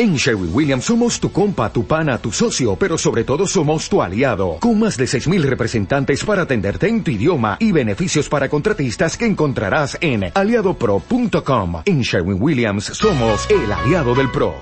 En 0.00 0.14
Sherwin 0.14 0.50
Williams 0.54 0.84
somos 0.84 1.18
tu 1.18 1.32
compa, 1.32 1.72
tu 1.72 1.84
pana, 1.84 2.18
tu 2.18 2.30
socio, 2.30 2.76
pero 2.76 2.96
sobre 2.96 3.24
todo 3.24 3.48
somos 3.48 3.88
tu 3.88 4.00
aliado, 4.00 4.58
con 4.60 4.78
más 4.78 4.96
de 4.96 5.06
6.000 5.06 5.42
representantes 5.42 6.24
para 6.24 6.42
atenderte 6.42 6.86
en 6.86 7.02
tu 7.02 7.10
idioma 7.10 7.56
y 7.58 7.72
beneficios 7.72 8.28
para 8.28 8.48
contratistas 8.48 9.16
que 9.16 9.26
encontrarás 9.26 9.98
en 10.00 10.30
aliadopro.com. 10.32 11.82
En 11.84 12.02
Sherwin 12.02 12.40
Williams 12.40 12.84
somos 12.84 13.50
el 13.50 13.72
aliado 13.72 14.14
del 14.14 14.30
PRO. 14.30 14.54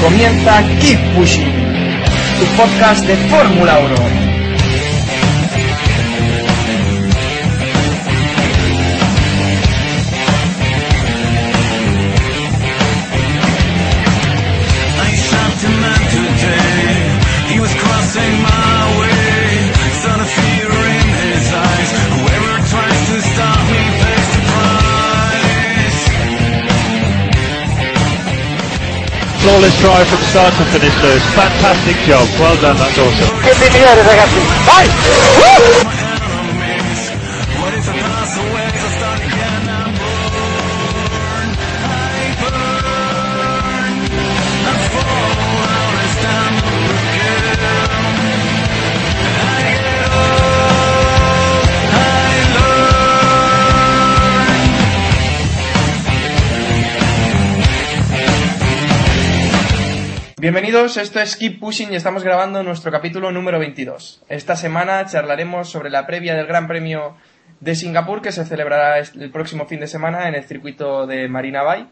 Comienza 0.00 0.62
Keep 0.80 1.14
Pushing, 1.14 1.52
tu 2.40 2.46
podcast 2.56 3.06
de 3.06 3.16
Fórmula 3.28 3.78
1. 3.80 4.23
Flawless 29.44 29.78
drive 29.78 30.08
from 30.08 30.24
start 30.32 30.54
to 30.54 30.64
finish, 30.72 30.96
Lewis. 31.04 31.20
Fantastic 31.36 31.96
job. 32.08 32.24
Well 32.40 32.56
done. 32.62 32.78
That's 32.80 32.96
awesome. 32.96 33.28
Bienvenidos, 60.44 60.98
esto 60.98 61.20
es 61.20 61.36
Keep 61.36 61.58
Pushing 61.58 61.90
y 61.94 61.96
estamos 61.96 62.22
grabando 62.22 62.62
nuestro 62.62 62.92
capítulo 62.92 63.32
número 63.32 63.58
22. 63.58 64.24
Esta 64.28 64.56
semana 64.56 65.06
charlaremos 65.06 65.70
sobre 65.70 65.88
la 65.88 66.06
previa 66.06 66.34
del 66.34 66.46
Gran 66.46 66.68
Premio 66.68 67.16
de 67.60 67.74
Singapur 67.74 68.20
que 68.20 68.30
se 68.30 68.44
celebrará 68.44 68.98
el 68.98 69.30
próximo 69.30 69.64
fin 69.64 69.80
de 69.80 69.86
semana 69.86 70.28
en 70.28 70.34
el 70.34 70.44
circuito 70.44 71.06
de 71.06 71.28
Marina 71.30 71.62
Bay. 71.62 71.88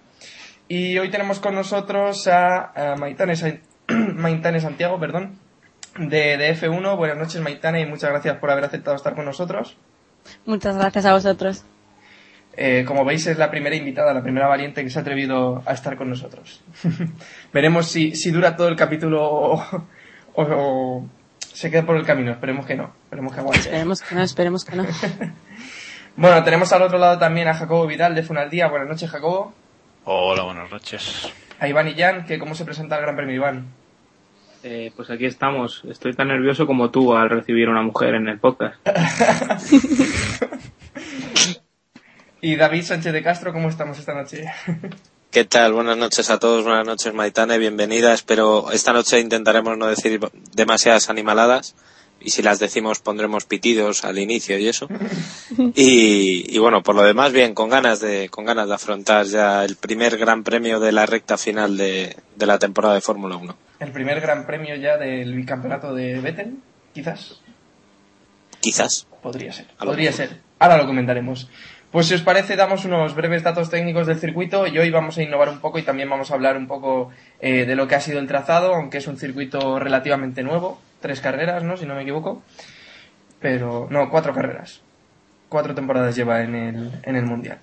Y 0.69 0.99
hoy 0.99 1.11
tenemos 1.11 1.41
con 1.41 1.55
nosotros 1.55 2.29
a, 2.29 2.93
a 2.93 2.97
Maitane 2.97 3.37
Santiago, 4.61 5.01
perdón, 5.01 5.39
de, 5.97 6.37
de 6.37 6.55
F1. 6.55 6.95
Buenas 6.99 7.17
noches 7.17 7.41
Maitane 7.41 7.81
y 7.81 7.87
muchas 7.87 8.11
gracias 8.11 8.37
por 8.37 8.51
haber 8.51 8.65
aceptado 8.65 8.97
estar 8.97 9.15
con 9.15 9.25
nosotros. 9.25 9.79
Muchas 10.45 10.77
gracias 10.77 11.07
a 11.07 11.15
vosotros. 11.15 11.65
Eh, 12.57 12.85
como 12.87 13.05
veis, 13.05 13.27
es 13.27 13.39
la 13.39 13.51
primera 13.51 13.75
invitada, 13.77 14.13
la 14.13 14.23
primera 14.23 14.47
valiente 14.47 14.85
que 14.85 14.91
se 14.91 14.99
ha 14.99 15.03
atrevido 15.03 15.63
a 15.65 15.73
estar 15.73 15.97
con 15.97 16.11
nosotros. 16.11 16.63
Veremos 17.53 17.87
si, 17.89 18.15
si 18.15 18.31
dura 18.31 18.57
todo 18.57 18.69
el 18.69 18.77
capítulo 18.77 19.25
o, 19.25 19.55
o- 20.35 20.43
o 20.43 21.07
se 21.41 21.71
queda 21.71 21.85
por 21.87 21.97
el 21.97 22.05
camino. 22.05 22.31
Esperemos 22.33 22.67
que 22.67 22.75
no. 22.75 22.93
Esperemos 23.05 23.33
que 23.33 23.41
aguante. 23.41 23.59
Esperemos 23.61 24.03
que 24.03 24.15
no, 24.15 24.23
esperemos 24.23 24.65
que 24.65 24.77
no. 24.77 24.87
Bueno, 26.15 26.45
tenemos 26.45 26.71
al 26.75 26.83
otro 26.83 26.99
lado 26.99 27.19
también 27.19 27.49
a 27.49 27.55
Jacobo 27.55 27.87
Vidal 27.87 28.15
de 28.15 28.23
Funaldía. 28.23 28.69
Buenas 28.69 28.87
noches, 28.87 29.09
Jacobo. 29.11 29.55
Hola, 30.05 30.43
buenas 30.43 30.71
noches. 30.71 31.33
A 31.59 31.69
Iván 31.69 31.89
y 31.89 31.95
Jan, 31.95 32.27
que 32.27 32.39
cómo 32.39 32.55
se 32.55 32.67
presenta 32.67 32.97
el 32.97 33.03
Gran 33.03 33.17
Premio 33.17 33.35
Iván. 33.37 33.67
Eh, 34.63 34.93
pues 34.95 35.09
aquí 35.09 35.25
estamos. 35.25 35.83
Estoy 35.89 36.13
tan 36.13 36.29
nervioso 36.29 36.67
como 36.67 36.91
tú 36.91 37.15
al 37.17 37.31
recibir 37.31 37.69
a 37.69 37.71
una 37.71 37.81
mujer 37.83 38.15
en 38.17 38.29
el 38.29 38.39
podcast. 38.39 38.77
Y 42.45 42.57
David 42.57 42.83
Sánchez 42.83 43.13
de 43.13 43.23
Castro, 43.23 43.53
¿cómo 43.53 43.69
estamos 43.69 44.01
esta 44.01 44.15
noche? 44.15 44.47
¿Qué 45.31 45.45
tal? 45.45 45.75
Buenas 45.75 45.97
noches 45.97 46.29
a 46.29 46.41
todos, 46.41 46.65
buenas 46.65 46.85
noches 46.85 47.15
Maitane, 47.15 47.57
bienvenida. 47.57 48.13
Espero 48.13 48.73
esta 48.73 48.93
noche 48.93 49.21
intentaremos 49.21 49.79
no 49.79 49.87
decir 49.87 50.19
demasiadas 50.53 51.09
animaladas 51.09 51.77
y 52.21 52.31
si 52.31 52.43
las 52.43 52.59
decimos 52.59 52.99
pondremos 52.99 53.45
pitidos 53.45 54.05
al 54.05 54.19
inicio 54.19 54.59
y 54.59 54.67
eso. 54.67 54.89
Y, 55.77 56.53
y 56.53 56.59
bueno, 56.59 56.83
por 56.83 56.97
lo 56.97 57.05
demás 57.05 57.31
bien, 57.31 57.55
con 57.55 57.71
ganas 57.71 58.01
de 58.01 58.29
con 58.29 58.45
ganas 58.45 58.67
de 58.67 58.75
afrontar 58.75 59.27
ya 59.27 59.65
el 59.65 59.77
primer 59.77 60.19
Gran 60.19 60.43
Premio 60.43 60.81
de 60.81 60.91
la 60.91 61.07
recta 61.07 61.39
final 61.39 61.77
de, 61.77 62.17
de 62.35 62.47
la 62.47 62.59
temporada 62.59 62.95
de 62.95 63.03
Fórmula 63.03 63.37
1. 63.37 63.57
El 63.79 63.93
primer 63.93 64.21
Gran 64.21 64.47
Premio 64.47 64.75
ya 64.75 64.97
del 64.97 65.33
bicampeonato 65.33 65.95
de 65.95 66.19
Vettel, 66.19 66.57
quizás. 66.93 67.41
Quizás. 68.59 69.07
Podría 69.23 69.53
ser. 69.53 69.67
Podría 69.79 70.11
ser. 70.13 70.41
Ahora 70.59 70.77
lo 70.77 70.87
comentaremos. 70.87 71.49
Pues 71.93 72.07
si 72.07 72.15
os 72.15 72.23
parece, 72.23 72.57
damos 72.57 72.87
unos 72.87 73.15
breves 73.15 73.43
datos 73.43 73.69
técnicos 73.69 74.07
del 74.07 74.19
circuito 74.19 74.67
y 74.67 74.79
hoy 74.79 74.91
vamos 74.91 75.19
a 75.19 75.23
innovar 75.23 75.51
un 75.51 75.61
poco 75.61 75.79
y 75.79 75.83
también 75.83 76.09
vamos 76.09 76.31
a 76.31 76.35
hablar 76.35 76.57
un 76.57 76.67
poco 76.67 77.11
eh, 77.39 77.67
de 77.67 77.77
lo 77.77 77.87
que 77.87 77.95
ha 77.95 78.01
sido 78.01 78.19
el 78.19 78.27
trazado, 78.27 78.75
aunque 78.75 78.97
es 78.97 79.07
un 79.07 79.19
circuito 79.19 79.79
relativamente 79.79 80.43
nuevo. 80.43 80.81
Tres 81.01 81.21
carreras, 81.21 81.65
¿no? 81.65 81.77
Si 81.77 81.85
no 81.85 81.95
me 81.95 82.01
equivoco. 82.01 82.43
Pero, 83.41 83.89
no, 83.91 84.09
cuatro 84.09 84.33
carreras. 84.33 84.81
Cuatro 85.51 85.75
temporadas 85.75 86.17
lleva 86.17 86.41
en 86.41 86.55
el, 86.55 86.93
en 87.03 87.15
el 87.15 87.27
Mundial. 87.27 87.59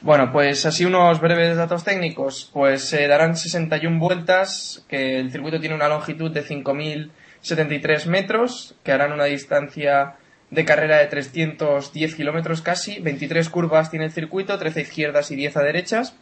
Bueno, 0.00 0.32
pues 0.32 0.66
así 0.66 0.84
unos 0.84 1.20
breves 1.20 1.56
datos 1.56 1.84
técnicos. 1.84 2.50
Pues 2.52 2.82
se 2.82 3.06
darán 3.06 3.36
61 3.36 4.00
vueltas, 4.00 4.84
que 4.88 5.20
el 5.20 5.30
circuito 5.30 5.60
tiene 5.60 5.76
una 5.76 5.86
longitud 5.86 6.32
de 6.32 6.44
5.073 6.44 8.06
metros, 8.06 8.74
que 8.82 8.90
harán 8.90 9.12
una 9.12 9.26
distancia 9.26 10.16
de 10.52 10.66
carrera 10.66 10.98
de 10.98 11.06
310 11.06 12.14
kilómetros 12.14 12.60
casi. 12.60 13.00
23 13.00 13.48
curvas 13.48 13.90
tiene 13.90 14.04
el 14.04 14.12
circuito, 14.12 14.58
13 14.58 14.80
a 14.80 14.82
izquierdas 14.82 15.30
y 15.30 15.36
10 15.36 15.56
a 15.56 15.62
derechas. 15.62 16.14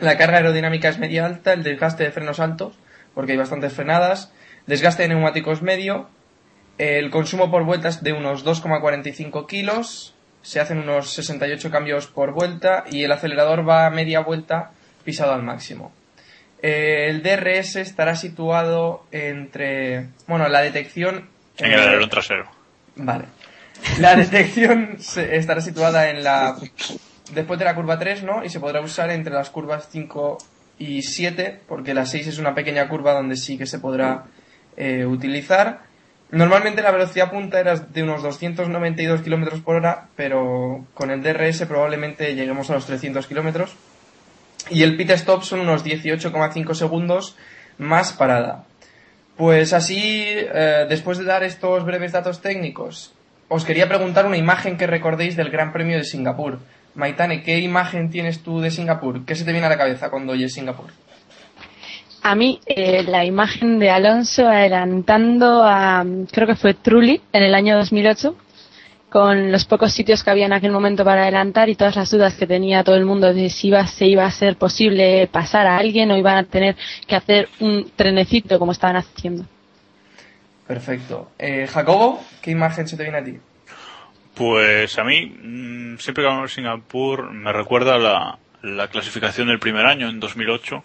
La 0.00 0.18
carga 0.18 0.38
aerodinámica 0.38 0.88
es 0.88 0.98
media 0.98 1.24
alta, 1.24 1.52
el 1.52 1.62
desgaste 1.62 2.02
de 2.02 2.10
frenos 2.10 2.40
altos, 2.40 2.74
porque 3.14 3.32
hay 3.32 3.38
bastantes 3.38 3.72
frenadas. 3.72 4.32
Desgaste 4.66 5.04
de 5.04 5.10
neumáticos 5.10 5.62
medio. 5.62 6.10
El 6.78 7.10
consumo 7.10 7.48
por 7.52 7.62
vuelta 7.62 7.88
es 7.88 8.02
de 8.02 8.12
unos 8.12 8.44
2,45 8.44 9.46
kilos. 9.46 10.16
Se 10.42 10.58
hacen 10.58 10.78
unos 10.78 11.10
68 11.12 11.70
cambios 11.70 12.08
por 12.08 12.32
vuelta 12.32 12.82
y 12.90 13.04
el 13.04 13.12
acelerador 13.12 13.66
va 13.66 13.86
a 13.86 13.90
media 13.90 14.18
vuelta 14.18 14.72
pisado 15.04 15.32
al 15.32 15.44
máximo. 15.44 15.92
Eh, 16.60 17.06
el 17.08 17.22
DRS 17.22 17.76
estará 17.76 18.16
situado 18.16 19.04
entre. 19.12 20.08
Bueno, 20.26 20.48
la 20.48 20.60
detección. 20.60 21.28
En 21.56 21.70
el 21.70 21.80
alerón 21.80 22.10
trasero. 22.10 22.50
Vale. 22.96 23.26
La 23.98 24.16
detección 24.16 24.96
estará 25.16 25.60
situada 25.60 26.10
en 26.10 26.24
la. 26.24 26.56
Después 27.32 27.58
de 27.58 27.64
la 27.64 27.74
curva 27.74 27.98
3, 27.98 28.22
¿no? 28.22 28.44
Y 28.44 28.48
se 28.48 28.60
podrá 28.60 28.80
usar 28.80 29.10
entre 29.10 29.32
las 29.32 29.50
curvas 29.50 29.88
5 29.90 30.38
y 30.78 31.02
7, 31.02 31.60
porque 31.66 31.94
la 31.94 32.06
6 32.06 32.26
es 32.26 32.38
una 32.38 32.54
pequeña 32.54 32.88
curva 32.88 33.12
donde 33.12 33.36
sí 33.36 33.56
que 33.56 33.66
se 33.66 33.78
podrá 33.78 34.24
eh, 34.76 35.06
utilizar. 35.06 35.82
Normalmente 36.30 36.82
la 36.82 36.90
velocidad 36.90 37.30
punta 37.30 37.60
era 37.60 37.76
de 37.76 38.02
unos 38.02 38.22
292 38.22 39.22
kilómetros 39.22 39.60
por 39.60 39.76
hora, 39.76 40.08
pero 40.16 40.84
con 40.94 41.10
el 41.10 41.22
DRS 41.22 41.64
probablemente 41.66 42.34
lleguemos 42.34 42.70
a 42.70 42.74
los 42.74 42.86
300 42.86 43.26
kilómetros. 43.26 43.76
Y 44.70 44.82
el 44.82 44.96
pit 44.96 45.10
stop 45.10 45.42
son 45.42 45.60
unos 45.60 45.84
18,5 45.84 46.74
segundos 46.74 47.36
más 47.78 48.12
parada. 48.12 48.64
Pues 49.36 49.72
así, 49.72 50.24
eh, 50.26 50.86
después 50.88 51.18
de 51.18 51.24
dar 51.24 51.42
estos 51.44 51.84
breves 51.84 52.12
datos 52.12 52.40
técnicos, 52.40 53.14
os 53.48 53.64
quería 53.64 53.88
preguntar 53.88 54.26
una 54.26 54.36
imagen 54.36 54.76
que 54.76 54.86
recordéis 54.86 55.36
del 55.36 55.50
Gran 55.50 55.72
Premio 55.72 55.96
de 55.96 56.04
Singapur. 56.04 56.60
Maitane, 56.94 57.42
¿qué 57.42 57.58
imagen 57.58 58.10
tienes 58.10 58.42
tú 58.42 58.60
de 58.60 58.70
Singapur? 58.70 59.24
¿Qué 59.24 59.34
se 59.34 59.44
te 59.44 59.52
viene 59.52 59.66
a 59.66 59.70
la 59.70 59.78
cabeza 59.78 60.10
cuando 60.10 60.32
oyes 60.32 60.54
Singapur? 60.54 60.86
A 62.22 62.34
mí, 62.34 62.60
eh, 62.64 63.02
la 63.02 63.24
imagen 63.24 63.78
de 63.78 63.90
Alonso 63.90 64.48
adelantando 64.48 65.62
a, 65.62 66.04
creo 66.32 66.46
que 66.46 66.56
fue 66.56 66.72
Trulli 66.72 67.20
en 67.32 67.42
el 67.42 67.54
año 67.54 67.76
2008, 67.76 68.34
con 69.10 69.52
los 69.52 69.66
pocos 69.66 69.92
sitios 69.92 70.24
que 70.24 70.30
había 70.30 70.46
en 70.46 70.54
aquel 70.54 70.72
momento 70.72 71.04
para 71.04 71.22
adelantar 71.22 71.68
y 71.68 71.74
todas 71.74 71.96
las 71.96 72.10
dudas 72.10 72.34
que 72.34 72.46
tenía 72.46 72.82
todo 72.82 72.96
el 72.96 73.04
mundo 73.04 73.32
de 73.34 73.50
si 73.50 73.68
iba, 73.68 73.86
se 73.86 74.06
iba 74.06 74.24
a 74.24 74.30
ser 74.30 74.56
posible 74.56 75.28
pasar 75.30 75.66
a 75.66 75.76
alguien 75.76 76.10
o 76.10 76.16
iban 76.16 76.38
a 76.38 76.44
tener 76.44 76.76
que 77.06 77.14
hacer 77.14 77.48
un 77.60 77.90
trenecito 77.94 78.58
como 78.58 78.72
estaban 78.72 78.96
haciendo. 78.96 79.44
Perfecto. 80.66 81.30
Eh, 81.38 81.66
Jacobo, 81.66 82.22
¿qué 82.42 82.50
imagen 82.50 82.88
se 82.88 82.96
te 82.96 83.02
viene 83.02 83.18
a 83.18 83.24
ti? 83.24 83.38
Pues 84.34 84.98
a 84.98 85.04
mí, 85.04 85.26
mm, 85.26 85.98
siempre 85.98 86.24
que 86.24 86.30
hablo 86.30 86.42
de 86.42 86.48
Singapur, 86.48 87.30
me 87.30 87.52
recuerda 87.52 87.98
la, 87.98 88.38
la 88.62 88.88
clasificación 88.88 89.48
del 89.48 89.58
primer 89.60 89.86
año, 89.86 90.08
en 90.08 90.18
2008, 90.20 90.82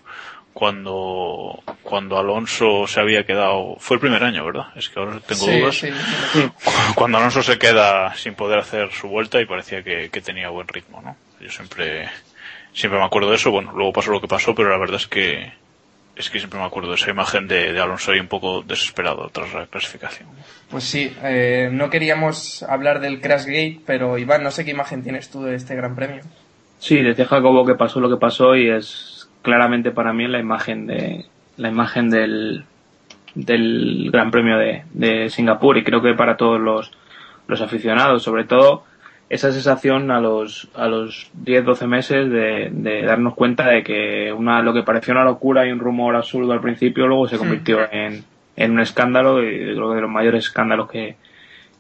cuando, 0.54 1.64
cuando 1.84 2.20
Alonso 2.20 2.86
se 2.88 3.00
había 3.00 3.26
quedado, 3.26 3.78
fue 3.80 3.96
el 3.96 4.02
primer 4.02 4.24
año, 4.24 4.46
¿verdad? 4.46 4.68
Es 4.76 4.90
que 4.90 5.00
ahora 5.00 5.20
tengo 5.22 5.46
Sí, 5.46 5.60
dudas. 5.60 5.76
sí. 5.78 5.90
Cuando 6.96 7.18
Alonso 7.18 7.42
se 7.42 7.58
queda 7.58 8.14
sin 8.16 8.34
poder 8.36 8.60
hacer 8.60 8.92
su 8.92 9.08
vuelta 9.08 9.40
y 9.40 9.46
parecía 9.46 9.81
que, 9.84 10.10
que 10.10 10.22
tenía 10.22 10.50
buen 10.50 10.68
ritmo, 10.68 11.02
¿no? 11.02 11.16
Yo 11.40 11.50
siempre, 11.50 12.10
siempre 12.74 13.00
me 13.00 13.06
acuerdo 13.06 13.30
de 13.30 13.38
eso, 13.38 13.52
bueno, 13.52 13.72
luego 13.74 13.94
pasó 13.94 14.12
lo 14.12 14.20
que 14.20 14.28
pasó, 14.28 14.54
pero 14.54 14.70
la 14.70 14.78
verdad 14.78 14.98
es 14.98 15.08
que, 15.08 15.54
es 16.19 16.30
que 16.30 16.39
siempre 16.39 16.60
me 16.60 16.66
acuerdo 16.66 16.89
de 16.89 16.95
esa 16.95 17.10
imagen 17.10 17.48
de, 17.48 17.71
de 17.71 17.80
Alonso 17.80 18.12
ahí 18.12 18.19
un 18.19 18.27
poco 18.27 18.62
desesperado 18.62 19.30
tras 19.30 19.54
la 19.54 19.68
clasificación. 19.68 20.27
Pues 20.69 20.83
sí, 20.83 21.16
eh, 21.24 21.69
no 21.71 21.89
queríamos 21.89 22.62
hablar 22.63 23.00
del 23.00 23.21
Crashgate, 23.21 23.80
pero 23.86 24.18
Iván, 24.18 24.44
no 24.44 24.51
sé 24.51 24.66
qué 24.66 24.71
imagen 24.71 25.01
tienes 25.01 25.31
tú 25.31 25.44
de 25.44 25.56
este 25.56 25.75
Gran 25.75 25.95
Premio. 25.95 26.21
Sí, 26.77 27.01
decía 27.01 27.25
Jacobo 27.25 27.66
que 27.66 27.75
pasó 27.75 28.01
lo 28.01 28.10
que 28.10 28.18
pasó 28.18 28.54
y 28.57 28.69
es 28.69 29.30
claramente 29.42 29.92
para 29.92 30.12
mí 30.12 30.27
la 30.27 30.39
imagen 30.39 30.88
de 30.88 31.25
la 31.56 31.69
imagen 31.69 32.10
del, 32.10 32.66
del 33.33 34.10
Gran 34.12 34.30
Premio 34.30 34.57
de, 34.57 34.83
de 34.92 35.30
Singapur 35.30 35.77
y 35.77 35.86
creo 35.86 36.01
que 36.01 36.16
para 36.16 36.36
todos 36.36 36.60
los, 36.60 36.92
los 37.48 37.62
aficionados, 37.62 38.24
sobre 38.24 38.44
todo 38.44 38.83
esa 39.30 39.52
sensación 39.52 40.12
a 40.12 40.20
los 40.20 40.70
a 40.76 40.88
los 40.88 41.31
10-12 41.44 41.88
meses 41.88 42.30
de, 42.30 42.70
de 42.72 43.04
darnos 43.04 43.36
cuenta 43.36 43.70
de 43.70 43.84
que 43.84 44.34
una 44.34 44.62
lo 44.62 44.74
que 44.74 44.84
parecía 44.84 45.14
una 45.14 45.24
locura 45.24 45.68
y 45.68 45.72
un 45.72 45.80
rumor 45.80 46.16
absurdo 46.16 46.52
al 46.52 46.62
principio 46.62 47.08
luego 47.08 47.28
se 47.28 47.38
convirtió 47.38 47.80
en, 47.92 48.24
en 48.56 48.72
un 48.72 48.80
escándalo 48.80 49.44
y 49.44 49.74
creo 49.76 49.90
que 49.90 49.96
de 49.96 50.02
los 50.02 50.10
mayores 50.10 50.46
escándalos 50.46 50.90
que, 50.90 51.16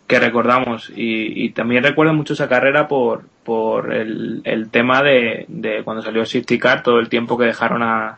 que 0.09 0.19
recordamos. 0.19 0.91
Y, 0.95 1.45
y 1.45 1.49
también 1.51 1.83
recuerdo 1.83 2.13
mucho 2.13 2.33
esa 2.33 2.49
carrera 2.49 2.87
por, 2.87 3.23
por 3.43 3.93
el, 3.93 4.41
el 4.43 4.71
tema 4.71 5.03
de, 5.03 5.45
de 5.47 5.83
cuando 5.83 6.01
salió 6.01 6.25
Safety 6.25 6.57
Car, 6.57 6.81
todo 6.81 6.99
el 6.99 7.09
tiempo 7.09 7.37
que 7.37 7.45
dejaron 7.45 7.83
a, 7.83 8.17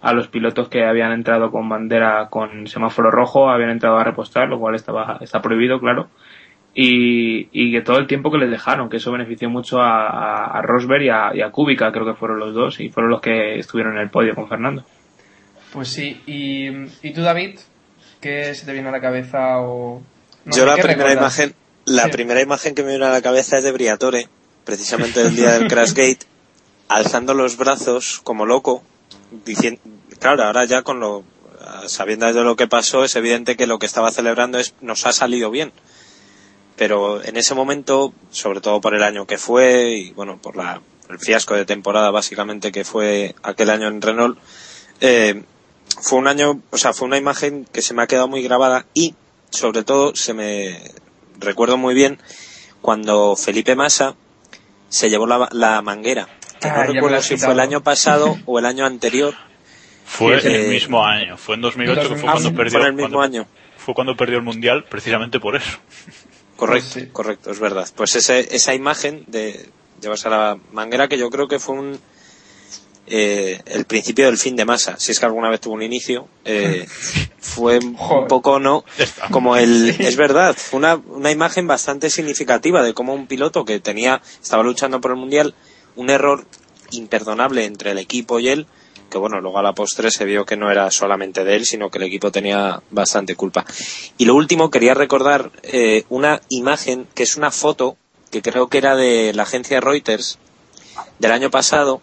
a 0.00 0.12
los 0.12 0.28
pilotos 0.28 0.68
que 0.68 0.84
habían 0.84 1.12
entrado 1.12 1.50
con 1.50 1.68
bandera 1.68 2.28
con 2.30 2.66
semáforo 2.68 3.10
rojo, 3.10 3.50
habían 3.50 3.70
entrado 3.70 3.98
a 3.98 4.04
repostar, 4.04 4.48
lo 4.48 4.58
cual 4.58 4.76
estaba, 4.76 5.18
está 5.20 5.42
prohibido, 5.42 5.80
claro, 5.80 6.08
y, 6.78 7.48
y 7.52 7.72
que 7.72 7.80
todo 7.80 7.96
el 7.96 8.06
tiempo 8.06 8.30
que 8.30 8.36
les 8.36 8.50
dejaron, 8.50 8.90
que 8.90 8.98
eso 8.98 9.10
benefició 9.10 9.48
mucho 9.48 9.80
a, 9.80 10.06
a, 10.08 10.58
a 10.58 10.62
Rosberg 10.62 11.02
y 11.04 11.08
a, 11.08 11.30
y 11.34 11.40
a 11.40 11.50
Kubica, 11.50 11.90
creo 11.90 12.04
que 12.04 12.12
fueron 12.14 12.38
los 12.38 12.54
dos, 12.54 12.78
y 12.80 12.90
fueron 12.90 13.10
los 13.12 13.22
que 13.22 13.58
estuvieron 13.58 13.94
en 13.94 14.00
el 14.02 14.10
podio 14.10 14.34
con 14.34 14.46
Fernando. 14.46 14.84
Pues 15.72 15.88
sí, 15.88 16.20
y, 16.26 16.68
y 17.02 17.12
tú 17.14 17.22
David, 17.22 17.58
¿qué 18.20 18.54
se 18.54 18.66
te 18.66 18.72
viene 18.74 18.88
a 18.88 18.92
la 18.92 19.00
cabeza 19.00 19.58
o... 19.60 20.02
no 20.44 20.56
Yo 20.56 20.66
la 20.66 20.74
¿qué 20.76 20.82
primera 20.82 21.08
recuerdas? 21.10 21.38
imagen, 21.38 21.54
la 21.86 22.04
Sí. 22.04 22.10
primera 22.10 22.40
imagen 22.42 22.74
que 22.74 22.82
me 22.82 22.90
viene 22.90 23.06
a 23.06 23.10
la 23.10 23.22
cabeza 23.22 23.56
es 23.56 23.64
de 23.64 23.72
Briatore, 23.72 24.28
precisamente 24.64 25.22
del 25.22 25.34
día 25.34 25.52
del 25.58 25.68
Crashgate, 25.68 26.26
alzando 26.88 27.32
los 27.32 27.56
brazos 27.56 28.20
como 28.22 28.44
loco, 28.44 28.82
diciendo, 29.46 29.80
claro, 30.20 30.44
ahora 30.44 30.64
ya 30.66 30.82
con 30.82 31.00
lo, 31.00 31.24
sabiendo 31.86 32.26
de 32.32 32.44
lo 32.44 32.54
que 32.56 32.68
pasó, 32.68 33.02
es 33.04 33.16
evidente 33.16 33.56
que 33.56 33.66
lo 33.66 33.78
que 33.78 33.86
estaba 33.86 34.10
celebrando 34.10 34.58
es, 34.58 34.74
nos 34.82 35.06
ha 35.06 35.12
salido 35.12 35.50
bien. 35.50 35.72
Pero 36.76 37.22
en 37.24 37.36
ese 37.36 37.54
momento, 37.54 38.12
sobre 38.30 38.60
todo 38.60 38.80
por 38.80 38.94
el 38.94 39.02
año 39.02 39.26
que 39.26 39.38
fue, 39.38 39.90
y 39.96 40.10
bueno, 40.12 40.38
por 40.40 40.56
la, 40.56 40.80
el 41.08 41.18
fiasco 41.18 41.54
de 41.54 41.64
temporada 41.64 42.10
básicamente 42.10 42.70
que 42.72 42.84
fue 42.84 43.34
aquel 43.42 43.70
año 43.70 43.88
en 43.88 44.02
Renault, 44.02 44.38
eh, 45.00 45.42
fue 46.02 46.18
un 46.18 46.28
año, 46.28 46.60
o 46.70 46.76
sea, 46.78 46.92
fue 46.92 47.06
una 47.08 47.16
imagen 47.16 47.66
que 47.72 47.80
se 47.82 47.94
me 47.94 48.02
ha 48.02 48.06
quedado 48.06 48.28
muy 48.28 48.42
grabada 48.42 48.84
y, 48.92 49.14
sobre 49.50 49.84
todo, 49.84 50.14
se 50.14 50.34
me 50.34 50.78
recuerdo 51.38 51.76
muy 51.78 51.94
bien 51.94 52.18
cuando 52.82 53.36
Felipe 53.36 53.74
Massa 53.74 54.14
se 54.88 55.08
llevó 55.08 55.26
la, 55.26 55.48
la 55.52 55.80
manguera. 55.82 56.28
Que 56.60 56.68
Ah, 56.68 56.76
no 56.78 56.84
lo 56.84 56.92
recuerdo 56.94 57.22
si 57.22 57.36
fue 57.36 57.52
el 57.52 57.60
año 57.60 57.82
pasado 57.82 58.36
o 58.46 58.58
el 58.58 58.66
año 58.66 58.84
anterior. 58.86 59.34
Fue 60.04 60.38
en 60.40 60.46
eh, 60.50 60.64
el 60.64 60.70
mismo 60.70 61.04
año, 61.04 61.36
fue 61.36 61.54
en 61.56 61.62
2008 61.62 62.00
que 62.10 62.16
fue 62.16 62.28
Ah, 62.28 62.32
cuando 62.32 62.54
perdió. 62.54 62.72
fue 62.72 62.80
en 62.82 62.86
el 62.86 62.92
mismo 62.94 63.16
cuando- 63.18 63.38
año. 63.40 63.48
Fue 63.78 63.94
cuando 63.94 64.16
perdió 64.16 64.38
el 64.38 64.42
mundial, 64.44 64.84
precisamente 64.90 65.38
por 65.40 65.54
eso. 65.56 65.78
Correcto, 66.56 67.00
sí. 67.00 67.06
correcto, 67.12 67.50
es 67.50 67.58
verdad. 67.58 67.88
Pues 67.94 68.16
ese, 68.16 68.54
esa 68.54 68.74
imagen 68.74 69.24
de 69.26 69.68
llevarse 70.00 70.28
a 70.28 70.30
la 70.30 70.58
manguera 70.72 71.08
que 71.08 71.18
yo 71.18 71.30
creo 71.30 71.48
que 71.48 71.58
fue 71.58 71.74
un 71.74 72.00
eh, 73.08 73.60
el 73.66 73.84
principio 73.84 74.26
del 74.26 74.36
fin 74.36 74.56
de 74.56 74.64
masa, 74.64 74.96
si 74.98 75.12
es 75.12 75.20
que 75.20 75.26
alguna 75.26 75.48
vez 75.48 75.60
tuvo 75.60 75.74
un 75.74 75.82
inicio, 75.82 76.26
eh, 76.44 76.86
fue 77.38 77.78
un 77.78 78.26
poco 78.26 78.58
no 78.58 78.84
como 79.30 79.56
el 79.56 79.90
es 79.90 80.16
verdad, 80.16 80.56
fue 80.56 80.78
una, 80.78 80.96
una 80.96 81.30
imagen 81.30 81.68
bastante 81.68 82.10
significativa 82.10 82.82
de 82.82 82.94
cómo 82.94 83.14
un 83.14 83.28
piloto 83.28 83.64
que 83.64 83.78
tenía 83.78 84.22
estaba 84.42 84.64
luchando 84.64 85.00
por 85.00 85.12
el 85.12 85.18
mundial, 85.18 85.54
un 85.94 86.10
error 86.10 86.46
imperdonable 86.90 87.64
entre 87.64 87.92
el 87.92 87.98
equipo 87.98 88.40
y 88.40 88.48
él, 88.48 88.66
bueno, 89.20 89.40
luego 89.40 89.58
a 89.58 89.62
la 89.62 89.72
postre 89.72 90.10
se 90.10 90.24
vio 90.24 90.44
que 90.44 90.56
no 90.56 90.70
era 90.70 90.90
solamente 90.90 91.44
de 91.44 91.56
él, 91.56 91.64
sino 91.64 91.90
que 91.90 91.98
el 91.98 92.04
equipo 92.04 92.30
tenía 92.30 92.82
bastante 92.90 93.34
culpa. 93.36 93.64
Y 94.18 94.24
lo 94.24 94.34
último, 94.34 94.70
quería 94.70 94.94
recordar 94.94 95.50
eh, 95.62 96.04
una 96.08 96.40
imagen 96.48 97.06
que 97.14 97.22
es 97.22 97.36
una 97.36 97.50
foto 97.50 97.96
que 98.30 98.42
creo 98.42 98.68
que 98.68 98.78
era 98.78 98.96
de 98.96 99.32
la 99.34 99.44
agencia 99.44 99.80
Reuters 99.80 100.38
del 101.18 101.32
año 101.32 101.50
pasado 101.50 102.00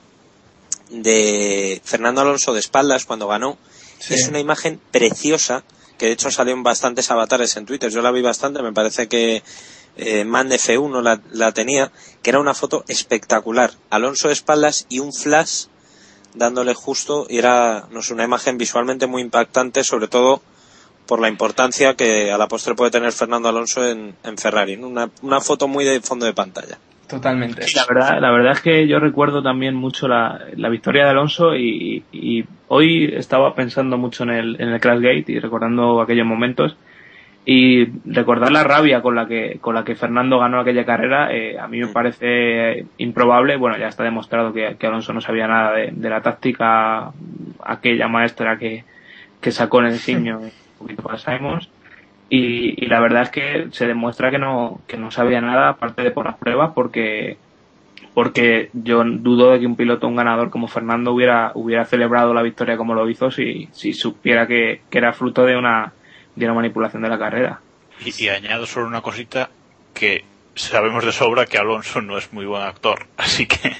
de 0.89 1.81
Fernando 1.83 2.21
Alonso 2.21 2.53
de 2.53 2.59
espaldas 2.59 3.05
cuando 3.05 3.27
ganó. 3.27 3.57
Sí. 3.99 4.13
Es 4.13 4.27
una 4.27 4.39
imagen 4.39 4.79
preciosa 4.91 5.63
que 5.97 6.07
de 6.07 6.11
hecho 6.13 6.31
salió 6.31 6.53
en 6.53 6.63
bastantes 6.63 7.09
avatares 7.11 7.55
en 7.57 7.65
Twitter. 7.65 7.89
Yo 7.91 8.01
la 8.01 8.11
vi 8.11 8.21
bastante, 8.21 8.61
me 8.61 8.73
parece 8.73 9.07
que 9.07 9.43
eh, 9.95 10.25
Man 10.25 10.49
F1 10.49 11.01
la, 11.01 11.21
la 11.31 11.51
tenía, 11.51 11.91
que 12.21 12.29
era 12.29 12.39
una 12.39 12.53
foto 12.53 12.83
espectacular. 12.87 13.73
Alonso 13.89 14.27
de 14.27 14.33
espaldas 14.33 14.85
y 14.89 14.99
un 14.99 15.13
flash 15.13 15.65
dándole 16.35 16.73
justo 16.73 17.25
y 17.29 17.37
era 17.37 17.85
no 17.91 18.01
sé, 18.01 18.13
una 18.13 18.23
imagen 18.23 18.57
visualmente 18.57 19.07
muy 19.07 19.21
impactante, 19.21 19.83
sobre 19.83 20.07
todo 20.07 20.41
por 21.05 21.19
la 21.19 21.29
importancia 21.29 21.95
que 21.95 22.31
a 22.31 22.37
la 22.37 22.47
postre 22.47 22.75
puede 22.75 22.91
tener 22.91 23.11
Fernando 23.11 23.49
Alonso 23.49 23.85
en, 23.87 24.15
en 24.23 24.37
Ferrari. 24.37 24.75
Una, 24.75 25.09
una 25.21 25.41
foto 25.41 25.67
muy 25.67 25.83
de 25.83 26.01
fondo 26.01 26.25
de 26.25 26.33
pantalla. 26.33 26.77
Totalmente. 27.07 27.65
La 27.75 27.85
verdad, 27.87 28.21
la 28.21 28.31
verdad 28.31 28.53
es 28.53 28.61
que 28.61 28.87
yo 28.87 28.99
recuerdo 28.99 29.43
también 29.43 29.75
mucho 29.75 30.07
la, 30.07 30.39
la 30.55 30.69
victoria 30.69 31.03
de 31.03 31.09
Alonso 31.11 31.55
y, 31.55 32.03
y 32.11 32.45
hoy 32.69 33.13
estaba 33.13 33.53
pensando 33.53 33.97
mucho 33.97 34.23
en 34.23 34.29
el, 34.31 34.61
en 34.61 34.69
el 34.69 34.79
Crashgate 34.79 35.25
y 35.27 35.39
recordando 35.39 36.01
aquellos 36.01 36.25
momentos 36.25 36.75
y 37.45 37.85
recordar 38.05 38.51
la 38.51 38.63
rabia 38.63 39.01
con 39.01 39.15
la 39.15 39.27
que 39.27 39.57
con 39.59 39.75
la 39.75 39.83
que 39.83 39.95
Fernando 39.95 40.39
ganó 40.39 40.61
aquella 40.61 40.85
carrera 40.85 41.33
eh, 41.33 41.59
a 41.59 41.67
mí 41.67 41.79
me 41.79 41.87
parece 41.87 42.85
improbable. 42.97 43.57
Bueno 43.57 43.77
ya 43.77 43.87
está 43.87 44.03
demostrado 44.03 44.53
que, 44.53 44.77
que 44.79 44.87
Alonso 44.87 45.11
no 45.11 45.19
sabía 45.19 45.47
nada 45.47 45.73
de, 45.73 45.91
de 45.91 46.09
la 46.09 46.21
táctica 46.21 47.11
aquella 47.61 48.07
maestra 48.07 48.57
que, 48.57 48.85
que 49.41 49.51
sacó 49.51 49.79
en 49.81 49.87
el 49.87 49.97
signo 49.97 50.39
un 50.39 50.51
poquito 50.77 51.03
para 51.03 51.17
Simons. 51.17 51.69
Y, 52.29 52.83
y 52.83 52.87
la 52.87 53.01
verdad 53.01 53.23
es 53.23 53.29
que 53.29 53.67
se 53.71 53.87
demuestra 53.87 54.31
que 54.31 54.39
no 54.39 54.79
que 54.87 54.97
no 54.97 55.11
sabía 55.11 55.41
nada 55.41 55.69
aparte 55.69 56.01
de 56.01 56.11
por 56.11 56.25
las 56.25 56.37
pruebas 56.37 56.71
porque 56.73 57.37
porque 58.13 58.69
yo 58.73 59.03
dudo 59.03 59.51
de 59.51 59.59
que 59.59 59.65
un 59.65 59.75
piloto 59.75 60.07
un 60.07 60.15
ganador 60.15 60.49
como 60.49 60.67
Fernando 60.67 61.11
hubiera 61.11 61.51
hubiera 61.55 61.83
celebrado 61.83 62.33
la 62.33 62.41
victoria 62.41 62.77
como 62.77 62.93
lo 62.93 63.09
hizo 63.09 63.31
si 63.31 63.67
si 63.73 63.91
supiera 63.91 64.47
que, 64.47 64.81
que 64.89 64.97
era 64.97 65.11
fruto 65.11 65.45
de 65.45 65.57
una 65.57 65.91
de 66.35 66.45
una 66.45 66.53
manipulación 66.55 67.01
de 67.03 67.09
la 67.09 67.19
carrera 67.19 67.61
Y, 68.03 68.23
y 68.23 68.29
añado 68.29 68.65
solo 68.65 68.87
una 68.87 69.01
cosita 69.01 69.49
que 69.93 70.25
sabemos 70.55 71.05
de 71.05 71.11
sobra 71.11 71.45
que 71.45 71.57
Alonso 71.57 72.01
no 72.01 72.17
es 72.17 72.31
muy 72.33 72.45
buen 72.45 72.61
actor, 72.61 73.07
así 73.17 73.45
que 73.47 73.57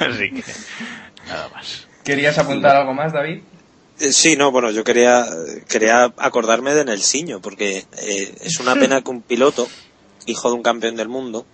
así 0.00 0.30
que 0.30 0.44
nada 1.26 1.48
más. 1.54 1.86
¿Querías 2.04 2.38
apuntar 2.38 2.76
algo 2.76 2.94
más, 2.94 3.12
David? 3.12 3.40
Eh, 4.00 4.12
Sí, 4.12 4.36
no, 4.36 4.52
bueno, 4.52 4.70
yo 4.70 4.84
quería, 4.84 5.26
quería 5.68 6.04
acordarme 6.16 6.72
de 6.74 6.84
Nelsinho, 6.84 7.40
porque 7.40 7.84
eh, 7.98 8.34
es 8.42 8.60
una 8.60 8.74
pena 8.74 9.02
que 9.02 9.10
un 9.10 9.22
piloto, 9.22 9.68
hijo 10.26 10.48
de 10.50 10.54
un 10.54 10.62
campeón 10.62 10.94
del 10.96 11.08
mundo, 11.08 11.44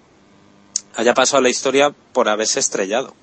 haya 0.94 1.14
pasado 1.14 1.38
a 1.38 1.42
la 1.42 1.48
historia 1.48 1.94
por 2.12 2.28
haberse 2.28 2.60
estrellado. 2.60 3.14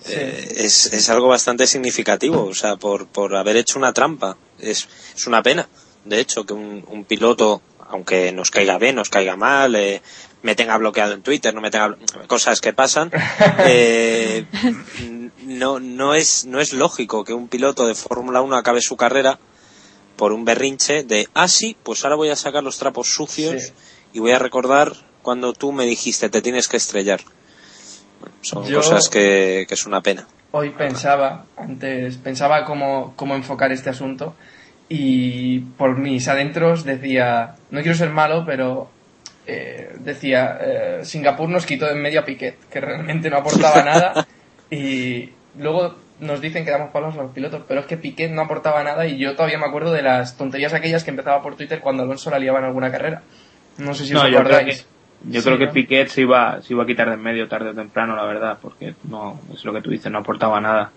Sí. 0.00 0.14
Eh, 0.16 0.54
es, 0.56 0.92
es 0.92 1.08
algo 1.08 1.28
bastante 1.28 1.66
significativo, 1.66 2.44
o 2.44 2.54
sea, 2.54 2.76
por, 2.76 3.06
por 3.06 3.36
haber 3.36 3.56
hecho 3.56 3.78
una 3.78 3.92
trampa. 3.92 4.36
Es, 4.58 4.88
es 5.14 5.26
una 5.26 5.42
pena, 5.42 5.68
de 6.04 6.20
hecho, 6.20 6.44
que 6.44 6.52
un, 6.54 6.84
un 6.88 7.04
piloto, 7.04 7.62
aunque 7.88 8.32
nos 8.32 8.50
caiga 8.50 8.78
bien, 8.78 8.94
nos 8.96 9.10
caiga 9.10 9.36
mal, 9.36 9.74
eh, 9.76 10.02
me 10.42 10.54
tenga 10.54 10.76
bloqueado 10.78 11.12
en 11.14 11.22
Twitter, 11.22 11.52
no 11.54 11.60
me 11.60 11.70
tenga 11.70 11.96
cosas 12.28 12.60
que 12.60 12.72
pasan, 12.72 13.10
eh, 13.66 14.44
no, 15.44 15.80
no 15.80 16.14
es, 16.14 16.44
no 16.46 16.60
es 16.60 16.72
lógico 16.72 17.24
que 17.24 17.32
un 17.34 17.48
piloto 17.48 17.86
de 17.86 17.94
Fórmula 17.94 18.40
1 18.42 18.56
acabe 18.56 18.80
su 18.80 18.96
carrera 18.96 19.38
por 20.16 20.32
un 20.32 20.44
berrinche 20.44 21.02
de, 21.04 21.28
ah, 21.34 21.48
sí, 21.48 21.76
pues 21.82 22.04
ahora 22.04 22.16
voy 22.16 22.30
a 22.30 22.36
sacar 22.36 22.62
los 22.64 22.78
trapos 22.78 23.08
sucios 23.12 23.62
Sí. 23.62 23.72
y 24.14 24.20
voy 24.20 24.30
a 24.32 24.38
recordar 24.38 24.92
cuando 25.22 25.52
tú 25.52 25.72
me 25.72 25.84
dijiste 25.84 26.28
te 26.30 26.40
tienes 26.42 26.68
que 26.68 26.76
estrellar. 26.78 27.20
Bueno, 28.20 28.34
son 28.40 28.64
Yo- 28.66 28.78
cosas 28.78 29.08
que, 29.08 29.66
que 29.68 29.74
es 29.74 29.84
una 29.86 30.00
pena. 30.00 30.26
Hoy 30.58 30.70
pensaba, 30.70 31.44
antes, 31.58 32.16
pensaba 32.16 32.64
cómo, 32.64 33.12
cómo 33.14 33.34
enfocar 33.34 33.72
este 33.72 33.90
asunto 33.90 34.34
y 34.88 35.58
por 35.58 35.98
mis 35.98 36.28
adentros 36.28 36.86
decía, 36.86 37.56
no 37.70 37.82
quiero 37.82 37.94
ser 37.94 38.08
malo, 38.08 38.44
pero 38.46 38.88
eh, 39.46 39.94
decía, 39.98 40.58
eh, 40.58 41.00
Singapur 41.02 41.50
nos 41.50 41.66
quitó 41.66 41.84
de 41.84 41.92
en 41.92 42.00
medio 42.00 42.20
a 42.20 42.24
Piquet, 42.24 42.56
que 42.70 42.80
realmente 42.80 43.28
no 43.28 43.36
aportaba 43.36 43.82
nada 43.84 44.26
y 44.70 45.28
luego 45.58 45.96
nos 46.20 46.40
dicen 46.40 46.64
que 46.64 46.70
damos 46.70 46.90
palos 46.90 47.14
a 47.18 47.24
los 47.24 47.32
pilotos, 47.32 47.62
pero 47.68 47.80
es 47.80 47.86
que 47.86 47.98
Piquet 47.98 48.30
no 48.30 48.40
aportaba 48.40 48.82
nada 48.82 49.06
y 49.06 49.18
yo 49.18 49.36
todavía 49.36 49.58
me 49.58 49.66
acuerdo 49.66 49.92
de 49.92 50.00
las 50.00 50.38
tonterías 50.38 50.72
aquellas 50.72 51.04
que 51.04 51.10
empezaba 51.10 51.42
por 51.42 51.56
Twitter 51.56 51.80
cuando 51.80 52.02
Alonso 52.02 52.30
la 52.30 52.38
liaba 52.38 52.60
en 52.60 52.64
alguna 52.64 52.90
carrera. 52.90 53.20
No 53.76 53.92
sé 53.92 54.06
si 54.06 54.14
No, 54.14 54.20
os 54.20 54.30
yo 54.30 54.30
creo 54.30 54.40
acordáis. 54.40 54.86
Yo 55.24 55.40
Sí, 55.40 55.46
creo 55.46 55.58
que 55.58 55.66
¿no? 55.66 55.72
Piquet 55.72 56.08
se 56.08 56.20
iba, 56.22 56.60
se 56.62 56.72
iba 56.72 56.82
a 56.84 56.86
quitar 56.86 57.08
de 57.08 57.14
en 57.14 57.22
medio 57.22 57.48
tarde 57.48 57.70
o 57.70 57.74
temprano, 57.74 58.14
la 58.16 58.24
verdad, 58.24 58.58
porque 58.60 58.94
no, 59.04 59.40
es 59.54 59.64
lo 59.64 59.72
que 59.72 59.80
tú 59.80 59.90
dices, 59.90 60.10
no 60.12 60.18
aportaba 60.18 60.60
nada. 60.60 60.90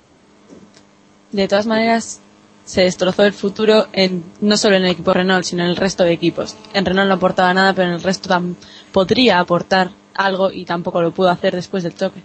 De 1.31 1.47
todas 1.47 1.65
maneras, 1.67 2.19
se 2.65 2.81
destrozó 2.81 3.23
el 3.23 3.33
futuro 3.33 3.87
en, 3.93 4.23
no 4.41 4.57
solo 4.57 4.75
en 4.75 4.85
el 4.85 4.91
equipo 4.91 5.13
Renault, 5.13 5.43
sino 5.45 5.63
en 5.63 5.69
el 5.69 5.75
resto 5.75 6.03
de 6.03 6.11
equipos. 6.13 6.55
En 6.73 6.85
Renault 6.85 7.07
no 7.07 7.15
aportaba 7.15 7.53
nada, 7.53 7.73
pero 7.73 7.87
en 7.87 7.95
el 7.95 8.03
resto 8.03 8.29
tam- 8.29 8.55
podría 8.91 9.39
aportar 9.39 9.89
algo 10.15 10.51
y 10.51 10.65
tampoco 10.65 11.01
lo 11.01 11.11
pudo 11.11 11.29
hacer 11.29 11.55
después 11.55 11.83
del 11.83 11.95
choque. 11.95 12.21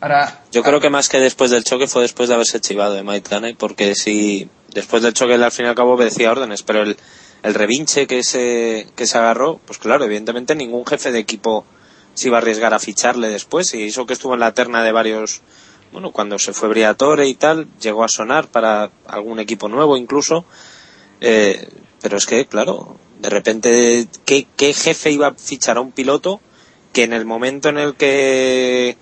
Ahora, 0.00 0.42
Yo 0.52 0.62
creo 0.62 0.80
que 0.80 0.90
más 0.90 1.08
que 1.08 1.18
después 1.18 1.50
del 1.50 1.64
choque 1.64 1.86
fue 1.86 2.02
después 2.02 2.28
de 2.28 2.34
haberse 2.34 2.60
chivado 2.60 2.94
de 2.94 3.02
Mike 3.02 3.28
Taney, 3.28 3.54
porque 3.54 3.94
si 3.94 4.48
después 4.74 5.02
del 5.02 5.14
choque 5.14 5.34
él 5.34 5.42
al 5.42 5.50
fin 5.52 5.64
y 5.66 5.68
al 5.68 5.74
cabo 5.74 5.94
obedecía 5.94 6.30
órdenes, 6.30 6.62
pero 6.62 6.82
el, 6.82 6.96
el 7.44 7.52
revinche 7.52 8.06
que 8.06 8.22
se, 8.24 8.88
que 8.96 9.06
se 9.06 9.18
agarró, 9.18 9.60
pues 9.66 9.78
claro, 9.78 10.04
evidentemente 10.04 10.54
ningún 10.54 10.86
jefe 10.86 11.12
de 11.12 11.18
equipo 11.18 11.66
se 12.14 12.28
iba 12.28 12.38
a 12.38 12.40
arriesgar 12.40 12.72
a 12.72 12.78
ficharle 12.78 13.28
después. 13.28 13.74
Y 13.74 13.84
eso 13.84 14.06
que 14.06 14.14
estuvo 14.14 14.32
en 14.32 14.40
la 14.40 14.54
terna 14.54 14.82
de 14.82 14.92
varios, 14.92 15.42
bueno, 15.92 16.10
cuando 16.10 16.38
se 16.38 16.54
fue 16.54 16.70
Briatore 16.70 17.28
y 17.28 17.34
tal, 17.34 17.68
llegó 17.82 18.02
a 18.02 18.08
sonar 18.08 18.48
para 18.48 18.90
algún 19.06 19.40
equipo 19.40 19.68
nuevo 19.68 19.98
incluso, 19.98 20.46
eh, 21.20 21.68
pero 22.00 22.16
es 22.16 22.24
que, 22.24 22.46
claro, 22.46 22.96
de 23.20 23.28
repente, 23.28 24.08
¿qué, 24.24 24.46
¿qué 24.56 24.72
jefe 24.72 25.10
iba 25.10 25.26
a 25.26 25.34
fichar 25.34 25.76
a 25.76 25.82
un 25.82 25.92
piloto 25.92 26.40
que 26.94 27.02
en 27.02 27.12
el 27.12 27.26
momento 27.26 27.68
en 27.68 27.76
el 27.76 27.94
que 27.94 28.96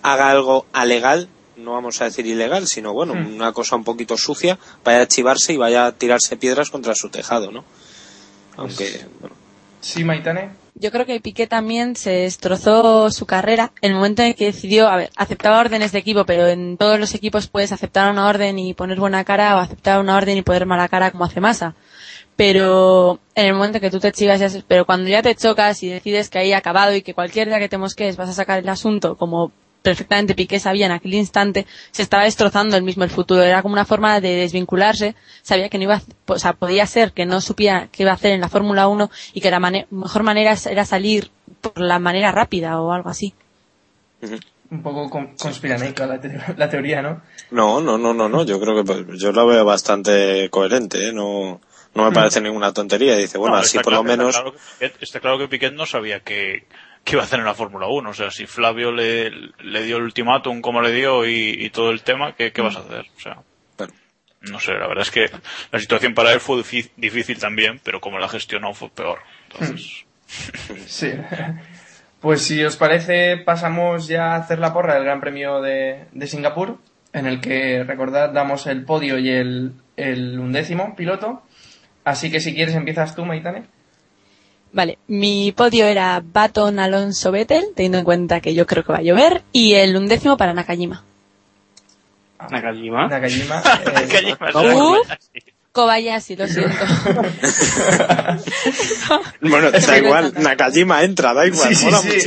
haga 0.00 0.30
algo 0.30 0.64
alegal, 0.72 1.28
no 1.56 1.72
vamos 1.72 2.00
a 2.00 2.04
decir 2.04 2.26
ilegal, 2.26 2.66
sino 2.66 2.92
bueno, 2.92 3.14
Hmm. 3.14 3.34
una 3.34 3.52
cosa 3.52 3.76
un 3.76 3.84
poquito 3.84 4.16
sucia, 4.16 4.58
vaya 4.84 5.02
a 5.02 5.08
chivarse 5.08 5.52
y 5.52 5.56
vaya 5.56 5.86
a 5.86 5.92
tirarse 5.92 6.36
piedras 6.36 6.70
contra 6.70 6.94
su 6.94 7.08
tejado, 7.10 7.50
¿no? 7.50 7.64
Aunque, 8.56 9.04
bueno, 9.20 9.34
sí, 9.80 10.04
Maitane. 10.04 10.50
Yo 10.76 10.90
creo 10.90 11.06
que 11.06 11.20
Piqué 11.20 11.46
también 11.46 11.94
se 11.94 12.10
destrozó 12.10 13.08
su 13.12 13.26
carrera 13.26 13.70
en 13.80 13.90
el 13.92 13.96
momento 13.96 14.22
en 14.22 14.34
que 14.34 14.46
decidió, 14.46 14.88
a 14.88 14.96
ver, 14.96 15.10
aceptaba 15.16 15.60
órdenes 15.60 15.92
de 15.92 16.00
equipo, 16.00 16.24
pero 16.26 16.48
en 16.48 16.76
todos 16.76 16.98
los 16.98 17.14
equipos 17.14 17.46
puedes 17.46 17.70
aceptar 17.70 18.10
una 18.10 18.26
orden 18.28 18.58
y 18.58 18.74
poner 18.74 18.98
buena 18.98 19.22
cara 19.24 19.54
o 19.56 19.60
aceptar 19.60 20.00
una 20.00 20.16
orden 20.16 20.36
y 20.36 20.42
poner 20.42 20.66
mala 20.66 20.88
cara 20.88 21.12
como 21.12 21.24
hace 21.24 21.40
Massa. 21.40 21.74
Pero 22.36 23.20
en 23.36 23.46
el 23.46 23.54
momento 23.54 23.78
en 23.78 23.82
que 23.82 23.90
tú 23.90 24.00
te 24.00 24.10
chivas, 24.10 24.40
ya 24.40 24.48
pero 24.66 24.84
cuando 24.84 25.08
ya 25.08 25.22
te 25.22 25.36
chocas 25.36 25.80
y 25.84 25.88
decides 25.88 26.28
que 26.28 26.38
ahí 26.40 26.52
ha 26.52 26.58
acabado 26.58 26.92
y 26.94 27.02
que 27.02 27.14
cualquier 27.14 27.46
día 27.46 27.60
que 27.60 27.68
te 27.68 27.78
mosques 27.78 28.16
vas 28.16 28.28
a 28.28 28.32
sacar 28.32 28.58
el 28.58 28.68
asunto 28.68 29.16
como 29.16 29.52
perfectamente 29.84 30.34
Piqué 30.34 30.58
sabía 30.58 30.86
en 30.86 30.92
aquel 30.92 31.12
instante, 31.14 31.66
se 31.92 32.00
estaba 32.02 32.24
destrozando 32.24 32.74
el 32.76 32.82
mismo 32.82 33.04
el 33.04 33.10
futuro. 33.10 33.42
Era 33.42 33.60
como 33.62 33.74
una 33.74 33.84
forma 33.84 34.18
de 34.18 34.34
desvincularse. 34.34 35.14
Sabía 35.42 35.68
que 35.68 35.76
no 35.76 35.84
iba, 35.84 35.96
a- 35.96 36.02
o 36.32 36.38
sea, 36.38 36.54
podía 36.54 36.86
ser 36.86 37.12
que 37.12 37.26
no 37.26 37.40
supiera 37.42 37.88
qué 37.92 38.02
iba 38.04 38.12
a 38.12 38.14
hacer 38.14 38.32
en 38.32 38.40
la 38.40 38.48
Fórmula 38.48 38.88
1 38.88 39.10
y 39.34 39.40
que 39.42 39.50
la 39.50 39.60
mane- 39.60 39.86
mejor 39.90 40.22
manera 40.22 40.56
era 40.70 40.84
salir 40.86 41.30
por 41.60 41.78
la 41.78 41.98
manera 41.98 42.32
rápida 42.32 42.80
o 42.80 42.92
algo 42.92 43.10
así. 43.10 43.34
Un 44.70 44.82
poco 44.82 45.10
con- 45.10 45.36
conspiranoica 45.36 46.06
la, 46.06 46.18
te- 46.20 46.40
la 46.56 46.70
teoría, 46.70 47.02
¿no? 47.02 47.20
no, 47.50 47.80
no, 47.82 47.98
no, 47.98 48.14
no, 48.14 48.28
no, 48.28 48.44
yo 48.44 48.58
creo 48.58 48.74
que 48.74 48.84
pues, 48.84 49.20
yo 49.20 49.32
lo 49.32 49.46
veo 49.46 49.64
bastante 49.66 50.48
coherente, 50.50 51.08
¿eh? 51.08 51.12
no, 51.12 51.60
no 51.94 52.04
me 52.04 52.10
parece 52.12 52.40
ninguna 52.40 52.72
tontería. 52.72 53.16
Dice, 53.16 53.36
bueno, 53.38 53.56
No, 53.56 53.62
así 53.62 53.78
por 53.80 53.92
lo 53.92 54.02
menos, 54.02 54.34
Está 54.34 54.40
claro, 54.40 54.52
que 54.54 54.58
Piquet, 54.88 55.02
está 55.02 55.20
claro 55.20 55.38
que 55.38 55.48
Piquet 55.48 55.72
no 55.74 55.84
sabía 55.86 56.20
que, 56.20 56.64
que 57.04 57.12
iba 57.12 57.22
a 57.22 57.24
hacer 57.26 57.38
en 57.40 57.44
la 57.46 57.54
Fórmula 57.54 57.86
1. 57.88 58.10
O 58.10 58.14
sea, 58.14 58.30
si 58.30 58.46
Flavio 58.46 58.90
le, 58.92 59.30
le 59.30 59.82
dio 59.84 59.98
el 59.98 60.04
ultimátum 60.04 60.60
como 60.60 60.80
le 60.82 60.92
dio 60.92 61.26
y, 61.26 61.56
y 61.58 61.70
todo 61.70 61.90
el 61.90 62.02
tema, 62.02 62.34
¿qué, 62.34 62.52
qué 62.52 62.62
vas 62.62 62.76
a 62.76 62.80
hacer? 62.80 63.06
O 63.16 63.20
sea, 63.20 63.38
no 64.50 64.60
sé, 64.60 64.72
la 64.74 64.86
verdad 64.88 65.02
es 65.02 65.10
que 65.10 65.30
la 65.72 65.78
situación 65.78 66.12
para 66.12 66.32
él 66.32 66.40
fue 66.40 66.56
difí- 66.58 66.90
difícil 66.96 67.38
también, 67.38 67.80
pero 67.82 68.00
como 68.00 68.18
la 68.18 68.28
gestionó 68.28 68.74
fue 68.74 68.90
peor. 68.90 69.20
Entonces, 69.50 70.04
Sí. 70.86 71.12
Pues 72.20 72.42
si 72.42 72.62
os 72.64 72.76
parece, 72.76 73.36
pasamos 73.38 74.06
ya 74.08 74.32
a 74.32 74.36
hacer 74.36 74.58
la 74.58 74.72
porra 74.72 74.94
del 74.94 75.04
Gran 75.04 75.20
Premio 75.20 75.60
de, 75.60 76.04
de 76.12 76.26
Singapur, 76.26 76.78
en 77.12 77.26
el 77.26 77.40
que, 77.40 77.84
recordad, 77.84 78.30
damos 78.30 78.66
el 78.66 78.84
podio 78.84 79.18
y 79.18 79.28
el, 79.30 79.72
el 79.96 80.38
undécimo 80.38 80.96
piloto. 80.96 81.42
Así 82.04 82.30
que 82.30 82.40
si 82.40 82.54
quieres 82.54 82.74
empiezas 82.74 83.14
tú, 83.14 83.24
Maitane. 83.24 83.64
Vale, 84.74 84.98
mi 85.06 85.52
podio 85.52 85.86
era 85.86 86.20
Baton 86.24 86.78
Alonso 86.80 87.30
Vettel, 87.30 87.66
teniendo 87.74 87.98
en 87.98 88.04
cuenta 88.04 88.40
que 88.40 88.54
yo 88.54 88.66
creo 88.66 88.82
que 88.84 88.92
va 88.92 88.98
a 88.98 89.02
llover, 89.02 89.42
y 89.52 89.74
el 89.74 89.96
undécimo 89.96 90.36
para 90.36 90.52
Nakajima. 90.52 91.02
Nakajima. 92.50 93.06
Nakajima. 93.08 93.62
eh, 93.86 94.36
sale- 94.52 95.02
Kobayashi, 95.72 96.36
lo 96.36 96.46
siento. 96.46 96.70
bueno, 99.40 99.68
Es 99.68 99.86
da 99.88 99.98
igual, 99.98 100.32
no- 100.34 100.40
Nakajima 100.40 101.02
entra, 101.02 101.34
da 101.34 101.46
igual, 101.46 101.68
sí, 101.68 101.74
sí, 101.74 101.84
mola 101.86 101.98
sí. 101.98 102.18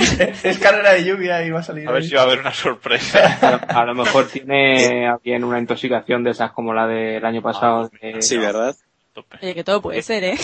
Es 0.44 0.58
carrera 0.60 0.94
de 0.94 1.06
lluvia 1.06 1.44
y 1.46 1.50
va 1.52 1.60
a 1.60 1.64
salir. 1.64 1.88
A 1.88 1.92
ver 1.94 2.02
ahí. 2.04 2.10
si 2.10 2.16
va 2.16 2.22
a 2.22 2.24
haber 2.26 2.40
una 2.40 2.54
sorpresa. 2.54 3.60
A 3.68 3.86
lo 3.86 3.96
mejor 3.96 4.28
tiene 4.28 5.10
bien 5.24 5.44
una 5.46 5.60
intoxicación 5.60 6.24
de 6.24 6.32
esas 6.32 6.52
como 6.52 6.74
la 6.74 6.88
del 6.88 7.24
año 7.26 7.42
pasado. 7.42 7.90
de- 8.02 8.22
Sí, 8.22 8.38
¿verdad? 8.38 8.76
Tope. 9.18 9.40
Oye, 9.42 9.56
que 9.56 9.64
todo 9.64 9.82
puede 9.82 10.04
ser, 10.04 10.24
¿eh? 10.24 10.38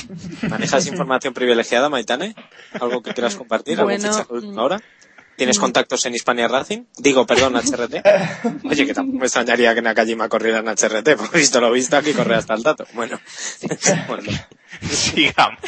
¿Manejas 0.49 0.87
información 0.87 1.31
privilegiada, 1.31 1.89
Maitane? 1.89 2.33
¿Algo 2.81 3.03
que 3.03 3.13
quieras 3.13 3.35
compartir? 3.35 3.77
¿Algo 3.77 3.85
Bueno, 3.85 4.11
ficha 4.11 4.25
de 4.27 4.33
última 4.33 4.63
mm. 4.63 4.65
hora? 4.65 4.81
¿Tienes 5.35 5.59
contactos 5.59 6.03
en 6.07 6.15
Hispania 6.15 6.47
Racing? 6.47 6.85
Digo, 6.97 7.27
perdón, 7.27 7.55
HRT. 7.55 8.01
Oye, 8.65 8.87
que 8.87 8.93
tampoco 8.95 9.19
me 9.19 9.25
extrañaría 9.25 9.75
que 9.75 9.83
Nakajima 9.83 10.27
corriera 10.27 10.59
en 10.59 10.67
HRT, 10.67 11.17
porque 11.17 11.37
visto 11.37 11.61
lo 11.61 11.71
visto 11.71 11.97
aquí 11.97 12.13
corre 12.13 12.33
hasta 12.33 12.55
el 12.55 12.63
dato. 12.63 12.87
Bueno, 12.93 13.19
bueno. 14.07 14.31
Sigamos. 14.81 15.59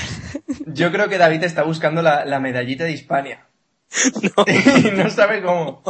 Yo 0.66 0.92
creo 0.92 1.08
que 1.08 1.20
David 1.20 1.44
está 1.44 1.62
buscando 1.62 2.02
la, 2.02 2.26
la 2.26 2.40
medallita 2.40 2.86
de 2.86 2.92
Hispania. 2.94 3.46
No. 4.36 4.46
y 4.48 4.92
no 4.92 5.10
sabe 5.12 5.44
cómo. 5.44 5.84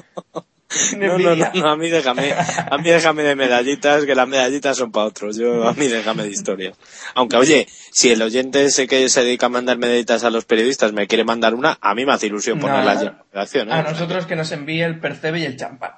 No, 0.97 1.17
no, 1.17 1.35
no, 1.35 1.69
a 1.69 1.77
mí 1.77 1.89
déjame, 1.89 2.33
a 2.33 2.77
mí 2.77 2.89
déjame 2.89 3.23
de 3.23 3.35
medallitas, 3.35 4.05
que 4.05 4.15
las 4.15 4.27
medallitas 4.27 4.77
son 4.77 4.91
para 4.91 5.07
otros, 5.07 5.37
yo, 5.37 5.67
a 5.67 5.73
mí 5.73 5.87
déjame 5.87 6.23
de 6.23 6.29
historia. 6.29 6.73
Aunque 7.13 7.37
oye, 7.37 7.67
si 7.91 8.11
el 8.11 8.21
oyente 8.21 8.65
ese 8.65 8.87
que 8.87 9.07
se 9.09 9.23
dedica 9.23 9.45
a 9.47 9.49
mandar 9.49 9.77
medallitas 9.77 10.23
a 10.23 10.29
los 10.29 10.45
periodistas 10.45 10.93
me 10.93 11.07
quiere 11.07 11.23
mandar 11.23 11.53
una, 11.53 11.77
a 11.81 11.95
mí 11.95 12.05
me 12.05 12.13
hace 12.13 12.27
ilusión 12.27 12.59
No. 12.59 12.67
ponerlas 12.67 13.01
ya 13.01 13.07
en 13.07 13.13
la 13.13 13.25
redacción, 13.33 13.69
¿eh? 13.69 13.73
A 13.73 13.81
nosotros 13.83 14.25
que 14.25 14.35
nos 14.35 14.51
envíe 14.51 14.81
el 14.81 14.99
percebe 14.99 15.39
y 15.39 15.45
el 15.45 15.57
champán. 15.57 15.91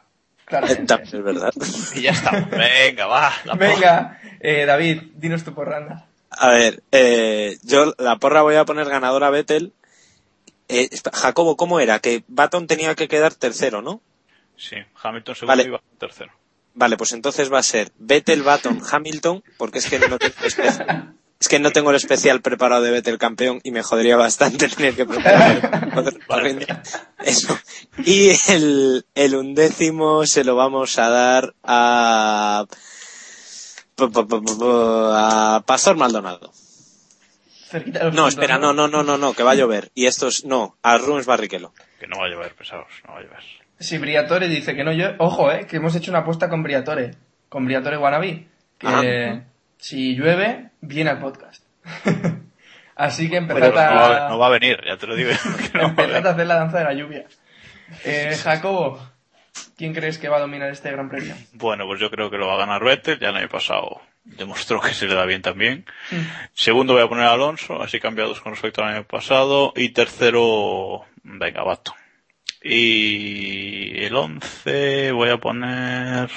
Claro. 0.46 0.68
Es 0.68 1.12
verdad. 1.12 1.52
Y 1.94 2.02
ya 2.02 2.12
está. 2.12 2.32
Venga, 2.32 3.06
va. 3.08 3.34
la 3.44 3.56
Venga, 3.56 4.20
eh, 4.40 4.66
David, 4.66 5.02
dinos 5.16 5.44
tu 5.44 5.54
porranda. 5.54 6.06
A 6.30 6.50
ver, 6.50 6.84
eh, 6.92 7.58
yo 7.64 7.94
la 7.98 8.18
porra 8.18 8.44
voy 8.44 8.56
a 8.56 8.66
poner 8.66 8.88
ganadora 8.88 9.28
a 9.28 9.32
Vettel. 9.32 9.74
Eh, 10.70 10.90
Jacobo, 11.14 11.58
¿cómo 11.58 11.80
era? 11.80 12.00
Que 12.00 12.24
Baton 12.28 12.68
tenía 12.68 12.96
que 12.96 13.08
quedar 13.08 13.34
tercero, 13.34 13.82
¿no? 13.82 14.02
Sí, 14.58 14.76
Hamilton 15.02 15.36
segundo 15.36 15.52
Vale. 15.52 15.64
y 15.64 15.70
Baton 15.72 15.98
tercero. 16.00 16.32
Vale, 16.74 16.98
pues 16.98 17.12
entonces 17.14 17.52
va 17.52 17.60
a 17.60 17.64
ser 17.64 17.92
Vettel, 17.98 18.44
Baton, 18.44 18.82
Hamilton, 18.92 19.44
porque 19.58 19.80
es 19.80 19.90
que 19.90 20.00
no 20.00 20.18
tengo 20.20 20.36
el 20.42 20.48
especial, 20.48 21.16
es 21.40 21.48
que 21.48 21.60
no 21.60 21.72
tengo 21.72 21.90
el 21.90 21.96
especial 21.96 22.42
preparado 22.42 22.84
de 22.84 22.92
Vettel 22.92 23.18
campeón 23.18 23.62
y 23.64 23.72
me 23.72 23.82
jodería 23.84 24.16
bastante 24.18 24.68
tener 24.76 24.96
que 24.96 25.06
preparar. 25.06 25.88
Eso. 27.24 27.58
Y 28.06 28.30
el, 28.52 29.06
el 29.16 29.36
undécimo 29.36 30.26
se 30.26 30.44
lo 30.44 30.56
vamos 30.56 31.00
a 31.00 31.10
dar 31.10 31.56
a, 31.64 32.66
a 33.98 35.64
Pastor 35.66 35.96
Maldonado. 35.96 36.52
No, 38.14 38.28
espera, 38.28 38.58
no, 38.58 38.72
no, 38.74 38.88
no, 38.88 39.04
no, 39.04 39.18
no, 39.18 39.34
que 39.34 39.44
va 39.44 39.52
a 39.52 39.56
llover. 39.56 39.92
Y 39.94 40.06
esto 40.06 40.28
es, 40.28 40.46
no, 40.46 40.78
a 40.84 40.98
Rubens 40.98 41.26
Barrichello. 41.26 41.74
Que 42.00 42.08
no 42.08 42.18
va 42.18 42.26
a 42.26 42.30
llover, 42.30 42.56
pesados, 42.56 42.88
no 43.06 43.14
va 43.14 43.20
a 43.20 43.24
llover. 43.24 43.44
Si 43.80 43.98
Briatore 43.98 44.48
dice 44.48 44.76
que 44.76 44.84
no 44.84 44.92
yo, 44.92 45.12
ojo, 45.20 45.52
eh, 45.52 45.68
que 45.68 45.78
hemos 45.78 45.96
hecho 45.96 46.12
una 46.12 46.20
apuesta 46.20 46.50
con 46.50 46.64
Briatore, 46.64 47.12
con 47.50 47.66
Briatore 47.66 47.98
Wannabe, 47.98 48.48
que 48.78 48.88
Ajá. 48.88 49.44
si 49.78 50.16
llueve, 50.16 50.70
viene 50.82 51.12
al 51.12 51.20
podcast. 51.20 51.64
Así 52.96 53.30
que 53.30 53.38
empezad 53.38 53.70
no, 53.70 53.76
va, 53.76 54.26
a, 54.26 54.30
no 54.30 54.40
va 54.40 54.48
a 54.48 54.50
venir, 54.50 54.80
ya 54.86 54.98
te 54.98 55.06
lo 55.06 55.16
digo. 55.16 55.30
no 55.74 55.82
a 55.82 55.86
empezad 55.90 56.10
a 56.10 56.16
venir. 56.16 56.28
hacer 56.28 56.48
la 56.48 56.56
danza 56.56 56.80
de 56.80 56.84
la 56.84 56.94
lluvia. 56.94 57.26
Eh, 58.04 58.36
Jacobo, 58.44 59.00
¿quién 59.78 59.94
crees 59.94 60.18
que 60.18 60.30
va 60.30 60.38
a 60.38 60.42
dominar 60.42 60.70
este 60.72 60.92
gran 60.92 61.08
premio? 61.08 61.36
Bueno, 61.54 61.86
pues 61.86 62.00
yo 62.00 62.10
creo 62.10 62.32
que 62.32 62.38
lo 62.38 62.48
va 62.48 62.56
a 62.56 62.60
ganar 62.60 62.84
Vettel, 62.84 63.20
ya 63.20 63.30
el 63.30 63.36
año 63.38 63.50
pasado 63.50 64.02
demostró 64.24 64.82
que 64.82 64.94
se 64.94 65.08
le 65.08 65.16
da 65.16 65.26
bien 65.26 65.42
también. 65.42 65.86
Segundo 66.54 66.94
voy 66.94 67.04
a 67.04 67.08
poner 67.08 67.26
a 67.26 67.32
Alonso, 67.34 67.82
así 67.82 68.00
cambiados 68.00 68.42
con 68.42 68.54
respecto 68.54 68.84
al 68.84 68.94
año 68.96 69.04
pasado. 69.06 69.74
Y 69.76 69.90
tercero, 69.90 71.06
venga, 71.24 71.64
Bato. 71.64 71.94
Y 72.70 74.04
el 74.04 74.16
once 74.16 75.12
voy 75.12 75.30
a 75.30 75.38
poner... 75.38 76.30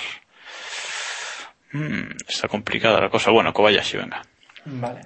Hmm, 1.72 2.10
está 2.28 2.48
complicada 2.48 3.00
la 3.00 3.10
cosa. 3.10 3.30
Bueno, 3.30 3.52
Kobayashi, 3.52 3.96
venga. 3.96 4.22
Vale. 4.64 5.00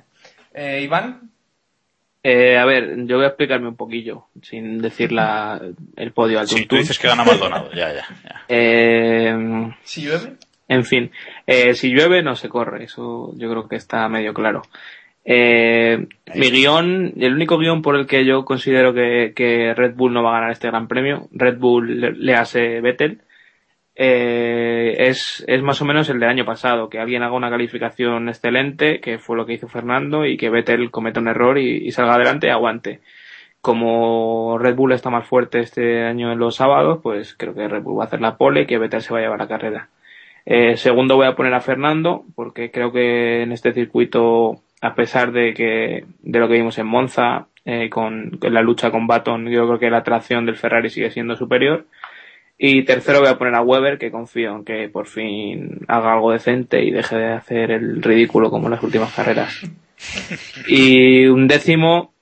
Eh, 0.53 0.81
Iván, 0.83 1.31
Eh, 2.23 2.57
a 2.57 2.65
ver, 2.65 3.05
yo 3.07 3.17
voy 3.17 3.27
a 3.27 3.29
explicarme 3.29 3.69
un 3.69 3.77
poquillo, 3.77 4.29
sin 4.43 4.81
decir 4.81 5.13
la, 5.13 5.61
el 5.97 6.13
podio 6.13 6.41
al 6.41 6.49
Si 6.49 6.65
tú 6.65 6.77
dices 6.77 6.99
que 6.99 7.07
gana 7.09 7.23
Maldonado, 7.23 7.71
ya, 7.73 7.93
ya, 7.93 8.07
ya. 8.25 8.45
Eh, 8.49 9.71
si 9.83 10.03
llueve, 10.03 10.37
En 10.69 10.85
fin, 10.85 11.11
eh, 11.47 11.75
si 11.75 11.91
llueve 11.91 12.23
no 12.23 12.35
se 12.35 12.49
corre, 12.49 12.85
eso 12.85 13.33
yo 13.37 13.51
creo 13.51 13.69
que 13.69 13.77
está 13.77 14.09
medio 14.09 14.33
claro. 14.33 14.63
Eh, 15.25 16.07
mi 16.35 16.51
guion, 16.51 17.15
el 17.19 17.35
único 17.35 17.59
guion 17.59 17.81
por 17.81 17.97
el 17.97 18.07
que 18.07 18.25
yo 18.27 18.45
considero 18.45 18.93
que, 18.93 19.33
que 19.35 19.73
Red 19.75 19.95
Bull 19.95 20.13
no 20.13 20.23
va 20.23 20.31
a 20.31 20.35
ganar 20.35 20.51
este 20.51 20.69
gran 20.69 20.87
premio, 20.87 21.29
Red 21.33 21.59
Bull 21.59 22.01
le, 22.01 22.13
le 22.13 22.35
hace 22.35 22.81
Vettel, 22.81 23.23
eh, 23.97 24.97
es, 24.99 25.45
es 25.47 25.63
más 25.63 25.81
o 25.81 25.85
menos 25.85 26.09
el 26.11 26.19
del 26.19 26.29
año 26.29 26.45
pasado, 26.45 26.89
que 26.89 26.99
alguien 26.99 27.23
haga 27.23 27.35
una 27.35 27.51
calificación 27.51 28.29
excelente, 28.29 29.01
que 29.01 29.19
fue 29.19 29.37
lo 29.37 29.47
que 29.47 29.55
hizo 29.55 29.69
Fernando, 29.69 30.27
y 30.27 30.37
que 30.37 30.51
Vettel 30.51 30.91
cometa 30.91 31.21
un 31.21 31.29
error 31.29 31.59
y, 31.59 31.87
y 31.87 31.91
salga 31.93 32.15
adelante 32.15 32.49
y 32.49 32.51
aguante. 32.51 33.01
Como 33.61 34.59
Red 34.59 34.75
Bull 34.75 34.93
está 34.93 35.09
más 35.11 35.27
fuerte 35.27 35.61
este 35.61 36.03
año 36.03 36.33
en 36.33 36.39
los 36.39 36.57
sábados, 36.57 37.01
pues 37.03 37.35
creo 37.35 37.55
que 37.55 37.67
Red 37.69 37.83
Bull 37.83 37.99
va 37.99 38.05
a 38.05 38.07
hacer 38.07 38.21
la 38.21 38.37
pole 38.37 38.63
y 38.63 38.67
que 38.67 38.79
Vettel 38.79 39.01
se 39.01 39.13
va 39.15 39.21
a 39.21 39.23
llevar 39.23 39.39
la 39.39 39.49
carrera. 39.49 39.89
Eh, 40.45 40.77
segundo 40.77 41.17
voy 41.17 41.27
a 41.27 41.35
poner 41.35 41.55
a 41.55 41.61
Fernando, 41.61 42.25
porque 42.35 42.71
creo 42.71 42.93
que 42.93 43.43
en 43.43 43.53
este 43.53 43.73
circuito, 43.73 44.61
a 44.85 44.95
pesar 44.95 45.33
de 45.33 45.55
que, 45.55 46.05
de 46.21 46.39
lo 46.39 46.47
que 46.47 46.59
vimos 46.59 46.77
en 46.77 46.87
Monza, 46.87 47.47
eh, 47.65 47.89
con, 47.89 48.39
la 48.43 48.61
lucha 48.61 48.91
con 48.91 49.07
Baton, 49.07 49.49
yo 49.49 49.67
creo 49.67 49.79
que 49.79 49.89
la 49.89 50.03
tracción 50.03 50.45
del 50.45 50.59
Ferrari 50.59 50.91
sigue 50.91 51.11
siendo 51.11 51.37
superior. 51.37 51.87
Y 52.59 52.83
tercero 52.85 53.21
voy 53.21 53.31
a 53.31 53.39
poner 53.39 53.55
a 53.55 53.63
Weber, 53.63 53.97
que 53.97 54.11
confío 54.11 54.55
en 54.57 54.65
que 54.67 54.91
por 54.91 55.07
fin 55.07 55.81
haga 55.89 56.13
algo 56.13 56.33
decente 56.33 56.85
y 56.85 56.91
deje 56.91 57.17
de 57.17 57.33
hacer 57.33 57.71
el 57.71 58.03
ridículo 58.03 58.51
como 58.51 58.67
en 58.67 58.73
las 58.73 58.83
últimas 58.83 59.15
carreras. 59.15 59.63
Y 60.69 61.29
un 61.29 61.49
décimo 61.49 62.13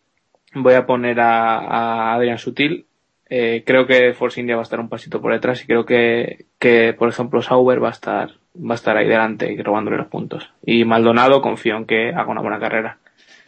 voy 0.55 0.75
a 0.75 0.87
poner 0.87 1.19
a, 1.19 1.59
a 1.59 2.15
Adrian 2.15 2.39
Sutil. 2.39 2.87
Eh, 3.29 3.65
creo 3.67 3.89
que 3.89 4.13
Force 4.13 4.41
India 4.41 4.55
va 4.55 4.63
a 4.63 4.69
estar 4.69 4.79
un 4.79 4.89
pasito 4.89 5.21
por 5.21 5.33
detrás 5.33 5.65
y 5.65 5.67
creo 5.67 5.85
que, 5.85 6.47
que 6.61 6.93
por 6.93 7.09
ejemplo, 7.09 7.43
Sauber 7.43 7.83
va 7.83 7.89
a 7.89 7.93
estar, 7.93 8.35
va 8.57 8.75
a 8.75 8.77
estar 8.77 8.97
ahí 8.97 9.07
delante 9.09 9.53
y 9.53 9.63
robándole 9.63 9.97
los 9.97 10.09
puntos. 10.09 10.49
Y 10.65 10.85
Maldonado 10.85 11.41
confío 11.41 11.77
en 11.77 11.87
que 11.87 12.11
haga 12.11 12.27
una 12.31 12.41
buena 12.43 12.59
carrera, 12.61 12.99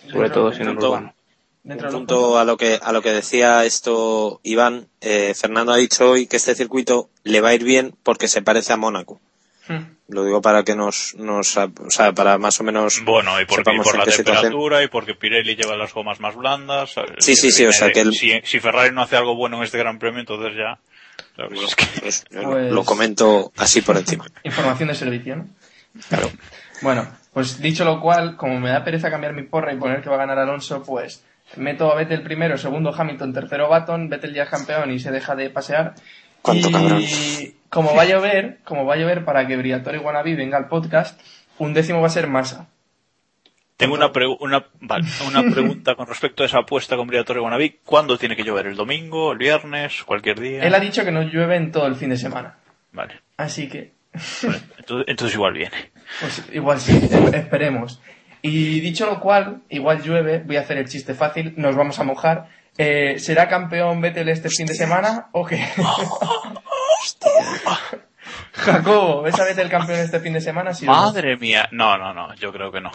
sobre 0.08 0.24
Dentro- 0.28 0.42
todo 0.42 0.52
siendo 0.52 0.70
dentro- 0.72 0.90
urbano. 0.90 1.14
Dentro 1.62 1.88
Un 1.88 1.94
punto 1.94 2.38
a 2.38 2.44
lo 2.44 2.58
que 2.58 2.78
a 2.82 2.92
lo 2.92 3.00
que 3.00 3.10
decía 3.10 3.64
esto 3.64 4.38
Iván, 4.42 4.86
eh, 5.00 5.32
Fernando 5.34 5.72
ha 5.72 5.76
dicho 5.78 6.10
hoy 6.10 6.26
que 6.26 6.36
este 6.36 6.54
circuito 6.54 7.08
le 7.22 7.40
va 7.40 7.48
a 7.48 7.54
ir 7.54 7.64
bien 7.64 7.94
porque 8.02 8.28
se 8.28 8.42
parece 8.42 8.74
a 8.74 8.76
Mónaco. 8.76 9.18
Hmm. 9.66 9.94
Lo 10.08 10.26
digo 10.26 10.42
para 10.42 10.62
que 10.62 10.76
nos, 10.76 11.14
nos 11.14 11.56
o 11.56 11.70
sea, 11.88 12.12
para 12.12 12.36
más 12.36 12.60
o 12.60 12.64
menos 12.64 13.02
Bueno, 13.06 13.40
y 13.40 13.46
por, 13.46 13.54
y 13.60 13.64
sepamos 13.64 13.86
por 13.86 13.96
la 13.98 14.04
temperatura 14.04 14.82
y 14.82 14.88
porque 14.88 15.14
Pirelli 15.14 15.56
lleva 15.56 15.74
las 15.74 15.94
gomas 15.94 16.20
más 16.20 16.36
blandas. 16.36 16.94
Sí, 17.16 17.34
sí, 17.34 17.50
sí, 17.50 17.64
o 17.64 17.72
sea, 17.72 17.90
que 17.90 18.00
el- 18.00 18.12
si, 18.12 18.38
si 18.44 18.60
Ferrari 18.60 18.94
no 18.94 19.00
hace 19.00 19.16
algo 19.16 19.34
bueno 19.34 19.56
en 19.56 19.62
este 19.62 19.78
Gran 19.78 19.98
Premio, 19.98 20.20
entonces 20.20 20.52
ya... 20.54 20.78
¿sabes? 21.36 21.60
Es 21.68 21.74
que- 21.74 21.84
Pues, 22.00 22.24
yo 22.30 22.42
Pues- 22.42 22.72
lo 22.72 22.84
comento 22.84 23.52
así 23.56 23.80
por 23.82 23.96
encima. 23.96 24.26
Información 24.42 24.88
de 24.88 24.94
servicio, 24.94 25.36
¿no? 25.36 25.46
Claro. 26.08 26.30
Bueno, 26.82 27.06
pues 27.32 27.60
dicho 27.60 27.84
lo 27.84 28.00
cual, 28.00 28.36
como 28.36 28.58
me 28.60 28.70
da 28.70 28.84
pereza 28.84 29.10
cambiar 29.10 29.32
mi 29.32 29.42
porra 29.42 29.72
y 29.72 29.76
poner 29.76 30.02
que 30.02 30.08
va 30.08 30.16
a 30.16 30.18
ganar 30.18 30.38
Alonso, 30.38 30.82
pues 30.82 31.24
meto 31.56 31.90
a 31.92 31.94
Vettel 31.94 32.22
primero, 32.22 32.58
segundo 32.58 32.92
Hamilton, 32.96 33.32
tercero 33.32 33.68
Baton, 33.68 34.08
Vettel 34.08 34.34
ya 34.34 34.42
es 34.44 34.48
campeón 34.50 34.90
y 34.90 34.98
se 34.98 35.12
deja 35.12 35.36
de 35.36 35.50
pasear. 35.50 35.94
Cuánto 36.42 36.68
y 36.68 36.72
cabrón. 36.72 37.02
como 37.70 37.94
va 37.94 38.02
a 38.02 38.06
llover, 38.06 38.58
como 38.64 38.84
va 38.84 38.94
a 38.94 38.96
llover 38.96 39.24
para 39.24 39.46
que 39.46 39.56
Briatore 39.56 39.98
Wannabe 39.98 40.34
venga 40.34 40.58
al 40.58 40.68
podcast, 40.68 41.18
un 41.58 41.72
décimo 41.74 42.00
va 42.00 42.08
a 42.08 42.10
ser 42.10 42.26
Massa. 42.26 42.66
Tengo 43.76 43.94
una, 43.94 44.12
pregu- 44.12 44.36
una, 44.40 44.64
vale, 44.80 45.04
una 45.26 45.42
pregunta 45.52 45.94
con 45.96 46.06
respecto 46.06 46.42
a 46.42 46.46
esa 46.46 46.58
apuesta 46.58 46.96
con 46.96 47.06
Briatore 47.08 47.40
Guanabí. 47.40 47.80
¿Cuándo 47.84 48.16
tiene 48.18 48.36
que 48.36 48.44
llover? 48.44 48.66
¿El 48.68 48.76
domingo? 48.76 49.32
¿El 49.32 49.38
viernes? 49.38 50.04
¿Cualquier 50.04 50.38
día? 50.40 50.62
Él 50.62 50.74
ha 50.74 50.80
dicho 50.80 51.04
que 51.04 51.10
no 51.10 51.22
llueve 51.22 51.56
en 51.56 51.72
todo 51.72 51.86
el 51.86 51.96
fin 51.96 52.10
de 52.10 52.16
semana. 52.16 52.58
Vale. 52.92 53.20
Así 53.36 53.68
que, 53.68 53.92
Entonces, 54.12 54.62
entonces 55.08 55.34
igual 55.34 55.54
viene. 55.54 55.90
pues 56.20 56.44
igual 56.52 56.80
sí, 56.80 57.00
esperemos. 57.32 58.00
Y 58.42 58.80
dicho 58.80 59.06
lo 59.06 59.18
cual, 59.20 59.62
igual 59.70 60.02
llueve, 60.02 60.38
voy 60.44 60.56
a 60.56 60.60
hacer 60.60 60.76
el 60.78 60.88
chiste 60.88 61.14
fácil, 61.14 61.54
nos 61.56 61.74
vamos 61.74 61.98
a 61.98 62.04
mojar. 62.04 62.48
Eh, 62.78 63.18
¿Será 63.18 63.48
campeón 63.48 64.00
Vettel 64.00 64.28
este 64.28 64.50
fin 64.50 64.66
de 64.66 64.74
semana 64.74 65.28
o 65.32 65.44
qué? 65.46 65.64
Jacobo, 68.54 69.22
¿ves 69.22 69.38
a 69.38 69.44
Vettel 69.44 69.68
campeón 69.68 69.98
este 69.98 70.20
fin 70.20 70.32
de 70.32 70.40
semana? 70.40 70.70
Madre 70.86 71.36
mía. 71.36 71.68
No, 71.72 71.98
no, 71.98 72.14
no, 72.14 72.34
yo 72.36 72.52
creo 72.52 72.70
que 72.70 72.80
no. 72.80 72.90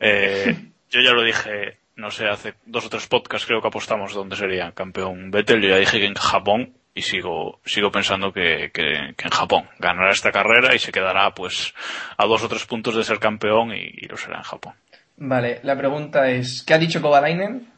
Eh, 0.00 0.56
yo 0.90 1.00
ya 1.00 1.12
lo 1.12 1.22
dije, 1.22 1.78
no 1.96 2.10
sé, 2.10 2.26
hace 2.26 2.54
dos 2.64 2.86
o 2.86 2.88
tres 2.88 3.06
podcasts 3.06 3.46
creo 3.46 3.60
que 3.60 3.68
apostamos 3.68 4.14
donde 4.14 4.36
sería 4.36 4.72
campeón 4.72 5.30
Vettel. 5.30 5.62
Yo 5.62 5.68
ya 5.68 5.76
dije 5.76 6.00
que 6.00 6.06
en 6.06 6.14
Japón 6.14 6.74
y 6.94 7.02
sigo, 7.02 7.60
sigo 7.66 7.90
pensando 7.90 8.32
que, 8.32 8.70
que, 8.72 9.14
que 9.16 9.24
en 9.24 9.30
Japón 9.30 9.68
ganará 9.78 10.10
esta 10.10 10.32
carrera 10.32 10.74
y 10.74 10.78
se 10.78 10.92
quedará 10.92 11.34
pues 11.34 11.74
a 12.16 12.24
dos 12.24 12.42
o 12.42 12.48
tres 12.48 12.64
puntos 12.64 12.96
de 12.96 13.04
ser 13.04 13.18
campeón 13.18 13.72
y, 13.72 13.82
y 13.82 14.08
lo 14.08 14.16
será 14.16 14.38
en 14.38 14.44
Japón. 14.44 14.74
Vale, 15.18 15.60
la 15.62 15.76
pregunta 15.76 16.30
es, 16.30 16.62
¿qué 16.66 16.72
ha 16.72 16.78
dicho 16.78 17.02
Kovalainen? 17.02 17.68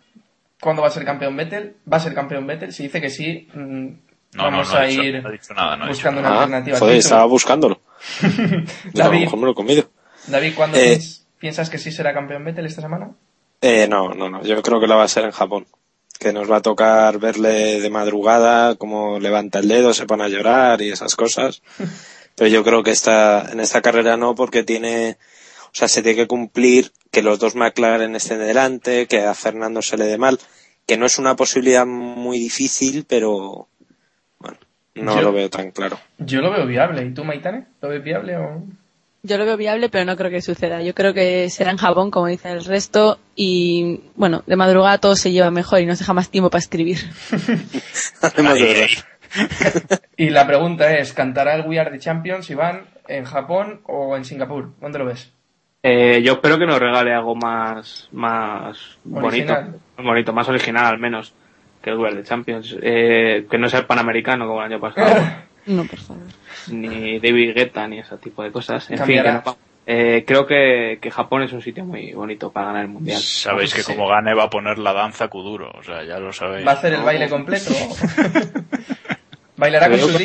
¿Cuándo 0.60 0.82
va 0.82 0.88
a 0.88 0.92
ser 0.92 1.04
campeón 1.04 1.36
Vettel? 1.36 1.76
¿Va 1.90 1.98
a 1.98 2.00
ser 2.00 2.14
campeón 2.14 2.46
Vettel? 2.46 2.72
Si 2.72 2.84
dice 2.84 3.00
que 3.00 3.10
sí, 3.10 3.48
mm, 3.52 3.88
No, 4.38 4.44
vamos 4.44 4.68
no, 4.68 4.72
no 4.74 4.78
ha 4.78 4.82
a 4.82 4.86
dicho- 4.86 5.02
ir 5.02 5.30
dicho 5.30 5.54
nada, 5.54 5.76
no 5.76 5.84
ha 5.84 5.86
dicho 5.88 5.96
buscando 5.98 6.20
nada. 6.22 6.32
una 6.34 6.40
Ah, 6.40 6.42
alternativa. 6.44 6.76
al 6.76 6.80
joder, 6.80 6.96
estaba 6.96 7.24
buscándolo. 7.26 7.80
Yo 8.22 8.28
a 8.28 8.36
lo 8.38 8.64
David, 8.92 9.20
mejor 9.20 9.38
me 9.38 9.44
lo 9.46 9.50
he 9.52 9.54
comido. 9.54 9.90
David, 10.26 10.52
¿cuándo 10.54 10.78
Eh, 10.78 10.96
piens- 10.98 11.24
piensas 11.38 11.70
que 11.70 11.78
sí 11.78 11.92
será 11.92 12.12
campeón 12.14 12.44
Vettel 12.44 12.66
esta 12.66 12.80
semana? 12.82 13.10
Eh, 13.60 13.86
no, 13.88 14.14
no, 14.14 14.28
no. 14.30 14.42
Yo 14.42 14.62
creo 14.62 14.80
que 14.80 14.86
la 14.86 14.96
va 14.96 15.04
a 15.04 15.08
ser 15.08 15.24
en 15.24 15.32
Japón. 15.32 15.66
Que 16.18 16.32
nos 16.32 16.50
va 16.50 16.56
a 16.56 16.62
tocar 16.62 17.18
verle 17.18 17.80
de 17.80 17.90
madrugada 17.90 18.74
cómo 18.74 19.20
levanta 19.20 19.60
el 19.60 19.68
dedo, 19.68 19.94
se 19.94 20.06
pone 20.06 20.24
a 20.24 20.28
llorar 20.28 20.80
y 20.82 20.90
esas 20.90 21.14
cosas. 21.16 21.62
Pero 22.36 22.48
yo 22.50 22.62
creo 22.64 22.82
que 22.82 22.90
esta, 22.92 23.50
en 23.52 23.60
esta 23.60 23.82
carrera 23.82 24.16
no, 24.16 24.34
porque 24.36 24.62
tiene, 24.62 25.16
o 25.66 25.70
sea, 25.74 25.88
se 25.88 26.02
tiene 26.02 26.16
que 26.16 26.26
cumplir 26.28 26.92
que 27.10 27.22
los 27.22 27.38
dos 27.40 27.54
McLaren 27.56 28.14
estén 28.14 28.38
delante, 28.38 29.06
que 29.08 29.22
a 29.24 29.34
Fernando 29.34 29.82
se 29.82 29.96
le 29.96 30.04
dé 30.06 30.18
mal, 30.18 30.38
que 30.86 30.96
no 30.96 31.06
es 31.06 31.18
una 31.18 31.34
posibilidad 31.36 31.84
muy 31.86 32.38
difícil, 32.38 33.04
pero 33.08 33.68
no 35.02 35.14
Yo- 35.16 35.22
lo 35.22 35.32
veo 35.32 35.48
tan 35.50 35.70
claro. 35.70 35.98
Yo 36.18 36.40
lo 36.40 36.50
veo 36.50 36.66
viable. 36.66 37.04
¿Y 37.04 37.12
tú, 37.14 37.24
Maitane? 37.24 37.64
¿Lo 37.80 37.88
ves 37.88 38.02
viable 38.02 38.36
o...? 38.36 38.62
Yo 39.24 39.36
lo 39.36 39.44
veo 39.44 39.56
viable, 39.56 39.88
pero 39.88 40.04
no 40.04 40.16
creo 40.16 40.30
que 40.30 40.40
suceda. 40.40 40.80
Yo 40.82 40.94
creo 40.94 41.12
que 41.12 41.50
será 41.50 41.72
en 41.72 41.76
Japón, 41.76 42.10
como 42.12 42.28
dice 42.28 42.50
el 42.50 42.64
resto, 42.64 43.18
y 43.34 44.00
bueno, 44.14 44.44
de 44.46 44.54
madrugada 44.56 44.98
todo 44.98 45.16
se 45.16 45.32
lleva 45.32 45.50
mejor 45.50 45.80
y 45.80 45.86
nos 45.86 45.98
deja 45.98 46.12
más 46.14 46.30
tiempo 46.30 46.50
para 46.50 46.60
escribir. 46.60 46.98
Además. 48.22 48.58
Y 50.16 50.30
la 50.30 50.46
pregunta 50.46 50.96
es, 50.96 51.12
¿cantará 51.12 51.54
el 51.54 51.66
We 51.68 51.78
Are 51.78 51.90
the 51.90 51.98
Champions, 51.98 52.48
Iván, 52.50 52.84
en 53.08 53.24
Japón 53.24 53.82
o 53.86 54.16
en 54.16 54.24
Singapur? 54.24 54.72
¿Dónde 54.80 54.98
lo 54.98 55.04
ves? 55.04 55.32
Eh, 55.82 56.22
yo 56.22 56.32
espero 56.34 56.58
que 56.58 56.66
nos 56.66 56.78
regale 56.80 57.12
algo 57.12 57.34
más, 57.36 58.08
más 58.10 58.98
bonito, 59.04 59.28
Original. 59.52 59.80
bonito, 59.98 60.32
más 60.32 60.48
original 60.48 60.86
al 60.86 60.98
menos 60.98 61.34
que 61.92 61.96
World 61.96 62.24
Champions. 62.26 62.76
Eh, 62.82 63.46
que 63.50 63.58
no 63.58 63.68
sea 63.68 63.80
el 63.80 63.86
Panamericano 63.86 64.46
como 64.46 64.60
el 64.60 64.72
año 64.72 64.80
pasado, 64.80 65.14
No, 65.66 65.84
por 65.84 65.98
favor. 65.98 66.22
ni 66.68 67.18
David 67.18 67.54
Guetta, 67.54 67.86
ni 67.88 67.98
ese 67.98 68.16
tipo 68.18 68.42
de 68.42 68.50
cosas. 68.50 68.90
En 68.90 68.98
Cambiará. 68.98 69.32
fin, 69.32 69.40
que 69.42 69.50
no- 69.50 69.68
eh, 69.90 70.24
creo 70.26 70.46
que, 70.46 70.98
que 71.00 71.10
Japón 71.10 71.42
es 71.44 71.52
un 71.54 71.62
sitio 71.62 71.82
muy 71.84 72.12
bonito 72.12 72.50
para 72.52 72.66
ganar 72.66 72.82
el 72.82 72.88
mundial. 72.90 73.20
Sabéis 73.22 73.72
que 73.72 73.82
Sí. 73.82 73.94
como 73.94 74.06
gane 74.08 74.34
va 74.34 74.44
a 74.44 74.50
poner 74.50 74.78
la 74.78 74.92
danza 74.92 75.28
Kuduro, 75.28 75.70
o 75.78 75.82
sea, 75.82 76.04
ya 76.04 76.18
lo 76.18 76.30
sabéis. 76.32 76.66
¿Va 76.66 76.72
a 76.72 76.74
hacer 76.74 76.92
el 76.92 77.00
baile 77.02 77.28
completo? 77.28 77.70
¿Bailará 79.56 79.86
Te 79.88 79.98
con 79.98 80.10
su 80.12 80.18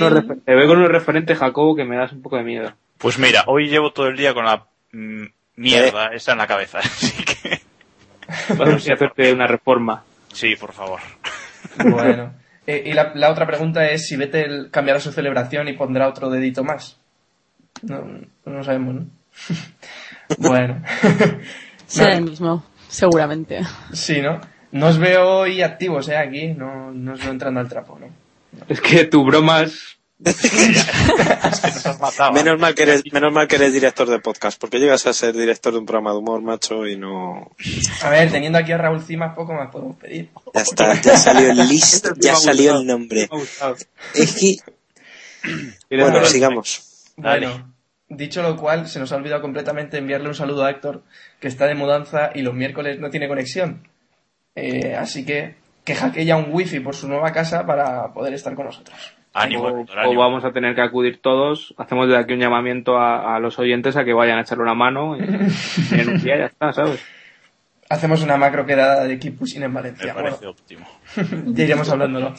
te 0.46 0.54
veo 0.56 0.68
con 0.68 0.80
un 0.80 0.90
referente 0.90 1.34
Jacobo 1.36 1.76
que 1.76 1.86
me 1.86 1.96
das 1.98 2.12
un 2.12 2.22
poco 2.22 2.38
de 2.38 2.44
miedo. 2.44 2.72
Pues 2.98 3.18
mira, 3.18 3.44
hoy 3.48 3.68
llevo 3.68 3.92
todo 3.92 4.08
el 4.08 4.16
día 4.18 4.34
con 4.34 4.46
la 4.46 4.66
mm, 4.92 5.24
mierda 5.56 6.08
esa 6.14 6.34
en 6.34 6.38
la 6.38 6.48
cabeza, 6.48 6.80
así 6.84 7.24
que 7.24 7.60
Vamos 8.56 8.88
a 8.90 8.94
hacerte 8.94 9.34
una 9.34 9.48
reforma. 9.48 10.04
sí, 10.32 10.56
por 10.56 10.72
favor. 10.74 11.00
Bueno. 11.78 12.34
Eh, 12.66 12.84
y 12.86 12.94
la, 12.94 13.12
la 13.16 13.30
otra 13.30 13.46
pregunta 13.46 13.90
es 13.90 14.08
si 14.08 14.16
Vettel 14.16 14.70
cambiará 14.72 15.00
su 15.00 15.12
celebración 15.12 15.68
y 15.68 15.74
pondrá 15.74 16.08
otro 16.08 16.30
dedito 16.30 16.64
más. 16.64 16.98
No, 17.82 18.04
no 18.46 18.64
sabemos, 18.64 18.96
¿no? 18.96 19.06
bueno. 20.38 20.82
Será 21.88 22.12
No, 22.12 22.18
el 22.18 22.24
mismo, 22.24 22.66
seguramente. 22.88 23.62
sí, 23.92 24.22
¿no? 24.22 24.40
No 24.72 24.88
os 24.88 24.98
veo 24.98 25.40
hoy 25.40 25.62
activos, 25.62 26.08
¿eh? 26.10 26.18
Aquí. 26.18 26.48
No, 26.54 26.92
no 26.92 27.14
os 27.14 27.22
veo 27.22 27.32
entrando 27.32 27.60
al 27.60 27.68
trapo, 27.70 28.00
¿no? 28.00 28.08
Es 28.70 28.80
que 28.82 29.06
tu 29.06 29.24
bromas 29.26 29.98
Es 30.26 31.60
que 31.60 31.68
nos 31.68 31.86
has 31.86 32.00
matado. 32.00 32.34
Menos 32.34 32.60
mal, 32.60 32.74
que 32.76 32.84
eres, 32.84 33.04
menos 33.12 33.34
mal 33.34 33.48
que 33.48 33.56
eres 33.56 33.74
director 33.74 34.10
de 34.10 34.20
podcast, 34.20 34.60
porque 34.60 34.80
llegas 34.80 35.06
a 35.06 35.14
ser 35.14 35.36
director 35.36 35.74
de 35.74 35.80
un 35.80 35.86
programa 35.86 36.12
de 36.12 36.18
humor, 36.18 36.42
macho, 36.42 36.88
y 36.88 36.98
no... 36.98 37.52
A 38.02 38.10
ver, 38.10 38.32
teniendo 38.32 38.58
aquí 38.58 38.72
a 38.72 38.78
Raúl 38.78 39.02
Cimas, 39.02 39.36
poco 39.36 39.54
más 39.54 39.70
podemos 39.70 39.98
pedir. 39.98 40.30
Ya 40.54 40.62
está, 40.62 41.02
ya 41.02 41.18
salió 41.18 41.52
el 41.52 41.58
listo, 41.68 42.10
Este 42.10 42.22
ya 42.22 42.36
salió 42.36 42.78
el 42.80 42.88
nombre. 42.88 43.30
Es 44.14 44.34
que, 44.36 44.58
¿Quieres 45.90 46.12
bueno, 46.12 46.26
sigamos. 46.26 47.12
Dale. 47.18 47.48
Bueno, 47.48 47.74
dicho 48.10 48.42
lo 48.42 48.56
cual, 48.56 48.88
se 48.88 49.00
nos 49.00 49.12
ha 49.12 49.16
olvidado 49.16 49.42
completamente 49.42 49.98
enviarle 49.98 50.30
un 50.30 50.36
saludo 50.36 50.64
a 50.64 50.72
Héctor, 50.72 51.04
que 51.40 51.48
está 51.48 51.68
de 51.68 51.76
mudanza 51.76 52.32
y 52.34 52.42
los 52.42 52.54
miércoles 52.54 53.00
no 53.00 53.10
tiene 53.10 53.28
conexión. 53.28 53.88
Eh, 54.56 54.96
así 54.96 55.26
que 55.26 55.56
que 55.84 55.96
hackea 55.96 56.38
un 56.38 56.48
wifi 56.50 56.80
por 56.80 56.96
su 56.96 57.08
nueva 57.08 57.32
casa 57.32 57.66
para 57.66 58.14
poder 58.14 58.34
estar 58.34 58.56
con 58.56 58.66
nosotros. 58.66 59.14
Ánimo, 59.34 59.64
o, 59.64 59.80
Héctor, 59.80 59.98
o 59.98 60.02
ánimo. 60.02 60.22
vamos 60.22 60.46
a 60.46 60.52
tener 60.52 60.76
que 60.76 60.82
acudir 60.82 61.22
todos. 61.22 61.74
Hacemos 61.78 62.08
desde 62.08 62.20
aquí 62.22 62.34
un 62.34 62.40
llamamiento 62.40 62.98
a, 62.98 63.36
a 63.36 63.40
los 63.40 63.58
oyentes 63.60 63.98
a 63.98 64.04
que 64.04 64.14
vayan 64.14 64.38
a 64.38 64.42
echarle 64.42 64.64
una 64.64 64.76
mano 64.76 65.18
y, 65.18 65.22
y 65.96 66.00
en 66.00 66.10
un 66.10 66.22
día 66.22 66.38
ya 66.38 66.46
está, 66.46 66.72
¿sabes? 66.74 67.04
Hacemos 67.90 68.24
una 68.24 68.38
macro 68.38 68.66
quedada 68.66 69.06
de 69.06 69.14
equipos 69.14 69.54
en 69.56 69.62
Me 69.62 69.68
Valencia. 69.68 70.14
parece 70.14 70.38
Bueno, 70.38 70.52
óptimo. 70.52 70.88
ya 71.54 71.64
iremos 71.64 71.90
hablándolo. 71.90 72.34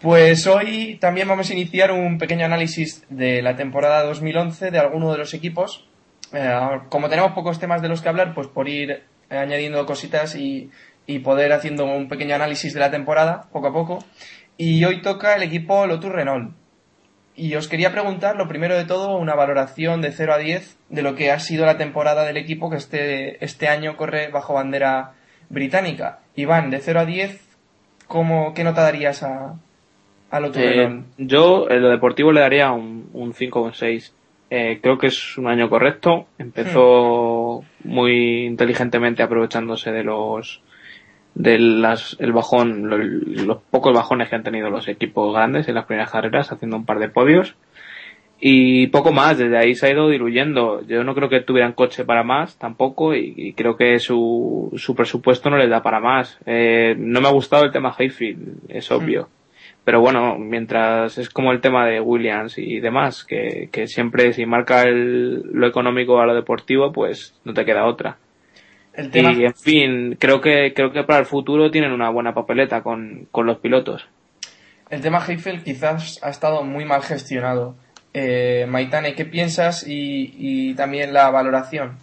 Pues 0.00 0.46
hoy 0.48 0.98
también 1.00 1.28
vamos 1.28 1.48
a 1.48 1.52
iniciar 1.52 1.92
un 1.92 2.18
pequeño 2.18 2.44
análisis 2.44 3.04
de 3.08 3.40
la 3.40 3.54
temporada 3.54 4.02
2011 4.02 4.72
de 4.72 4.78
alguno 4.78 5.12
de 5.12 5.18
los 5.18 5.32
equipos. 5.32 5.86
Eh, 6.32 6.50
como 6.88 7.08
tenemos 7.08 7.32
pocos 7.32 7.60
temas 7.60 7.82
de 7.82 7.88
los 7.88 8.02
que 8.02 8.08
hablar, 8.08 8.34
pues 8.34 8.48
por 8.48 8.68
ir 8.68 9.04
añadiendo 9.30 9.86
cositas 9.86 10.34
y, 10.34 10.70
y 11.06 11.20
poder 11.20 11.52
haciendo 11.52 11.84
un 11.84 12.08
pequeño 12.08 12.34
análisis 12.34 12.74
de 12.74 12.80
la 12.80 12.90
temporada, 12.90 13.46
poco 13.52 13.68
a 13.68 13.72
poco. 13.72 14.04
Y 14.64 14.84
hoy 14.84 15.02
toca 15.02 15.34
el 15.34 15.42
equipo 15.42 15.88
Lotus 15.88 16.12
Renault. 16.12 16.52
Y 17.34 17.56
os 17.56 17.66
quería 17.66 17.90
preguntar, 17.90 18.36
lo 18.36 18.46
primero 18.46 18.76
de 18.76 18.84
todo, 18.84 19.16
una 19.16 19.34
valoración 19.34 20.00
de 20.02 20.12
0 20.12 20.34
a 20.34 20.38
10 20.38 20.78
de 20.88 21.02
lo 21.02 21.16
que 21.16 21.32
ha 21.32 21.40
sido 21.40 21.66
la 21.66 21.76
temporada 21.78 22.24
del 22.24 22.36
equipo 22.36 22.70
que 22.70 22.76
este, 22.76 23.44
este 23.44 23.66
año 23.66 23.96
corre 23.96 24.28
bajo 24.28 24.54
bandera 24.54 25.14
británica. 25.48 26.20
Iván, 26.36 26.70
de 26.70 26.78
0 26.78 27.00
a 27.00 27.04
10, 27.06 27.40
¿cómo, 28.06 28.54
¿qué 28.54 28.62
nota 28.62 28.82
darías 28.82 29.24
a, 29.24 29.56
a 30.30 30.38
Lotus 30.40 30.62
Eh, 30.62 30.70
Renault? 30.76 31.06
yo 31.18 31.68
en 31.68 31.82
lo 31.82 31.90
deportivo 31.90 32.30
le 32.30 32.42
daría 32.42 32.70
un, 32.70 33.10
un 33.14 33.34
5 33.34 33.60
o 33.60 33.64
un 33.64 33.74
6. 33.74 34.14
Eh, 34.50 34.78
creo 34.80 34.96
que 34.96 35.08
es 35.08 35.38
un 35.38 35.48
año 35.48 35.68
correcto. 35.68 36.26
Empezó 36.38 37.64
muy 37.82 38.44
inteligentemente 38.46 39.24
aprovechándose 39.24 39.90
de 39.90 40.04
los 40.04 40.60
de 41.34 41.58
las, 41.58 42.16
el 42.20 42.32
bajón, 42.32 42.88
lo- 42.88 42.98
los 42.98 43.58
pocos 43.70 43.94
bajones 43.94 44.28
que 44.28 44.36
han 44.36 44.42
tenido 44.42 44.70
los 44.70 44.88
equipos 44.88 45.34
grandes 45.34 45.68
en 45.68 45.74
las 45.74 45.86
primeras 45.86 46.10
carreras, 46.10 46.52
haciendo 46.52 46.76
un 46.76 46.84
par 46.86 46.98
de 46.98 47.08
podios. 47.08 47.56
Y 48.44 48.88
poco 48.88 49.12
más, 49.12 49.38
desde 49.38 49.56
ahí 49.56 49.74
se 49.76 49.86
ha 49.86 49.92
ido 49.92 50.08
diluyendo. 50.08 50.84
Yo 50.86 51.04
no 51.04 51.14
creo 51.14 51.28
que 51.28 51.40
tuvieran 51.42 51.74
coche 51.74 52.04
para 52.04 52.24
más 52.24 52.58
tampoco 52.58 53.14
y, 53.14 53.32
y 53.36 53.52
creo 53.52 53.76
que 53.76 53.98
su, 54.00 54.72
su 54.76 54.96
presupuesto 54.96 55.48
no 55.48 55.56
les 55.58 55.70
da 55.70 55.82
para 55.82 56.00
más. 56.00 56.38
Eh, 56.44 56.96
no 56.98 57.20
me 57.20 57.28
ha 57.28 57.32
gustado 57.32 57.64
el 57.64 57.70
tema 57.70 57.94
Hayfield, 57.96 58.58
es 58.68 58.90
obvio. 58.90 59.28
Pero 59.84 60.00
bueno, 60.00 60.38
mientras 60.38 61.18
es 61.18 61.28
como 61.30 61.52
el 61.52 61.60
tema 61.60 61.86
de 61.86 62.00
Williams 62.00 62.58
y 62.58 62.80
demás, 62.80 63.24
que, 63.24 63.68
que 63.70 63.86
siempre 63.86 64.32
si 64.32 64.44
marca 64.44 64.82
el, 64.82 65.42
lo 65.52 65.66
económico 65.68 66.20
a 66.20 66.26
lo 66.26 66.34
deportivo, 66.34 66.92
pues 66.92 67.40
no 67.44 67.52
te 67.54 67.64
queda 67.64 67.86
otra. 67.86 68.16
El 68.94 69.10
tema, 69.10 69.32
Y 69.32 69.44
en 69.44 69.54
fin, 69.54 70.16
creo 70.18 70.40
que, 70.40 70.72
creo 70.74 70.92
que 70.92 71.02
para 71.04 71.20
el 71.20 71.26
futuro 71.26 71.70
tienen 71.70 71.92
una 71.92 72.10
buena 72.10 72.34
papeleta 72.34 72.82
con, 72.82 73.26
con 73.30 73.46
los 73.46 73.58
pilotos. 73.58 74.02
el 74.90 75.00
tema 75.00 75.24
Heifel 75.26 75.62
quizás 75.64 76.18
ha 76.22 76.28
estado 76.30 76.62
muy 76.64 76.84
mal 76.84 77.02
gestionado. 77.02 77.74
Eh, 78.14 78.66
Maitane, 78.68 79.14
¿qué 79.14 79.24
piensas? 79.24 79.86
Y, 79.88 80.34
y 80.36 80.74
también 80.74 81.14
la 81.14 81.30
valoración. 81.30 81.96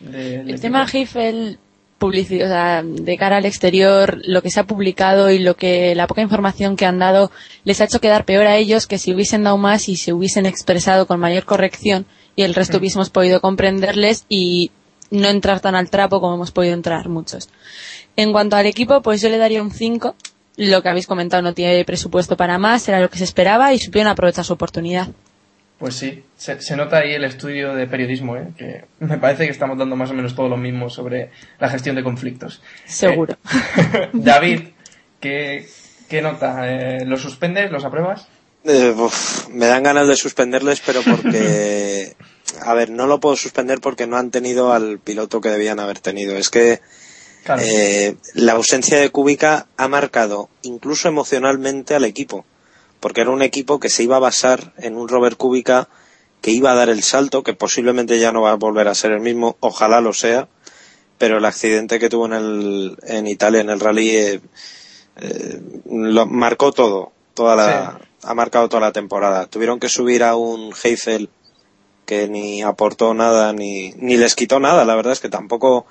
del 0.00 0.50
El 0.50 0.60
tema 0.60 0.84
Heifel, 0.92 1.58
publici- 2.00 2.42
o 2.42 2.48
sea, 2.48 2.82
de 2.82 3.16
cara 3.16 3.36
al 3.36 3.46
exterior, 3.46 4.18
lo 4.24 4.42
que 4.42 4.50
se 4.50 4.58
ha 4.58 4.64
publicado 4.64 5.30
y 5.30 5.38
lo 5.38 5.54
que 5.54 5.94
la 5.94 6.08
poca 6.08 6.22
información 6.22 6.74
que 6.76 6.84
han 6.86 6.98
dado 6.98 7.30
les 7.62 7.80
ha 7.80 7.84
hecho 7.84 8.00
quedar 8.00 8.24
peor 8.24 8.48
a 8.48 8.56
ellos 8.56 8.88
que 8.88 8.98
si 8.98 9.14
hubiesen 9.14 9.44
dado 9.44 9.58
más 9.58 9.88
y 9.88 9.94
se 9.96 10.12
hubiesen 10.12 10.46
expresado 10.46 11.06
con 11.06 11.20
mayor 11.20 11.44
corrección 11.44 12.06
y 12.34 12.42
el 12.42 12.54
resto 12.54 12.78
hubiésemos 12.78 13.10
podido 13.10 13.40
comprenderles 13.40 14.26
y 14.28 14.72
no 15.12 15.28
entrar 15.28 15.60
tan 15.60 15.74
al 15.74 15.90
trapo 15.90 16.20
como 16.20 16.34
hemos 16.34 16.50
podido 16.50 16.74
entrar 16.74 17.08
muchos. 17.08 17.48
En 18.16 18.32
cuanto 18.32 18.56
al 18.56 18.66
equipo, 18.66 19.00
pues 19.02 19.20
yo 19.22 19.28
le 19.28 19.38
daría 19.38 19.62
un 19.62 19.70
5. 19.70 20.16
Lo 20.56 20.82
que 20.82 20.88
habéis 20.88 21.06
comentado 21.06 21.42
no 21.42 21.54
tiene 21.54 21.84
presupuesto 21.84 22.36
para 22.36 22.58
más, 22.58 22.86
era 22.88 23.00
lo 23.00 23.08
que 23.08 23.18
se 23.18 23.24
esperaba 23.24 23.72
y 23.72 23.78
supieron 23.78 24.10
aprovechar 24.10 24.44
su 24.44 24.52
oportunidad. 24.52 25.08
Pues 25.78 25.96
sí, 25.96 26.22
se, 26.36 26.60
se 26.60 26.76
nota 26.76 26.98
ahí 26.98 27.12
el 27.12 27.24
estudio 27.24 27.74
de 27.74 27.86
periodismo, 27.86 28.36
¿eh? 28.36 28.48
que 28.56 28.84
me 29.00 29.18
parece 29.18 29.46
que 29.46 29.50
estamos 29.50 29.76
dando 29.76 29.96
más 29.96 30.10
o 30.10 30.14
menos 30.14 30.34
todo 30.34 30.48
lo 30.48 30.56
mismo 30.56 30.88
sobre 30.90 31.30
la 31.58 31.68
gestión 31.68 31.96
de 31.96 32.04
conflictos. 32.04 32.62
Seguro. 32.84 33.36
Eh, 33.92 34.08
David, 34.12 34.60
¿qué, 35.18 35.66
qué 36.08 36.22
nota? 36.22 36.70
Eh, 36.70 37.04
¿Lo 37.04 37.16
suspendes? 37.16 37.72
¿Los 37.72 37.84
apruebas? 37.84 38.28
Eh, 38.64 38.94
uf, 38.96 39.48
me 39.48 39.66
dan 39.66 39.82
ganas 39.82 40.06
de 40.06 40.14
suspenderles, 40.14 40.80
pero 40.86 41.00
porque, 41.02 42.14
a 42.60 42.74
ver, 42.74 42.90
no 42.90 43.06
lo 43.06 43.20
puedo 43.20 43.36
suspender 43.36 43.80
porque 43.80 44.06
no 44.06 44.16
han 44.16 44.30
tenido 44.30 44.72
al 44.72 44.98
piloto 44.98 45.40
que 45.40 45.50
debían 45.50 45.80
haber 45.80 46.00
tenido. 46.00 46.36
Es 46.36 46.50
que 46.50 46.80
Claro. 47.44 47.62
eh, 47.64 48.16
la 48.34 48.52
ausencia 48.52 49.00
de 49.00 49.10
Kubica 49.10 49.66
ha 49.76 49.88
marcado 49.88 50.48
incluso 50.62 51.08
emocionalmente 51.08 51.94
al 51.96 52.04
equipo, 52.04 52.44
porque 53.00 53.22
era 53.22 53.30
un 53.30 53.42
equipo 53.42 53.80
que 53.80 53.88
se 53.88 54.04
iba 54.04 54.16
a 54.16 54.20
basar 54.20 54.72
en 54.78 54.96
un 54.96 55.08
Robert 55.08 55.36
Kubica 55.36 55.88
que 56.40 56.52
iba 56.52 56.70
a 56.72 56.76
dar 56.76 56.88
el 56.88 57.02
salto, 57.02 57.42
que 57.42 57.54
posiblemente 57.54 58.18
ya 58.18 58.30
no 58.32 58.42
va 58.42 58.52
a 58.52 58.56
volver 58.56 58.86
a 58.88 58.94
ser 58.94 59.12
el 59.12 59.20
mismo, 59.20 59.56
ojalá 59.60 60.00
lo 60.00 60.12
sea, 60.12 60.48
pero 61.18 61.38
el 61.38 61.44
accidente 61.44 61.98
que 61.98 62.08
tuvo 62.08 62.26
en, 62.26 62.32
el, 62.32 62.96
en 63.04 63.26
Italia 63.26 63.60
en 63.60 63.70
el 63.70 63.80
rally 63.80 64.10
eh, 64.10 64.40
eh, 65.16 65.60
lo 65.90 66.26
marcó 66.26 66.72
todo, 66.72 67.12
toda 67.34 67.56
la, 67.56 68.00
ha 68.22 68.34
marcado 68.34 68.68
toda 68.68 68.80
la 68.80 68.92
temporada. 68.92 69.46
Tuvieron 69.46 69.80
que 69.80 69.88
subir 69.88 70.22
a 70.22 70.36
un 70.36 70.72
Heifel 70.82 71.28
que 72.12 72.28
ni 72.28 72.60
aportó 72.62 73.14
nada 73.14 73.54
ni, 73.54 73.92
ni 73.96 74.18
les 74.18 74.34
quitó 74.34 74.60
nada. 74.60 74.84
La 74.84 74.94
verdad 74.94 75.14
es 75.14 75.20
que 75.20 75.30
tampoco 75.30 75.86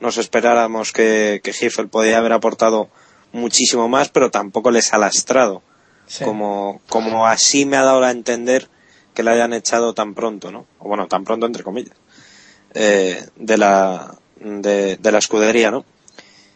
nos 0.00 0.16
esperáramos 0.16 0.92
que, 0.92 1.42
que 1.42 1.52
podía 1.90 2.18
haber 2.18 2.32
aportado 2.32 2.88
muchísimo 3.32 3.86
más, 3.86 4.08
pero 4.08 4.30
tampoco 4.30 4.70
les 4.70 4.94
ha 4.94 4.98
lastrado. 4.98 5.62
Sí. 6.06 6.24
Como, 6.24 6.80
como 6.88 7.26
así 7.26 7.66
me 7.66 7.76
ha 7.76 7.82
dado 7.82 8.02
a 8.04 8.10
entender 8.10 8.68
que 9.12 9.22
la 9.22 9.32
hayan 9.32 9.52
echado 9.52 9.92
tan 9.92 10.14
pronto, 10.14 10.50
¿no? 10.50 10.66
O 10.78 10.88
bueno, 10.88 11.08
tan 11.08 11.24
pronto 11.24 11.44
entre 11.46 11.62
comillas. 11.62 11.96
Eh, 12.72 13.26
de 13.36 13.58
la, 13.58 14.14
de, 14.40 14.96
de 14.96 15.12
la 15.12 15.18
escudería, 15.18 15.70
¿no? 15.70 15.84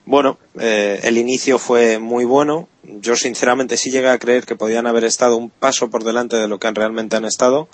Bueno, 0.06 0.38
eh, 0.58 1.00
el 1.02 1.18
inicio 1.18 1.58
fue 1.58 1.98
muy 1.98 2.24
bueno. 2.24 2.68
Yo 2.84 3.16
sinceramente 3.16 3.76
sí 3.76 3.90
llegué 3.90 4.08
a 4.08 4.18
creer 4.18 4.46
que 4.46 4.56
podían 4.56 4.86
haber 4.86 5.04
estado 5.04 5.36
un 5.36 5.50
paso 5.50 5.90
por 5.90 6.04
delante 6.04 6.36
de 6.36 6.48
lo 6.48 6.58
que 6.58 6.70
realmente 6.70 7.16
han 7.16 7.26
estado, 7.26 7.68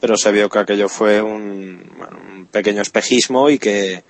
pero 0.00 0.16
se 0.16 0.32
vio 0.32 0.48
que 0.48 0.58
aquello 0.58 0.88
fue 0.88 1.20
un, 1.22 2.46
pequeño 2.50 2.80
espejismo 2.82 3.50
y 3.50 3.58
que, 3.58 4.04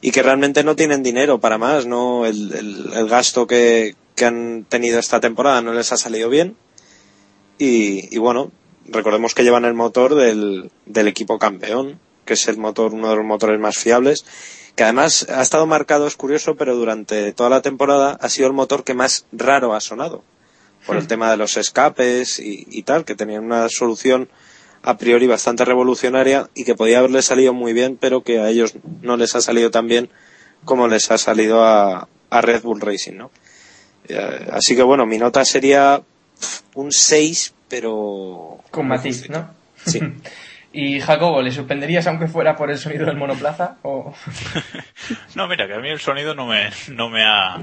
y 0.00 0.10
que 0.10 0.22
realmente 0.22 0.64
no 0.64 0.74
tienen 0.76 1.02
dinero 1.02 1.38
para 1.40 1.58
más, 1.58 1.86
¿no? 1.86 2.26
El, 2.26 2.52
el- 2.52 2.92
el 2.94 3.08
gasto 3.08 3.46
que, 3.46 3.94
que 4.16 4.24
han 4.24 4.64
tenido 4.68 4.98
esta 4.98 5.20
temporada 5.20 5.62
no 5.62 5.72
les 5.72 5.92
ha 5.92 5.96
salido 5.96 6.28
bien. 6.28 6.56
Y, 7.58 8.14
y 8.14 8.18
bueno, 8.18 8.50
recordemos 8.86 9.34
que 9.34 9.42
llevan 9.44 9.64
el 9.64 9.74
motor 9.74 10.14
del, 10.14 10.70
del 10.86 11.08
equipo 11.08 11.38
campeón, 11.38 11.98
que 12.24 12.34
es 12.34 12.46
el 12.48 12.56
motor, 12.58 12.92
uno 12.94 13.10
de 13.10 13.16
los 13.16 13.24
motores 13.24 13.58
más 13.60 13.76
fiables, 13.78 14.24
que 14.76 14.84
además 14.84 15.26
ha 15.28 15.42
estado 15.42 15.66
marcado, 15.66 16.06
es 16.06 16.16
curioso, 16.16 16.54
pero 16.56 16.76
durante 16.76 17.32
toda 17.32 17.50
la 17.50 17.62
temporada 17.62 18.16
ha 18.20 18.28
sido 18.28 18.46
el 18.46 18.52
motor 18.54 18.84
que 18.84 18.94
más 18.94 19.26
raro 19.32 19.74
ha 19.74 19.80
sonado, 19.80 20.22
por 20.86 20.96
el 20.96 21.08
tema 21.08 21.30
de 21.30 21.36
los 21.36 21.56
escapes 21.56 22.38
y, 22.38 22.66
y 22.70 22.82
tal, 22.84 23.04
que 23.04 23.16
tenían 23.16 23.44
una 23.44 23.68
solución 23.68 24.28
a 24.82 24.96
priori 24.96 25.26
bastante 25.26 25.64
revolucionaria 25.64 26.48
y 26.54 26.64
que 26.64 26.74
podía 26.74 26.98
haberles 26.98 27.26
salido 27.26 27.52
muy 27.52 27.72
bien, 27.72 27.96
pero 28.00 28.22
que 28.22 28.40
a 28.40 28.48
ellos 28.48 28.76
no 29.02 29.16
les 29.16 29.34
ha 29.34 29.40
salido 29.40 29.70
tan 29.70 29.86
bien 29.86 30.10
como 30.64 30.88
les 30.88 31.10
ha 31.10 31.18
salido 31.18 31.64
a, 31.64 32.08
a 32.30 32.40
Red 32.40 32.62
Bull 32.62 32.80
Racing, 32.80 33.16
¿no? 33.16 33.30
Eh, 34.08 34.48
así 34.52 34.74
que 34.74 34.82
bueno, 34.82 35.06
mi 35.06 35.18
nota 35.18 35.44
sería 35.44 36.02
un 36.74 36.92
6, 36.92 37.54
pero... 37.68 38.58
Con 38.70 38.88
matiz. 38.88 39.28
¿no? 39.28 39.50
Sí. 39.84 40.00
Y 40.70 41.00
Jacobo, 41.00 41.40
¿le 41.40 41.50
suspenderías 41.50 42.06
aunque 42.06 42.28
fuera 42.28 42.54
por 42.54 42.70
el 42.70 42.76
sonido 42.76 43.06
del 43.06 43.16
monoplaza? 43.16 43.78
O... 43.82 44.14
No, 45.34 45.48
mira, 45.48 45.66
que 45.66 45.74
a 45.74 45.80
mí 45.80 45.88
el 45.88 45.98
sonido 45.98 46.34
no 46.34 46.46
me, 46.46 46.68
no 46.90 47.08
me 47.08 47.24
ha, 47.24 47.56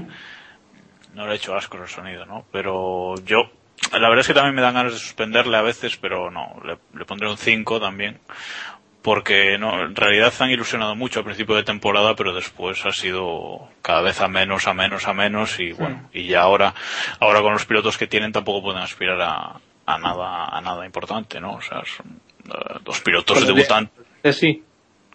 no 1.14 1.26
le 1.26 1.32
he 1.32 1.36
hecho 1.36 1.54
asco 1.54 1.78
el 1.78 1.88
sonido, 1.88 2.26
¿no? 2.26 2.44
Pero 2.50 3.14
yo, 3.24 3.50
la 3.92 4.08
verdad 4.08 4.20
es 4.20 4.26
que 4.28 4.34
también 4.34 4.54
me 4.54 4.62
dan 4.62 4.74
ganas 4.74 4.92
de 4.92 4.98
suspenderle 4.98 5.56
a 5.56 5.62
veces, 5.62 5.96
pero 5.96 6.30
no, 6.30 6.60
le, 6.64 6.78
le 6.98 7.04
pondré 7.04 7.28
un 7.28 7.38
5 7.38 7.80
también. 7.80 8.18
Porque 9.02 9.56
no, 9.56 9.82
en 9.84 9.94
realidad 9.94 10.34
han 10.40 10.50
ilusionado 10.50 10.96
mucho 10.96 11.20
al 11.20 11.24
principio 11.24 11.54
de 11.54 11.62
temporada, 11.62 12.16
pero 12.16 12.34
después 12.34 12.84
ha 12.84 12.90
sido 12.90 13.68
cada 13.80 14.00
vez 14.02 14.20
a 14.20 14.26
menos, 14.26 14.66
a 14.66 14.74
menos, 14.74 15.06
a 15.06 15.12
menos, 15.12 15.60
y 15.60 15.70
bueno, 15.72 16.08
y 16.12 16.26
ya 16.26 16.40
ahora, 16.42 16.74
ahora 17.20 17.40
con 17.40 17.52
los 17.52 17.64
pilotos 17.66 17.96
que 17.98 18.08
tienen 18.08 18.32
tampoco 18.32 18.62
pueden 18.64 18.82
aspirar 18.82 19.20
a, 19.22 19.60
a 19.86 19.98
nada, 19.98 20.46
a 20.46 20.60
nada 20.60 20.84
importante, 20.84 21.38
¿no? 21.40 21.52
O 21.54 21.60
sea, 21.60 21.82
son 21.84 22.20
eh, 22.48 22.78
dos 22.82 23.00
pilotos 23.00 23.38
el- 23.38 23.46
debutantes. 23.46 24.04
Eh, 24.24 24.32
sí, 24.32 24.64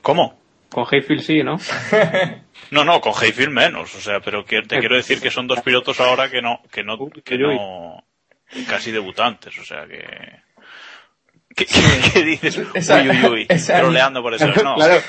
¿Cómo? 0.02 0.39
con 0.69 0.86
Hayfield 0.89 1.21
sí, 1.21 1.43
¿no? 1.43 1.58
No, 2.71 2.86
no, 2.86 3.02
con 3.02 3.12
Hayfield 3.13 3.52
menos, 3.52 3.93
o 3.95 4.00
sea, 4.00 4.21
pero 4.21 4.45
que, 4.45 4.62
te 4.62 4.80
quiero 4.80 4.95
decir 4.95 5.19
que 5.19 5.30
son 5.32 5.47
dos 5.47 5.60
pilotos 5.62 6.00
ahora 6.00 6.30
que 6.32 6.41
no, 6.41 6.62
que 6.71 6.82
no, 6.84 6.97
que 7.26 7.38
no, 7.38 8.02
casi 8.68 8.92
debutantes, 8.92 9.58
o 9.60 9.64
sea 9.64 9.86
que, 9.88 10.04
¿Qué, 11.54 11.66
qué- 11.66 11.74
qué 12.14 12.24
dices? 12.24 12.62
Esa- 12.74 13.02
uy, 13.02 13.10
uy, 13.10 13.26
uy, 13.30 13.46
esa- 13.50 13.80
troleando 13.82 14.22
por 14.22 14.34
eso. 14.34 14.48
No, 14.64 14.76
claro, 14.76 15.02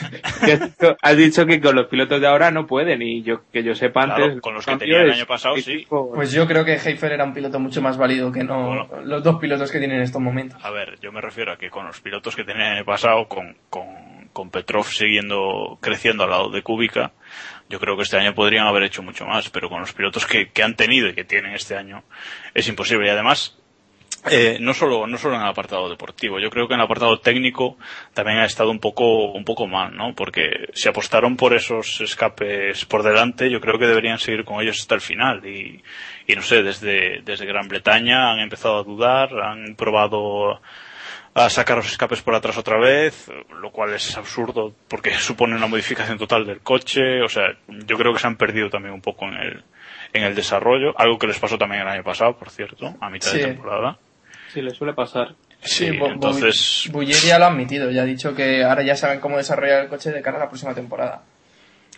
que 0.44 0.52
has 0.52 0.60
dicho- 0.60 0.96
has 1.00 1.16
dicho 1.16 1.46
que 1.46 1.60
con 1.60 1.76
los 1.76 1.86
pilotos 1.86 2.20
de 2.20 2.26
ahora 2.26 2.50
no 2.50 2.66
pueden 2.66 3.00
y 3.00 3.22
yo 3.22 3.42
que 3.52 3.62
yo 3.62 3.74
sepa 3.76 4.04
Claro, 4.06 4.24
antes 4.24 4.40
con 4.40 4.54
los 4.54 4.66
que 4.66 4.76
tenía 4.76 5.02
el 5.02 5.12
año 5.12 5.26
pasado, 5.26 5.56
sí. 5.58 5.86
Pues 5.88 6.32
yo 6.32 6.46
creo 6.48 6.64
que 6.64 6.74
Heifer 6.74 7.12
era 7.12 7.24
un 7.24 7.32
piloto 7.32 7.60
mucho 7.60 7.80
más 7.80 7.96
válido 7.96 8.32
que 8.32 8.42
no 8.42 8.66
Bueno. 8.88 8.88
los 9.04 9.22
dos 9.22 9.38
pilotos 9.40 9.70
que 9.70 9.78
tienen 9.78 9.98
en 9.98 10.02
estos 10.02 10.20
momentos. 10.20 10.62
A 10.64 10.70
ver, 10.70 10.98
yo 11.00 11.12
me 11.12 11.20
refiero 11.20 11.52
a 11.52 11.56
que 11.56 11.70
con 11.70 11.86
los 11.86 12.00
pilotos 12.00 12.34
que 12.34 12.42
tenían 12.44 12.72
en 12.72 12.78
el 12.78 12.84
pasado, 12.84 13.28
con, 13.28 13.56
con, 13.70 13.86
con 14.32 14.50
Petrov 14.50 14.86
siguiendo 14.86 15.78
creciendo 15.80 16.24
al 16.24 16.30
lado 16.30 16.50
de 16.50 16.62
Kubica, 16.62 17.12
yo 17.68 17.80
creo 17.80 17.96
que 17.96 18.02
este 18.02 18.16
año 18.16 18.34
podrían 18.34 18.66
haber 18.66 18.84
hecho 18.84 19.02
mucho 19.02 19.24
más, 19.26 19.50
pero 19.50 19.68
con 19.68 19.80
los 19.80 19.92
pilotos 19.92 20.26
que, 20.26 20.50
que 20.50 20.62
han 20.62 20.76
tenido 20.76 21.08
y 21.08 21.14
que 21.14 21.24
tienen 21.24 21.54
este 21.54 21.76
año 21.76 22.04
es 22.54 22.68
imposible. 22.68 23.06
Y 23.06 23.10
además, 23.10 23.56
eh, 24.30 24.58
no 24.60 24.72
solo 24.72 25.08
no 25.08 25.18
solo 25.18 25.34
en 25.34 25.40
el 25.40 25.48
apartado 25.48 25.88
deportivo 25.88 26.38
yo 26.38 26.48
creo 26.48 26.68
que 26.68 26.74
en 26.74 26.80
el 26.80 26.84
apartado 26.84 27.18
técnico 27.18 27.76
también 28.14 28.38
ha 28.38 28.44
estado 28.44 28.70
un 28.70 28.78
poco 28.78 29.32
un 29.32 29.44
poco 29.44 29.66
mal 29.66 29.96
no 29.96 30.14
porque 30.14 30.68
si 30.74 30.88
apostaron 30.88 31.36
por 31.36 31.54
esos 31.54 32.00
escapes 32.00 32.84
por 32.84 33.02
delante 33.02 33.50
yo 33.50 33.60
creo 33.60 33.80
que 33.80 33.88
deberían 33.88 34.20
seguir 34.20 34.44
con 34.44 34.60
ellos 34.60 34.78
hasta 34.78 34.94
el 34.94 35.00
final 35.00 35.44
y, 35.44 35.82
y 36.28 36.36
no 36.36 36.42
sé 36.42 36.62
desde 36.62 37.22
desde 37.22 37.46
Gran 37.46 37.66
Bretaña 37.66 38.30
han 38.30 38.38
empezado 38.38 38.78
a 38.78 38.84
dudar 38.84 39.30
han 39.42 39.74
probado 39.74 40.60
a 41.34 41.48
sacar 41.48 41.76
los 41.78 41.86
escapes 41.86 42.20
por 42.22 42.34
atrás 42.34 42.58
otra 42.58 42.78
vez, 42.78 43.30
lo 43.60 43.70
cual 43.70 43.94
es 43.94 44.16
absurdo 44.16 44.74
porque 44.88 45.14
supone 45.18 45.54
una 45.56 45.66
modificación 45.66 46.18
total 46.18 46.46
del 46.46 46.60
coche, 46.60 47.22
o 47.22 47.28
sea, 47.28 47.44
yo 47.68 47.96
creo 47.96 48.12
que 48.12 48.18
se 48.18 48.26
han 48.26 48.36
perdido 48.36 48.68
también 48.68 48.92
un 48.94 49.00
poco 49.00 49.26
en 49.26 49.34
el, 49.34 49.64
en 50.12 50.24
el 50.24 50.34
desarrollo, 50.34 50.92
algo 50.98 51.18
que 51.18 51.26
les 51.26 51.38
pasó 51.38 51.56
también 51.56 51.82
el 51.82 51.88
año 51.88 52.04
pasado, 52.04 52.36
por 52.36 52.50
cierto, 52.50 52.94
a 53.00 53.08
mitad 53.10 53.30
Sí. 53.30 53.38
de 53.38 53.44
temporada. 53.46 53.96
Sí, 54.52 54.60
le 54.60 54.70
suele 54.74 54.92
pasar. 54.92 55.34
Sí, 55.62 55.86
entonces, 55.86 56.88
Bouyer 56.90 57.16
ya 57.16 57.38
lo 57.38 57.44
ha 57.44 57.48
admitido, 57.48 57.90
ya 57.90 58.02
ha 58.02 58.04
dicho 58.04 58.34
que 58.34 58.64
ahora 58.64 58.82
ya 58.82 58.96
saben 58.96 59.20
cómo 59.20 59.36
desarrollar 59.38 59.84
el 59.84 59.88
coche 59.88 60.10
de 60.10 60.20
cara 60.20 60.36
a 60.36 60.40
la 60.40 60.48
próxima 60.48 60.74
temporada. 60.74 61.22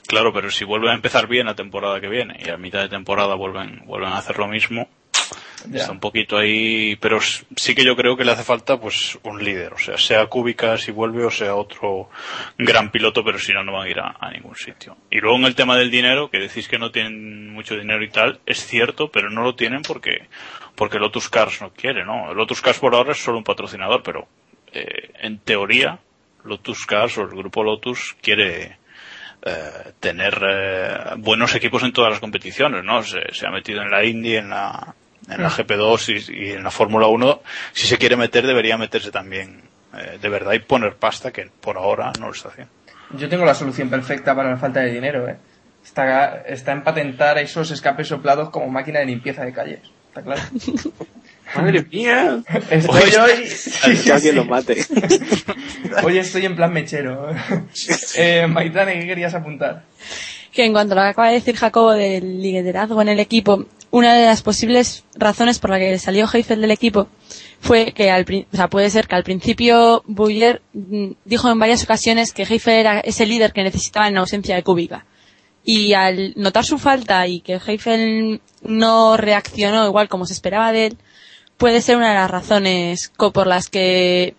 claro, 0.06 0.32
pero 0.34 0.50
si 0.50 0.64
vuelven 0.64 0.90
a 0.90 0.94
empezar 0.94 1.26
bien 1.26 1.46
la 1.46 1.54
temporada 1.54 1.98
que 2.00 2.08
viene 2.08 2.36
y 2.44 2.50
a 2.50 2.58
mitad 2.58 2.80
de 2.82 2.90
temporada 2.90 3.34
vuelven, 3.36 3.82
vuelven 3.86 4.10
a 4.12 4.18
hacer 4.18 4.38
lo 4.38 4.46
mismo, 4.48 4.86
Está 5.72 5.92
un 5.92 6.00
poquito 6.00 6.36
ahí, 6.36 6.96
pero 6.96 7.20
sí 7.20 7.74
que 7.74 7.84
yo 7.84 7.96
creo 7.96 8.16
que 8.16 8.24
le 8.24 8.32
hace 8.32 8.44
falta 8.44 8.78
pues 8.78 9.18
un 9.22 9.42
líder, 9.42 9.72
o 9.72 9.78
sea, 9.78 9.96
sea 9.96 10.26
Kubica 10.26 10.76
si 10.76 10.92
vuelve 10.92 11.24
o 11.24 11.30
sea 11.30 11.54
otro 11.54 12.10
gran 12.58 12.90
piloto, 12.90 13.24
pero 13.24 13.38
si 13.38 13.52
no, 13.52 13.64
no 13.64 13.72
van 13.72 13.86
a 13.86 13.90
ir 13.90 13.98
a, 13.98 14.16
a 14.18 14.30
ningún 14.30 14.56
sitio. 14.56 14.96
Y 15.10 15.20
luego 15.20 15.36
en 15.38 15.44
el 15.44 15.54
tema 15.54 15.76
del 15.76 15.90
dinero, 15.90 16.30
que 16.30 16.38
decís 16.38 16.68
que 16.68 16.78
no 16.78 16.90
tienen 16.90 17.52
mucho 17.52 17.76
dinero 17.76 18.02
y 18.04 18.10
tal, 18.10 18.40
es 18.46 18.66
cierto, 18.66 19.10
pero 19.10 19.30
no 19.30 19.42
lo 19.42 19.54
tienen 19.54 19.82
porque, 19.82 20.28
porque 20.74 20.98
Lotus 20.98 21.28
Cars 21.28 21.60
no 21.60 21.70
quiere, 21.70 22.04
¿no? 22.04 22.34
Lotus 22.34 22.60
Cars 22.60 22.78
por 22.78 22.94
ahora 22.94 23.12
es 23.12 23.22
solo 23.22 23.38
un 23.38 23.44
patrocinador, 23.44 24.02
pero 24.02 24.28
eh, 24.72 25.10
en 25.20 25.38
teoría 25.38 25.98
Lotus 26.44 26.84
Cars 26.86 27.16
o 27.18 27.22
el 27.22 27.28
grupo 27.28 27.62
Lotus 27.62 28.16
quiere 28.20 28.78
eh, 29.46 29.92
tener 30.00 30.42
eh, 30.42 30.98
buenos 31.18 31.54
equipos 31.54 31.82
en 31.82 31.92
todas 31.92 32.10
las 32.10 32.20
competiciones, 32.20 32.84
¿no? 32.84 33.02
Se, 33.02 33.32
se 33.32 33.46
ha 33.46 33.50
metido 33.50 33.82
en 33.82 33.90
la 33.90 34.04
Indy, 34.04 34.36
en 34.36 34.50
la, 34.50 34.94
en 35.28 35.42
la 35.42 35.50
GP2 35.50 36.28
y, 36.30 36.48
y 36.48 36.50
en 36.52 36.62
la 36.64 36.70
Fórmula 36.70 37.06
1. 37.06 37.40
Si 37.72 37.86
se 37.86 37.98
quiere 37.98 38.16
meter, 38.16 38.46
debería 38.46 38.76
meterse 38.76 39.10
también 39.10 39.62
eh, 39.96 40.18
de 40.20 40.28
verdad 40.28 40.52
y 40.52 40.58
poner 40.60 40.96
pasta, 40.96 41.32
que 41.32 41.48
por 41.60 41.76
ahora 41.76 42.12
no 42.18 42.26
lo 42.26 42.32
está 42.32 42.48
haciendo. 42.48 42.72
Yo 43.16 43.28
tengo 43.28 43.44
la 43.44 43.54
solución 43.54 43.88
perfecta 43.90 44.34
para 44.34 44.50
la 44.50 44.56
falta 44.56 44.80
de 44.80 44.92
dinero, 44.92 45.28
¿eh? 45.28 45.36
Está, 45.84 46.40
está 46.46 46.72
en 46.72 46.82
patentar 46.82 47.38
esos 47.38 47.70
escapes 47.70 48.08
soplados 48.08 48.48
como 48.50 48.68
máquina 48.68 49.00
de 49.00 49.06
limpieza 49.06 49.44
de 49.44 49.52
calles. 49.52 49.80
¿Está 50.08 50.22
claro? 50.22 50.40
¡Madre 51.56 51.84
mía! 51.90 52.42
Estoy 52.70 53.02
Oye, 53.02 53.18
hoy... 53.18 53.46
sí, 53.46 53.96
sí, 53.96 54.32
lo 54.32 54.44
mate. 54.46 54.84
Hoy 56.02 56.18
estoy 56.18 56.46
en 56.46 56.56
plan 56.56 56.72
mechero. 56.72 57.28
eh, 58.16 58.46
Maitane, 58.48 59.00
¿qué 59.00 59.06
querías 59.06 59.34
apuntar? 59.34 59.84
que 60.54 60.64
en 60.64 60.72
cuanto 60.72 60.92
a 60.94 60.96
lo 60.96 61.02
que 61.02 61.08
acaba 61.08 61.28
de 61.28 61.34
decir 61.34 61.56
Jacobo 61.56 61.92
del 61.92 62.40
liderazgo 62.40 63.02
en 63.02 63.08
el 63.08 63.18
equipo, 63.18 63.66
una 63.94 64.14
de 64.14 64.26
las 64.26 64.42
posibles 64.42 65.04
razones 65.14 65.60
por 65.60 65.70
la 65.70 65.78
que 65.78 66.00
salió 66.00 66.26
Heifel 66.26 66.60
del 66.60 66.72
equipo 66.72 67.06
fue 67.60 67.92
que 67.92 68.10
al, 68.10 68.24
o 68.52 68.56
sea, 68.56 68.66
puede 68.66 68.90
ser 68.90 69.06
que 69.06 69.14
al 69.14 69.22
principio 69.22 70.02
Buyer 70.08 70.62
mm, 70.72 71.12
dijo 71.24 71.48
en 71.48 71.60
varias 71.60 71.84
ocasiones 71.84 72.32
que 72.32 72.42
Heifel 72.42 72.74
era 72.74 72.98
ese 72.98 73.24
líder 73.24 73.52
que 73.52 73.62
necesitaba 73.62 74.08
en 74.08 74.18
ausencia 74.18 74.56
de 74.56 74.64
Kubica. 74.64 75.06
Y 75.62 75.92
al 75.92 76.32
notar 76.34 76.64
su 76.64 76.76
falta 76.78 77.24
y 77.28 77.40
que 77.40 77.60
Heifel 77.64 78.40
no 78.62 79.16
reaccionó 79.16 79.86
igual 79.86 80.08
como 80.08 80.26
se 80.26 80.32
esperaba 80.32 80.72
de 80.72 80.86
él, 80.86 80.98
puede 81.56 81.80
ser 81.80 81.96
una 81.96 82.08
de 82.08 82.16
las 82.16 82.30
razones 82.32 83.12
por 83.16 83.46
las 83.46 83.68
que 83.68 84.34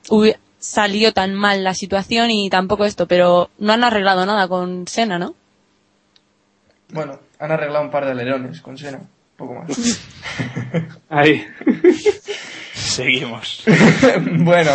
salió 0.60 1.13
tan 1.13 1.34
mal 1.34 1.63
la 1.63 1.76
situación 1.76 2.30
y 2.30 2.50
tampoco 2.50 2.84
esto, 2.84 3.08
pero 3.08 3.50
no 3.58 3.72
han 3.72 3.86
arreglado 3.86 4.26
nada 4.26 4.50
con 4.50 4.86
Senna, 4.86 5.18
¿no? 5.18 5.34
Bueno, 6.89 7.20
han 7.39 7.52
arreglado 7.54 7.86
un 7.86 7.91
par 7.91 8.04
de 8.04 8.12
alerones 8.12 8.60
con 8.60 8.78
Sena. 8.78 9.00
Un 9.38 9.48
poco 9.48 9.54
más. 9.56 10.02
Ahí. 11.10 11.45
Seguimos. 12.74 13.63
bueno, 14.21 14.71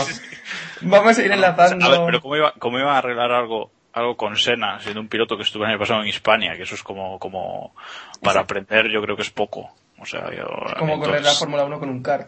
vamos 0.82 1.18
a 1.18 1.22
ir 1.24 1.32
enlazando... 1.32 1.84
A 1.86 1.88
ver, 1.90 2.00
pero 2.06 2.20
¿cómo 2.20 2.36
iba, 2.36 2.52
cómo 2.58 2.78
iba 2.78 2.94
a 2.94 2.98
arreglar 2.98 3.32
algo 3.32 3.70
algo 3.92 4.16
con 4.16 4.36
Senna, 4.36 4.78
siendo 4.80 5.00
un 5.00 5.08
piloto 5.08 5.36
que 5.36 5.42
estuvo 5.42 5.64
el 5.64 5.70
año 5.70 5.78
pasado 5.80 6.00
en 6.02 6.06
Hispania, 6.06 6.54
que 6.56 6.62
eso 6.62 6.76
es 6.76 6.82
como, 6.82 7.18
como 7.18 7.74
para 8.22 8.42
aprender, 8.42 8.88
yo 8.88 9.02
creo 9.02 9.16
que 9.16 9.22
es 9.22 9.30
poco. 9.30 9.68
O 9.98 10.06
sea, 10.06 10.30
yo, 10.30 10.44
Es 10.68 10.74
como 10.74 10.96
correr 10.98 11.14
la 11.14 11.18
entonces- 11.18 11.38
Fórmula 11.40 11.64
1 11.64 11.78
con 11.80 11.88
un 11.90 12.02
car. 12.02 12.26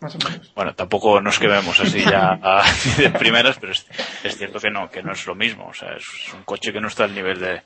Más 0.00 0.14
o 0.14 0.18
menos. 0.18 0.52
Bueno, 0.54 0.74
tampoco 0.74 1.20
nos 1.20 1.38
quedemos 1.38 1.78
así 1.80 2.02
ya 2.02 2.38
a- 2.42 2.64
de 2.96 3.10
primeras, 3.10 3.58
pero 3.58 3.72
es, 3.72 3.86
es 4.24 4.38
cierto 4.38 4.58
que 4.58 4.70
no, 4.70 4.88
que 4.90 5.02
no 5.02 5.12
es 5.12 5.26
lo 5.26 5.34
mismo. 5.34 5.66
O 5.68 5.74
sea, 5.74 5.90
es 5.96 6.06
un 6.34 6.42
coche 6.44 6.72
que 6.72 6.80
no 6.80 6.88
está 6.88 7.04
al 7.04 7.14
nivel 7.14 7.38
de, 7.40 7.60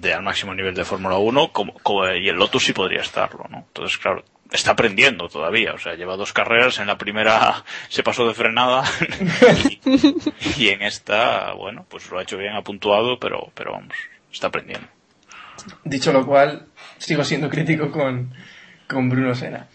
de 0.00 0.12
al 0.14 0.22
máximo 0.22 0.54
nivel 0.54 0.74
de 0.74 0.84
Fórmula 0.84 1.16
1, 1.18 1.52
como, 1.52 1.74
como- 1.82 2.08
y 2.12 2.28
el 2.28 2.36
Lotus 2.36 2.64
sí 2.64 2.72
podría 2.72 3.00
estarlo, 3.02 3.46
¿no? 3.50 3.58
Entonces, 3.68 3.96
claro, 3.98 4.24
está 4.50 4.72
aprendiendo 4.72 5.28
todavía. 5.28 5.72
O 5.74 5.78
sea, 5.78 5.94
lleva 5.94 6.16
dos 6.16 6.32
carreras, 6.32 6.78
en 6.78 6.86
la 6.86 6.98
primera 6.98 7.64
se 7.88 8.02
pasó 8.02 8.26
de 8.26 8.34
frenada 8.34 8.84
y, 9.86 10.62
y 10.64 10.68
en 10.70 10.82
esta, 10.82 11.52
bueno, 11.52 11.86
pues 11.88 12.10
lo 12.10 12.18
ha 12.18 12.22
hecho 12.22 12.36
bien, 12.38 12.54
ha 12.54 12.62
puntuado, 12.62 13.18
pero, 13.18 13.50
pero 13.54 13.72
vamos, 13.72 13.94
está 14.32 14.48
aprendiendo. 14.48 14.86
Dicho 15.84 16.12
lo 16.12 16.26
cual, 16.26 16.66
sigo 16.98 17.24
siendo 17.24 17.48
crítico 17.48 17.90
con, 17.90 18.34
con 18.88 19.08
Bruno 19.08 19.34
Sena. 19.34 19.68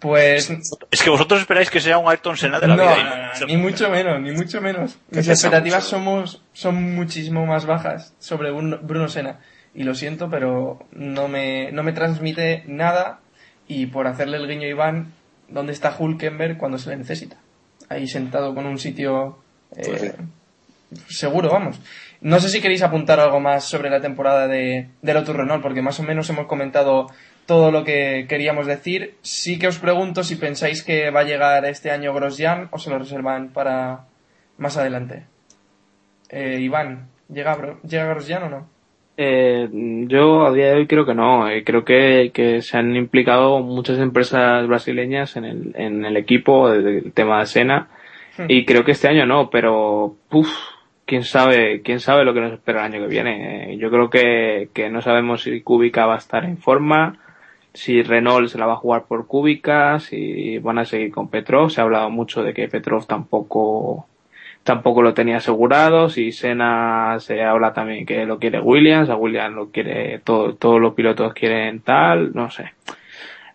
Pues 0.00 0.48
Es 0.92 1.02
que 1.02 1.10
vosotros 1.10 1.40
esperáis 1.40 1.70
que 1.70 1.80
sea 1.80 1.98
un 1.98 2.08
Ayrton 2.08 2.36
Senna 2.36 2.60
de 2.60 2.68
la 2.68 2.76
no, 2.76 2.82
vida. 2.84 3.32
no, 3.34 3.40
no- 3.40 3.46
ni 3.46 3.56
mucho 3.56 3.90
menos, 3.90 4.20
ni 4.20 4.30
mucho 4.30 4.60
menos. 4.60 4.96
Mis 5.10 5.26
expectativas 5.28 5.82
mucho. 5.84 5.90
somos, 5.96 6.42
son 6.52 6.94
muchísimo 6.94 7.44
más 7.46 7.66
bajas 7.66 8.14
sobre 8.20 8.50
Bruno, 8.52 8.78
Bruno 8.80 9.08
Sena. 9.08 9.40
Y 9.78 9.84
lo 9.84 9.94
siento, 9.94 10.28
pero 10.28 10.80
no 10.90 11.28
me, 11.28 11.70
no 11.70 11.84
me 11.84 11.92
transmite 11.92 12.64
nada. 12.66 13.20
Y 13.68 13.86
por 13.86 14.08
hacerle 14.08 14.38
el 14.38 14.48
guiño 14.48 14.66
a 14.66 14.70
Iván, 14.70 15.12
¿dónde 15.46 15.72
está 15.72 15.94
Hulkenberg 15.96 16.58
cuando 16.58 16.78
se 16.78 16.90
le 16.90 16.96
necesita? 16.96 17.36
Ahí 17.88 18.08
sentado 18.08 18.56
con 18.56 18.66
un 18.66 18.80
sitio 18.80 19.38
eh, 19.76 20.14
Pues 20.90 21.16
seguro, 21.16 21.48
vamos. 21.52 21.80
No 22.20 22.40
sé 22.40 22.48
si 22.48 22.60
queréis 22.60 22.82
apuntar 22.82 23.20
algo 23.20 23.38
más 23.38 23.66
sobre 23.66 23.88
la 23.88 24.00
temporada 24.00 24.48
de, 24.48 24.88
de 25.00 25.14
Lotus 25.14 25.36
Renault, 25.36 25.62
porque 25.62 25.80
más 25.80 26.00
o 26.00 26.02
menos 26.02 26.28
hemos 26.28 26.48
comentado 26.48 27.06
todo 27.46 27.70
lo 27.70 27.84
que 27.84 28.26
queríamos 28.28 28.66
decir. 28.66 29.14
Sí 29.22 29.60
que 29.60 29.68
os 29.68 29.78
pregunto 29.78 30.24
si 30.24 30.34
pensáis 30.34 30.82
que 30.82 31.12
va 31.12 31.20
a 31.20 31.24
llegar 31.24 31.64
este 31.66 31.92
año 31.92 32.12
Grosjean 32.12 32.66
o 32.72 32.80
se 32.80 32.90
lo 32.90 32.98
reservan 32.98 33.50
para 33.50 34.06
más 34.56 34.76
adelante. 34.76 35.26
Eh, 36.30 36.58
Iván, 36.58 37.10
¿llega, 37.28 37.56
¿llega 37.84 38.06
Grosjean 38.06 38.42
o 38.42 38.48
no? 38.48 38.77
Eh, 39.20 39.68
yo 40.06 40.46
a 40.46 40.52
día 40.52 40.66
de 40.66 40.74
hoy 40.74 40.86
creo 40.86 41.04
que 41.04 41.12
no. 41.12 41.48
Eh, 41.48 41.64
creo 41.64 41.84
que, 41.84 42.30
que 42.32 42.62
se 42.62 42.78
han 42.78 42.94
implicado 42.94 43.58
muchas 43.58 43.98
empresas 43.98 44.64
brasileñas 44.68 45.36
en 45.36 45.44
el, 45.44 45.72
en 45.74 46.04
el 46.04 46.16
equipo 46.16 46.70
del 46.70 47.12
tema 47.12 47.40
de 47.40 47.46
Sena 47.46 47.88
y 48.46 48.64
creo 48.64 48.84
que 48.84 48.92
este 48.92 49.08
año 49.08 49.26
no, 49.26 49.50
pero 49.50 50.14
puf, 50.28 50.48
quién 51.04 51.24
sabe, 51.24 51.82
quién 51.82 51.98
sabe 51.98 52.24
lo 52.24 52.32
que 52.32 52.40
nos 52.40 52.52
espera 52.52 52.86
el 52.86 52.94
año 52.94 53.02
que 53.02 53.12
viene. 53.12 53.72
Eh, 53.72 53.78
yo 53.78 53.90
creo 53.90 54.08
que, 54.08 54.68
que 54.72 54.88
no 54.88 55.02
sabemos 55.02 55.42
si 55.42 55.62
Kubica 55.62 56.06
va 56.06 56.14
a 56.14 56.18
estar 56.18 56.44
en 56.44 56.56
forma, 56.56 57.18
si 57.74 58.02
Renault 58.02 58.48
se 58.48 58.58
la 58.58 58.66
va 58.66 58.74
a 58.74 58.76
jugar 58.76 59.06
por 59.08 59.26
Kubica, 59.26 59.98
si 59.98 60.58
van 60.58 60.78
a 60.78 60.84
seguir 60.84 61.10
con 61.10 61.28
Petrov. 61.28 61.70
Se 61.70 61.80
ha 61.80 61.84
hablado 61.84 62.08
mucho 62.10 62.44
de 62.44 62.54
que 62.54 62.68
Petrov 62.68 63.04
tampoco 63.08 64.06
tampoco 64.62 65.02
lo 65.02 65.14
tenía 65.14 65.38
asegurado. 65.38 66.08
Si 66.10 66.32
Senna 66.32 67.16
se 67.20 67.42
habla 67.42 67.72
también 67.72 68.06
que 68.06 68.24
lo 68.26 68.38
quiere 68.38 68.60
Williams, 68.60 69.10
a 69.10 69.16
Williams 69.16 69.54
lo 69.54 69.70
quiere, 69.70 70.18
todo, 70.20 70.54
todos 70.54 70.80
los 70.80 70.94
pilotos 70.94 71.32
quieren 71.34 71.80
tal, 71.80 72.32
no 72.34 72.50
sé. 72.50 72.72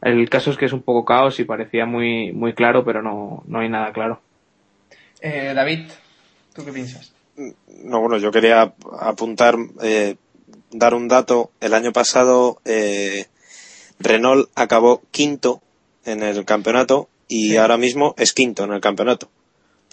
El 0.01 0.29
caso 0.29 0.51
es 0.51 0.57
que 0.57 0.65
es 0.65 0.73
un 0.73 0.81
poco 0.81 1.05
caos 1.05 1.39
y 1.39 1.45
parecía 1.45 1.85
muy, 1.85 2.33
muy 2.33 2.53
claro, 2.53 2.83
pero 2.83 3.01
no, 3.01 3.43
no 3.47 3.59
hay 3.59 3.69
nada 3.69 3.93
claro. 3.93 4.19
Eh, 5.21 5.53
David, 5.55 5.89
¿tú 6.53 6.65
qué 6.65 6.71
piensas? 6.73 7.13
No, 7.35 8.01
bueno, 8.01 8.17
yo 8.17 8.31
quería 8.31 8.73
apuntar, 8.99 9.55
eh, 9.81 10.15
dar 10.71 10.93
un 10.93 11.07
dato. 11.07 11.51
El 11.61 11.73
año 11.73 11.93
pasado 11.93 12.57
eh, 12.65 13.27
Renault 13.99 14.49
acabó 14.55 15.01
quinto 15.11 15.61
en 16.05 16.21
el 16.21 16.43
campeonato 16.43 17.07
y 17.29 17.51
Sí. 17.51 17.57
ahora 17.57 17.77
mismo 17.77 18.13
es 18.17 18.33
quinto 18.33 18.65
en 18.65 18.73
el 18.73 18.81
campeonato. 18.81 19.29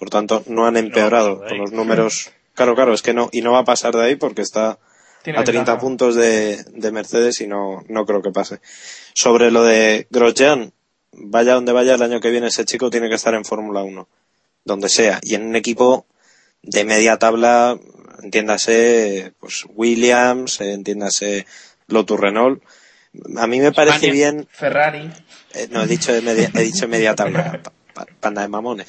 Por 0.00 0.10
tanto, 0.10 0.42
no 0.48 0.66
han 0.66 0.76
empeorado 0.76 1.36
de 1.36 1.48
con 1.50 1.58
los 1.58 1.70
números. 1.72 2.30
Claro, 2.54 2.74
claro, 2.74 2.92
es 2.94 3.02
que 3.02 3.14
no, 3.14 3.28
y 3.30 3.42
no 3.42 3.52
va 3.52 3.60
a 3.60 3.64
pasar 3.64 3.94
de 3.94 4.02
ahí 4.04 4.16
porque 4.16 4.42
está 4.42 4.78
Tiene 5.22 5.38
a 5.38 5.44
30 5.44 5.60
ventaja. 5.60 5.78
puntos 5.78 6.16
de, 6.16 6.64
de 6.74 6.90
Mercedes 6.90 7.40
y 7.40 7.46
no, 7.46 7.84
no 7.88 8.04
creo 8.06 8.20
que 8.22 8.32
pase. 8.32 8.60
Sobre 9.14 9.50
lo 9.52 9.62
de 9.62 10.08
Grosjean, 10.10 10.72
vaya 11.12 11.54
donde 11.54 11.72
vaya 11.72 11.94
el 11.94 12.02
año 12.02 12.20
que 12.20 12.30
viene 12.30 12.48
ese 12.48 12.64
chico 12.64 12.90
tiene 12.90 13.08
que 13.08 13.14
estar 13.14 13.34
en 13.34 13.44
Fórmula 13.44 13.82
1, 13.82 14.08
donde 14.64 14.88
sea, 14.88 15.20
y 15.22 15.34
en 15.36 15.46
un 15.46 15.54
equipo 15.56 16.06
de 16.62 16.84
media 16.84 17.18
tabla, 17.18 17.78
entiéndase, 18.22 19.32
pues 19.38 19.64
Williams, 19.74 20.60
eh, 20.60 20.72
entiéndase 20.72 21.46
Lotus 21.88 22.18
Renault. 22.18 22.62
A 23.36 23.46
mí 23.46 23.60
me 23.60 23.72
parece 23.72 23.96
España. 23.96 24.12
bien, 24.12 24.48
Ferrari. 24.52 25.10
eh, 25.54 25.68
no 25.70 25.82
he 25.82 25.86
dicho 25.86 26.12
de 26.12 26.22
media, 26.22 26.50
he 26.54 26.62
dicho 26.62 26.86
media 26.88 27.14
tabla, 27.14 27.60
panda 28.20 28.42
de 28.42 28.48
mamones. 28.48 28.88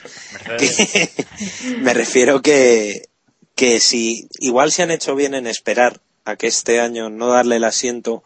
Me 1.80 1.94
refiero 1.94 2.42
que, 2.42 3.10
que 3.56 3.80
si 3.80 4.28
igual 4.40 4.72
se 4.72 4.84
han 4.84 4.92
hecho 4.92 5.16
bien 5.16 5.34
en 5.34 5.48
esperar 5.48 6.02
a 6.26 6.36
que 6.36 6.48
este 6.48 6.80
año 6.80 7.10
no 7.10 7.28
darle 7.28 7.58
el 7.58 7.64
asiento 7.64 8.24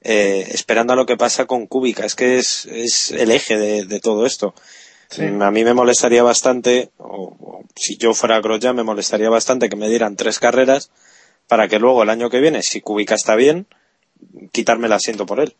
eh, 0.00 0.48
esperando 0.52 0.92
a 0.92 0.96
lo 0.96 1.06
que 1.06 1.16
pasa 1.16 1.46
con 1.46 1.66
Kubica. 1.66 2.04
Es 2.04 2.14
que 2.14 2.38
es, 2.38 2.66
es 2.66 3.10
el 3.10 3.30
eje 3.30 3.56
de, 3.56 3.84
de 3.84 4.00
todo 4.00 4.26
esto. 4.26 4.54
Sí. 5.10 5.22
Mm, 5.22 5.42
a 5.42 5.50
mí 5.50 5.64
me 5.64 5.74
molestaría 5.74 6.22
bastante 6.22 6.90
o, 6.98 7.36
o 7.40 7.64
si 7.74 7.96
yo 7.96 8.14
fuera 8.14 8.40
Grosjean 8.40 8.76
me 8.76 8.82
molestaría 8.82 9.30
bastante 9.30 9.68
que 9.68 9.76
me 9.76 9.88
dieran 9.88 10.16
tres 10.16 10.38
carreras 10.38 10.90
para 11.46 11.66
que 11.68 11.78
luego 11.78 12.02
el 12.02 12.10
año 12.10 12.28
que 12.28 12.40
viene 12.40 12.62
si 12.62 12.80
Kubica 12.80 13.14
está 13.14 13.34
bien 13.34 13.66
quitarme 14.52 14.86
el 14.86 14.92
asiento 14.92 15.26
por 15.26 15.40
él. 15.40 15.54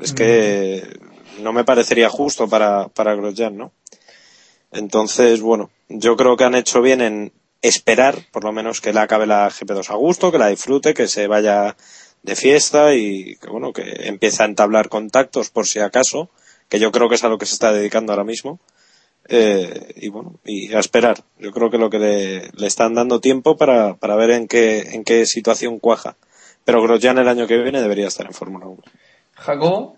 Es 0.00 0.12
que 0.12 0.98
no 1.40 1.52
me 1.52 1.64
parecería 1.64 2.08
justo 2.08 2.48
para, 2.48 2.88
para 2.88 3.14
Grosjean, 3.14 3.56
¿no? 3.56 3.72
Entonces, 4.72 5.40
bueno, 5.40 5.70
yo 5.88 6.16
creo 6.16 6.36
que 6.36 6.44
han 6.44 6.54
hecho 6.54 6.82
bien 6.82 7.00
en 7.00 7.32
esperar, 7.62 8.18
por 8.32 8.44
lo 8.44 8.52
menos, 8.52 8.80
que 8.80 8.92
le 8.92 9.00
acabe 9.00 9.26
la 9.26 9.48
GP2 9.48 9.90
a 9.90 9.94
gusto, 9.94 10.32
que 10.32 10.38
la 10.38 10.48
disfrute, 10.48 10.94
que 10.94 11.08
se 11.08 11.26
vaya 11.26 11.76
de 12.22 12.36
fiesta 12.36 12.94
y 12.94 13.36
que, 13.36 13.48
bueno, 13.48 13.72
que 13.72 14.08
empiece 14.08 14.42
a 14.42 14.46
entablar 14.46 14.88
contactos 14.88 15.50
por 15.50 15.66
si 15.66 15.78
acaso, 15.78 16.28
que 16.68 16.80
yo 16.80 16.90
creo 16.90 17.08
que 17.08 17.14
es 17.14 17.24
a 17.24 17.28
lo 17.28 17.38
que 17.38 17.46
se 17.46 17.54
está 17.54 17.72
dedicando 17.72 18.12
ahora 18.12 18.24
mismo. 18.24 18.60
Eh, 19.28 19.94
y 19.96 20.08
bueno, 20.08 20.38
y 20.44 20.74
a 20.74 20.80
esperar. 20.80 21.24
Yo 21.38 21.50
creo 21.52 21.70
que 21.70 21.78
lo 21.78 21.88
que 21.88 21.98
le, 21.98 22.50
le 22.52 22.66
están 22.66 22.94
dando 22.94 23.20
tiempo 23.20 23.56
para, 23.56 23.94
para 23.94 24.16
ver 24.16 24.30
en 24.30 24.48
qué, 24.48 24.80
en 24.92 25.04
qué 25.04 25.24
situación 25.24 25.78
cuaja. 25.78 26.16
Pero 26.64 26.82
Grosjean 26.82 27.18
el 27.18 27.28
año 27.28 27.46
que 27.46 27.58
viene 27.58 27.80
debería 27.80 28.08
estar 28.08 28.26
en 28.26 28.32
Fórmula 28.32 28.66
1. 28.66 28.82
Jacobo. 29.34 29.96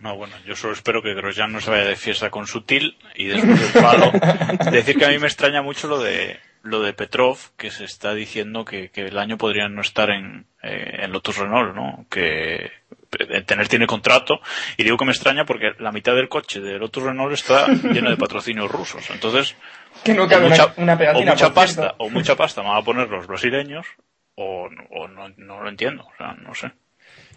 No, 0.00 0.16
bueno, 0.16 0.34
yo 0.46 0.54
solo 0.54 0.74
espero 0.74 1.02
que 1.02 1.14
Grosjean 1.14 1.52
no 1.52 1.60
se 1.60 1.70
vaya 1.70 1.84
de 1.84 1.96
fiesta 1.96 2.30
con 2.30 2.46
Sutil 2.46 2.96
y 3.16 3.26
después 3.26 3.72
del 3.74 3.82
palo. 3.82 4.12
Decir 4.70 4.96
que 4.96 5.04
a 5.04 5.08
mí 5.08 5.18
me 5.18 5.26
extraña 5.26 5.60
mucho 5.62 5.88
lo 5.88 5.98
de 5.98 6.38
lo 6.62 6.80
de 6.80 6.92
Petrov, 6.92 7.38
que 7.56 7.70
se 7.70 7.84
está 7.84 8.14
diciendo 8.14 8.64
que, 8.64 8.90
que 8.90 9.06
el 9.06 9.18
año 9.18 9.38
podría 9.38 9.68
no 9.68 9.80
estar 9.80 10.10
en, 10.10 10.46
eh, 10.62 10.98
en 11.02 11.12
Lotus 11.12 11.38
Renault, 11.38 11.74
¿no? 11.74 12.06
Que 12.10 12.70
eh, 13.18 13.40
tener 13.46 13.68
tiene 13.68 13.86
contrato. 13.86 14.40
Y 14.76 14.84
digo 14.84 14.96
que 14.96 15.04
me 15.04 15.12
extraña 15.12 15.44
porque 15.44 15.72
la 15.78 15.92
mitad 15.92 16.14
del 16.14 16.28
coche 16.28 16.60
de 16.60 16.78
Lotus 16.78 17.04
Renault 17.04 17.32
está 17.32 17.68
lleno 17.68 18.10
de 18.10 18.16
patrocinios 18.16 18.70
rusos. 18.70 19.08
Entonces, 19.10 19.56
Que 20.04 20.14
no 20.14 20.24
o 20.24 20.28
cabe 20.28 20.48
mucha, 20.48 20.74
una, 20.76 20.94
una 20.94 21.12
o 21.12 21.22
mucha 21.22 21.54
pasta, 21.54 21.82
cierto. 21.82 21.96
o 22.04 22.10
mucha 22.10 22.36
pasta 22.36 22.62
van 22.62 22.76
a 22.76 22.82
poner 22.82 23.08
los 23.08 23.26
brasileños, 23.26 23.86
o, 24.34 24.68
o 24.90 25.08
no, 25.08 25.28
no 25.36 25.62
lo 25.62 25.68
entiendo, 25.68 26.04
o 26.04 26.16
sea, 26.16 26.34
no 26.34 26.54
sé. 26.54 26.72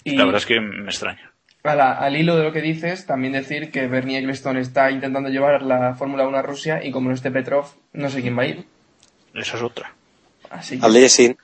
Y 0.04 0.16
La 0.16 0.26
verdad 0.26 0.42
es 0.42 0.46
que 0.48 0.60
me 0.60 0.86
extraña. 0.90 1.31
A 1.64 1.76
la- 1.76 1.92
al 1.94 2.16
hilo 2.18 2.36
de 2.38 2.44
lo 2.44 2.52
que 2.52 2.62
dices, 2.62 3.06
también 3.06 3.34
decir 3.34 3.72
que 3.72 3.88
Bernie 3.88 4.18
Ecclestone 4.20 4.60
está 4.62 4.90
intentando 4.92 5.30
llevar 5.30 5.62
la 5.62 5.94
Fórmula 5.96 6.28
1 6.28 6.38
a 6.38 6.42
Rusia 6.42 6.84
y 6.84 6.92
como 6.92 7.10
no 7.10 7.16
esté 7.16 7.30
Petrov, 7.32 7.66
no 7.94 8.10
sé 8.10 8.22
quién 8.22 8.38
va 8.38 8.44
a 8.44 8.48
ir. 8.48 8.66
Esa 9.34 9.58
es 9.58 9.64
otra. 9.64 9.94
Así 10.50 10.80
que... 10.80 10.86
Aliesin. 10.86 11.38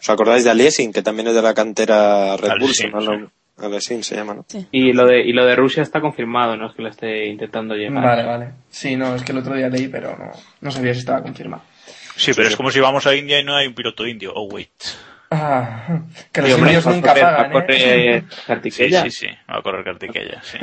¿Os 0.00 0.08
acordáis 0.10 0.44
de 0.44 0.50
Aliesin, 0.50 0.92
que 0.92 1.02
también 1.02 1.28
es 1.28 1.34
de 1.34 1.42
la 1.42 1.52
cantera 1.54 2.36
Red 2.36 2.50
Bull? 2.50 2.70
Aliesin, 2.70 2.86
si 2.86 2.92
no, 2.92 3.00
no- 3.00 3.26
sí. 3.26 3.32
Aliesin 3.60 4.04
se 4.04 4.14
llama, 4.14 4.34
¿no? 4.34 4.46
Y 4.70 4.92
lo 4.92 5.04
de, 5.04 5.20
y 5.22 5.32
lo 5.32 5.44
de 5.44 5.56
Rusia 5.56 5.82
está 5.82 6.00
confirmado, 6.00 6.56
no 6.56 6.68
es 6.68 6.76
que 6.76 6.82
lo 6.82 6.88
esté 6.88 7.26
intentando 7.26 7.74
llegar. 7.74 8.04
Vale, 8.04 8.24
vale. 8.24 8.50
Sí, 8.70 8.94
no, 8.94 9.16
es 9.16 9.22
que 9.24 9.32
el 9.32 9.38
otro 9.38 9.56
día 9.56 9.68
leí, 9.68 9.88
pero 9.88 10.16
no, 10.16 10.30
no 10.60 10.70
sabía 10.70 10.94
si 10.94 11.00
estaba 11.00 11.22
confirmado. 11.22 11.64
Sí, 12.14 12.30
pero 12.36 12.46
es 12.48 12.56
como 12.56 12.70
si 12.70 12.78
vamos 12.78 13.06
a 13.08 13.14
India 13.16 13.40
y 13.40 13.44
no 13.44 13.56
hay 13.56 13.66
un 13.66 13.74
piloto 13.74 14.06
indio. 14.06 14.32
Oh, 14.34 14.44
wait. 14.48 14.70
Ah, 15.30 16.00
que 16.32 16.40
los 16.42 16.50
indios 16.68 16.86
nunca 16.86 17.12
correr- 17.14 17.24
va 17.24 17.30
a 17.30 17.36
pagan, 17.36 17.52
correr 17.52 17.70
¿eh? 17.70 17.74
Sí, 19.04 19.10
sí, 19.10 19.10
sí. 19.10 19.26
Va 19.50 19.58
a 19.58 19.62
correr 19.62 19.84
Kartikeya, 19.84 20.42
sí. 20.42 20.58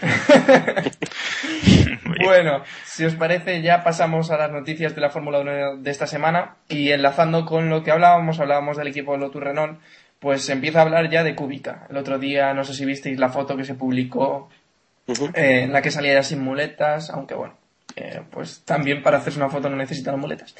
Bueno, 2.24 2.62
si 2.84 3.04
os 3.04 3.14
parece, 3.14 3.62
ya 3.62 3.82
pasamos 3.84 4.30
a 4.30 4.36
las 4.38 4.50
noticias 4.50 4.94
de 4.94 5.00
la 5.00 5.10
Fórmula 5.10 5.40
1 5.40 5.76
de 5.78 5.90
esta 5.90 6.06
semana 6.06 6.56
y 6.68 6.90
enlazando 6.90 7.44
con 7.46 7.70
lo 7.70 7.82
que 7.82 7.90
hablábamos, 7.90 8.40
hablábamos 8.40 8.76
del 8.76 8.88
equipo 8.88 9.16
Lotus 9.16 9.42
Renault, 9.42 9.80
pues 10.20 10.42
se 10.44 10.52
empieza 10.52 10.80
a 10.80 10.82
hablar 10.82 11.10
ya 11.10 11.22
de 11.22 11.34
Kubica. 11.34 11.86
El 11.90 11.96
otro 11.96 12.18
día, 12.18 12.52
no 12.54 12.64
sé 12.64 12.74
si 12.74 12.84
visteis 12.84 13.18
la 13.18 13.28
foto 13.30 13.56
que 13.56 13.64
se 13.64 13.74
publicó 13.74 14.50
eh, 15.34 15.62
en 15.64 15.72
la 15.72 15.82
que 15.82 15.90
salía 15.90 16.14
ya 16.14 16.22
sin 16.22 16.40
muletas, 16.42 17.10
aunque 17.10 17.34
bueno, 17.34 17.54
eh, 17.96 18.22
pues 18.30 18.62
también 18.64 19.02
para 19.02 19.18
hacerse 19.18 19.38
una 19.38 19.50
foto 19.50 19.68
no 19.68 19.76
necesitan 19.76 20.18
muletas. 20.18 20.54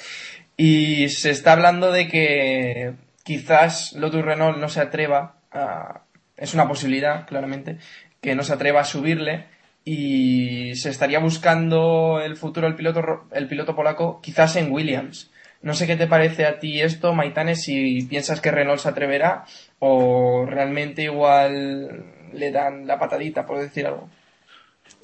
Y 0.56 1.08
se 1.08 1.30
está 1.30 1.52
hablando 1.52 1.90
de 1.90 2.08
que 2.08 2.94
quizás 3.24 3.92
Lotus 3.94 4.24
Renault 4.24 4.58
no 4.58 4.68
se 4.68 4.80
atreva 4.80 5.36
a... 5.50 6.02
Es 6.36 6.54
una 6.54 6.68
posibilidad, 6.68 7.26
claramente, 7.26 7.78
que 8.20 8.34
no 8.34 8.42
se 8.42 8.52
atreva 8.52 8.80
a 8.80 8.84
subirle 8.84 9.46
y 9.84 10.74
se 10.76 10.90
estaría 10.90 11.18
buscando 11.18 12.20
el 12.24 12.36
futuro 12.36 12.66
del 12.66 12.76
piloto, 12.76 13.26
el 13.32 13.46
piloto 13.48 13.76
polaco 13.76 14.20
quizás 14.20 14.56
en 14.56 14.72
Williams. 14.72 15.30
No 15.62 15.74
sé 15.74 15.86
qué 15.86 15.96
te 15.96 16.06
parece 16.06 16.44
a 16.44 16.58
ti 16.58 16.80
esto, 16.80 17.14
Maitane, 17.14 17.54
si 17.54 18.02
piensas 18.02 18.40
que 18.40 18.50
Renault 18.50 18.80
se 18.80 18.88
atreverá 18.88 19.44
o 19.78 20.44
realmente 20.46 21.02
igual 21.02 22.04
le 22.32 22.50
dan 22.50 22.86
la 22.86 22.98
patadita, 22.98 23.46
por 23.46 23.60
decir 23.60 23.86
algo. 23.86 24.08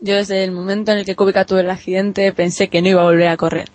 Yo 0.01 0.17
desde 0.17 0.45
el 0.45 0.53
momento 0.53 0.93
en 0.93 0.99
el 0.99 1.05
que 1.05 1.17
Kubica 1.17 1.45
tuvo 1.45 1.61
el 1.61 1.71
accidente 1.71 2.33
pensé 2.33 2.69
que 2.69 2.83
no 2.83 2.89
iba 2.89 3.03
a 3.03 3.05
volver 3.05 3.29
a 3.29 3.37
correr. 3.37 3.69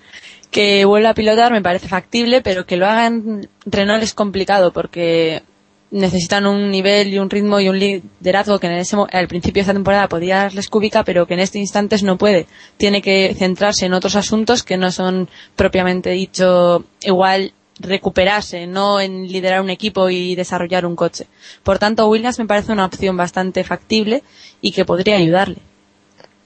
Que 0.55 0.85
vuelva 0.85 1.09
a 1.09 1.13
pilotar 1.13 1.51
me 1.51 1.61
parece 1.61 1.89
factible, 1.89 2.41
pero 2.41 2.65
que 2.65 2.77
lo 2.77 2.85
hagan 2.85 3.49
Renault 3.65 4.03
es 4.03 4.13
complicado 4.13 4.71
porque 4.71 5.43
necesitan 5.91 6.45
un 6.45 6.71
nivel 6.71 7.13
y 7.13 7.19
un 7.19 7.29
ritmo 7.29 7.59
y 7.59 7.67
un 7.67 7.77
liderazgo 7.77 8.57
que 8.57 8.67
en 8.67 8.73
ese, 8.73 8.95
al 9.11 9.27
principio 9.27 9.59
de 9.59 9.63
esta 9.63 9.73
temporada 9.73 10.07
podía 10.07 10.37
darles 10.37 10.69
Kubica, 10.69 11.03
pero 11.03 11.27
que 11.27 11.33
en 11.33 11.41
este 11.41 11.59
instante 11.59 12.01
no 12.03 12.17
puede. 12.17 12.47
Tiene 12.77 13.01
que 13.01 13.35
centrarse 13.37 13.85
en 13.85 13.93
otros 13.93 14.15
asuntos 14.15 14.63
que 14.63 14.77
no 14.77 14.93
son 14.93 15.27
propiamente 15.57 16.11
dicho 16.11 16.85
igual 17.01 17.51
recuperarse, 17.77 18.65
no 18.65 19.01
en 19.01 19.27
liderar 19.27 19.59
un 19.59 19.69
equipo 19.69 20.09
y 20.09 20.35
desarrollar 20.35 20.85
un 20.85 20.95
coche. 20.95 21.27
Por 21.63 21.79
tanto, 21.79 22.07
Williams 22.07 22.39
me 22.39 22.45
parece 22.45 22.71
una 22.71 22.85
opción 22.85 23.17
bastante 23.17 23.65
factible 23.65 24.23
y 24.61 24.71
que 24.71 24.85
podría 24.85 25.17
ayudarle. 25.17 25.57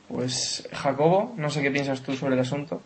Pues 0.08 0.68
Jacobo, 0.72 1.36
no 1.38 1.52
sé 1.52 1.62
qué 1.62 1.70
piensas 1.70 2.02
tú 2.02 2.16
sobre 2.16 2.34
el 2.34 2.40
asunto. 2.40 2.82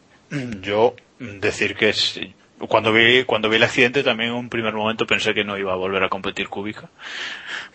Yo 0.62 0.96
decir 1.20 1.76
que 1.76 1.90
es, 1.90 2.20
cuando 2.68 2.92
vi 2.92 3.24
cuando 3.24 3.50
vi 3.50 3.58
el 3.58 3.64
accidente 3.64 4.04
también 4.04 4.30
en 4.32 4.36
un 4.36 4.50
primer 4.50 4.74
momento 4.74 5.06
pensé 5.06 5.34
que 5.34 5.44
no 5.44 5.58
iba 5.58 5.74
a 5.74 5.76
volver 5.78 6.04
a 6.04 6.10
competir 6.10 6.48
Kubica. 6.50 6.90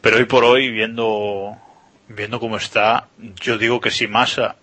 Pero 0.01 0.17
hoy 0.17 0.25
por 0.25 0.45
hoy 0.45 0.71
viendo 0.71 1.57
viendo 2.09 2.41
cómo 2.41 2.57
está, 2.57 3.09
yo 3.41 3.59
digo 3.59 3.81
que 3.81 3.91
si 3.91 4.07
Massa 4.09 4.57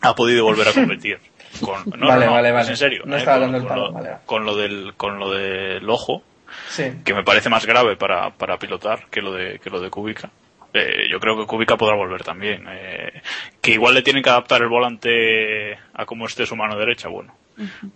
ha 0.00 0.14
podido 0.14 0.44
volver 0.44 0.68
a 0.68 0.72
competir 0.72 1.18
con 1.60 1.82
no, 1.98 2.06
Vale, 2.08 2.26
no, 2.26 2.30
no, 2.30 2.32
vale, 2.32 2.48
es 2.48 2.54
vale. 2.54 2.68
en 2.70 2.76
serio, 2.76 3.02
No 3.06 3.16
eh, 3.16 3.18
estaba 3.18 3.38
con, 3.40 3.52
dando 3.52 3.56
el 3.58 3.62
con 3.62 3.68
palo, 3.68 3.86
lo, 3.86 3.92
vale, 3.92 4.08
vale. 4.10 4.20
con 4.26 4.44
lo 4.44 4.56
del 4.56 4.94
con 4.96 5.18
lo 5.18 5.30
del 5.32 5.88
ojo 5.88 6.22
Sí. 6.68 6.84
que 7.02 7.14
me 7.14 7.24
parece 7.24 7.48
más 7.48 7.64
grave 7.64 7.96
para, 7.96 8.28
para 8.30 8.58
pilotar 8.58 9.06
que 9.10 9.22
lo 9.22 9.32
de 9.32 9.58
que 9.58 9.70
lo 9.70 9.80
de 9.80 9.88
Kubica. 9.88 10.30
Eh, 10.74 11.06
yo 11.10 11.20
creo 11.20 11.36
que 11.36 11.46
Kubica 11.46 11.76
podrá 11.76 11.96
volver 11.96 12.22
también. 12.22 12.64
Eh, 12.68 13.20
que 13.60 13.72
igual 13.72 13.94
le 13.94 14.02
tienen 14.02 14.22
que 14.22 14.30
adaptar 14.30 14.62
el 14.62 14.68
volante 14.68 15.74
a 15.94 16.06
cómo 16.06 16.26
esté 16.26 16.46
su 16.46 16.56
mano 16.56 16.78
derecha, 16.78 17.08
bueno. 17.08 17.34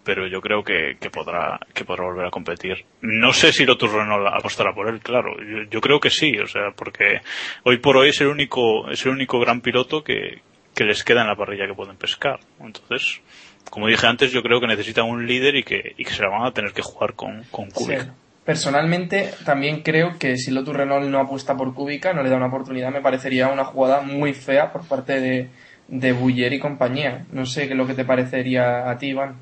Pero 0.05 0.29
yo 0.29 0.43
creo 0.43 0.63
que, 0.63 0.97
que 1.01 1.09
podrá 1.09 1.59
que 1.73 1.85
podrá 1.85 2.05
volver 2.05 2.27
a 2.27 2.31
competir. 2.31 2.85
No 3.01 3.33
sé 3.33 3.53
si 3.53 3.65
Lotus 3.65 3.91
Renault 3.91 4.27
apostará 4.31 4.75
por 4.75 4.89
él, 4.89 5.01
claro. 5.01 5.35
Yo, 5.41 5.63
yo 5.71 5.81
creo 5.81 5.99
que 5.99 6.11
sí, 6.11 6.39
o 6.39 6.47
sea, 6.47 6.73
porque 6.77 7.21
hoy 7.65 7.79
por 7.79 7.97
hoy 7.97 8.11
es 8.11 8.21
el 8.21 8.29
único 8.29 8.91
es 8.91 9.05
el 9.07 9.13
único 9.13 9.41
gran 9.41 9.63
piloto 9.63 10.05
que, 10.05 10.43
que 10.75 10.85
les 10.85 11.03
queda 11.03 11.23
en 11.23 11.29
la 11.29 11.37
parrilla 11.37 11.67
que 11.67 11.75
pueden 11.75 11.97
pescar. 11.97 12.39
Entonces, 12.61 13.23
como 13.71 13.89
dije 13.89 14.07
antes, 14.07 14.31
yo 14.31 14.43
creo 14.43 14.61
que 14.61 14.67
necesitan 14.67 15.07
un 15.07 15.27
líder 15.27 15.57
y 15.57 15.63
que, 15.63 15.95
y 15.97 16.05
que 16.05 16.13
se 16.13 16.23
la 16.23 16.29
van 16.29 16.47
a 16.47 16.53
tener 16.53 16.73
que 16.73 16.83
jugar 16.83 17.15
con, 17.15 17.45
con 17.51 17.71
Kubica. 17.71 18.05
Sí. 18.05 18.11
Personalmente, 18.47 19.31
también 19.45 19.83
creo 19.83 20.19
que 20.21 20.37
si 20.37 20.53
Lotus 20.53 20.77
Renault 20.77 21.07
no 21.07 21.19
apuesta 21.19 21.57
por 21.57 21.75
Kubica, 21.75 22.13
no 22.13 22.23
le 22.23 22.31
da 22.31 22.37
una 22.37 22.47
oportunidad, 22.47 22.93
me 22.93 23.01
parecería 23.01 23.49
una 23.49 23.65
jugada 23.65 24.03
muy 24.03 24.35
fea 24.35 24.73
por 24.73 24.87
parte 24.87 25.21
de, 25.21 25.49
de 25.89 26.13
Buller 26.13 26.53
y 26.53 26.61
compañía. 26.61 27.27
No 27.33 27.45
sé 27.45 27.67
qué 27.67 27.73
es 27.73 27.77
lo 27.77 27.89
que 27.89 27.95
te 27.95 28.05
parecería 28.05 28.89
a 28.89 28.97
ti, 28.99 29.09
Iván. 29.09 29.35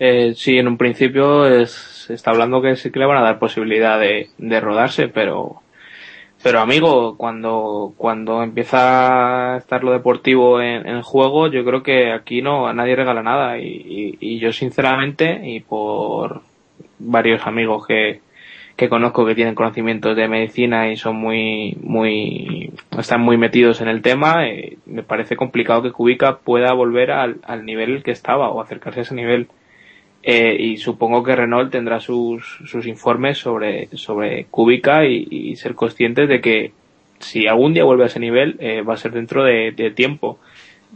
Eh, 0.00 0.34
sí, 0.34 0.58
en 0.58 0.66
un 0.66 0.76
principio 0.76 1.44
se 1.66 2.14
está 2.14 2.32
hablando 2.32 2.60
que 2.60 2.74
sí 2.74 2.90
que 2.90 2.98
le 2.98 3.06
van 3.06 3.18
a 3.18 3.22
dar 3.22 3.38
posibilidad 3.38 4.00
de, 4.00 4.60
rodarse, 4.60 5.06
pero 5.06 5.62
Pero 6.42 6.58
amigo, 6.58 7.16
cuando, 7.16 7.94
cuando 7.96 8.42
empieza 8.42 9.54
a 9.54 9.56
estar 9.58 9.84
lo 9.84 9.92
deportivo 9.92 10.60
en, 10.60 10.84
en 10.88 11.02
juego, 11.02 11.46
yo 11.46 11.64
creo 11.64 11.84
que 11.84 12.12
aquí 12.12 12.42
no, 12.42 12.66
a 12.66 12.74
nadie 12.74 12.96
regala 12.96 13.22
nada. 13.22 13.58
Y, 13.58 14.16
y, 14.20 14.34
y 14.34 14.40
yo 14.40 14.52
sinceramente, 14.52 15.40
y 15.44 15.60
por 15.60 16.42
varios 17.04 17.46
amigos 17.46 17.86
que, 17.86 18.20
que 18.76 18.88
conozco 18.88 19.24
que 19.24 19.34
tienen 19.34 19.54
conocimientos 19.54 20.16
de 20.16 20.28
medicina 20.28 20.90
y 20.90 20.96
son 20.96 21.16
muy, 21.16 21.76
muy, 21.80 22.72
están 22.98 23.20
muy 23.20 23.36
metidos 23.36 23.80
en 23.80 23.88
el 23.88 24.02
tema, 24.02 24.48
eh, 24.48 24.78
me 24.86 25.02
parece 25.02 25.36
complicado 25.36 25.82
que 25.82 25.92
Kubica 25.92 26.38
pueda 26.38 26.72
volver 26.72 27.12
al, 27.12 27.36
al 27.44 27.64
nivel 27.64 28.02
que 28.02 28.10
estaba 28.10 28.50
o 28.50 28.60
acercarse 28.60 29.00
a 29.00 29.02
ese 29.02 29.14
nivel. 29.14 29.48
Eh, 30.26 30.56
y 30.58 30.76
supongo 30.78 31.22
que 31.22 31.36
Renault 31.36 31.70
tendrá 31.70 32.00
sus, 32.00 32.60
sus 32.64 32.86
informes 32.86 33.36
sobre, 33.36 33.88
sobre 33.92 34.46
Kubica 34.46 35.04
y, 35.04 35.54
ser 35.56 35.74
conscientes 35.74 36.30
de 36.30 36.40
que 36.40 36.72
si 37.18 37.46
algún 37.46 37.74
día 37.74 37.84
vuelve 37.84 38.04
a 38.04 38.06
ese 38.06 38.20
nivel, 38.20 38.56
eh, 38.58 38.80
va 38.80 38.94
a 38.94 38.96
ser 38.96 39.12
dentro 39.12 39.44
de, 39.44 39.72
de 39.72 39.90
tiempo. 39.90 40.38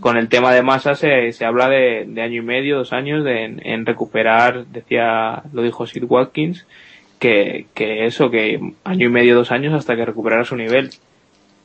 Con 0.00 0.16
el 0.16 0.28
tema 0.28 0.52
de 0.52 0.62
masa 0.62 0.94
se, 0.94 1.32
se 1.32 1.44
habla 1.44 1.68
de, 1.68 2.04
de 2.06 2.22
año 2.22 2.42
y 2.42 2.44
medio, 2.44 2.78
dos 2.78 2.92
años, 2.92 3.24
de, 3.24 3.44
en, 3.44 3.86
recuperar, 3.86 4.66
decía, 4.66 5.42
lo 5.52 5.62
dijo 5.62 5.86
Sid 5.86 6.04
Watkins, 6.04 6.66
que, 7.18 7.66
que 7.74 8.04
eso, 8.06 8.30
que 8.30 8.60
año 8.84 9.06
y 9.06 9.10
medio, 9.10 9.34
dos 9.34 9.50
años 9.50 9.74
hasta 9.74 9.96
que 9.96 10.04
recuperara 10.04 10.44
su 10.44 10.56
nivel. 10.56 10.90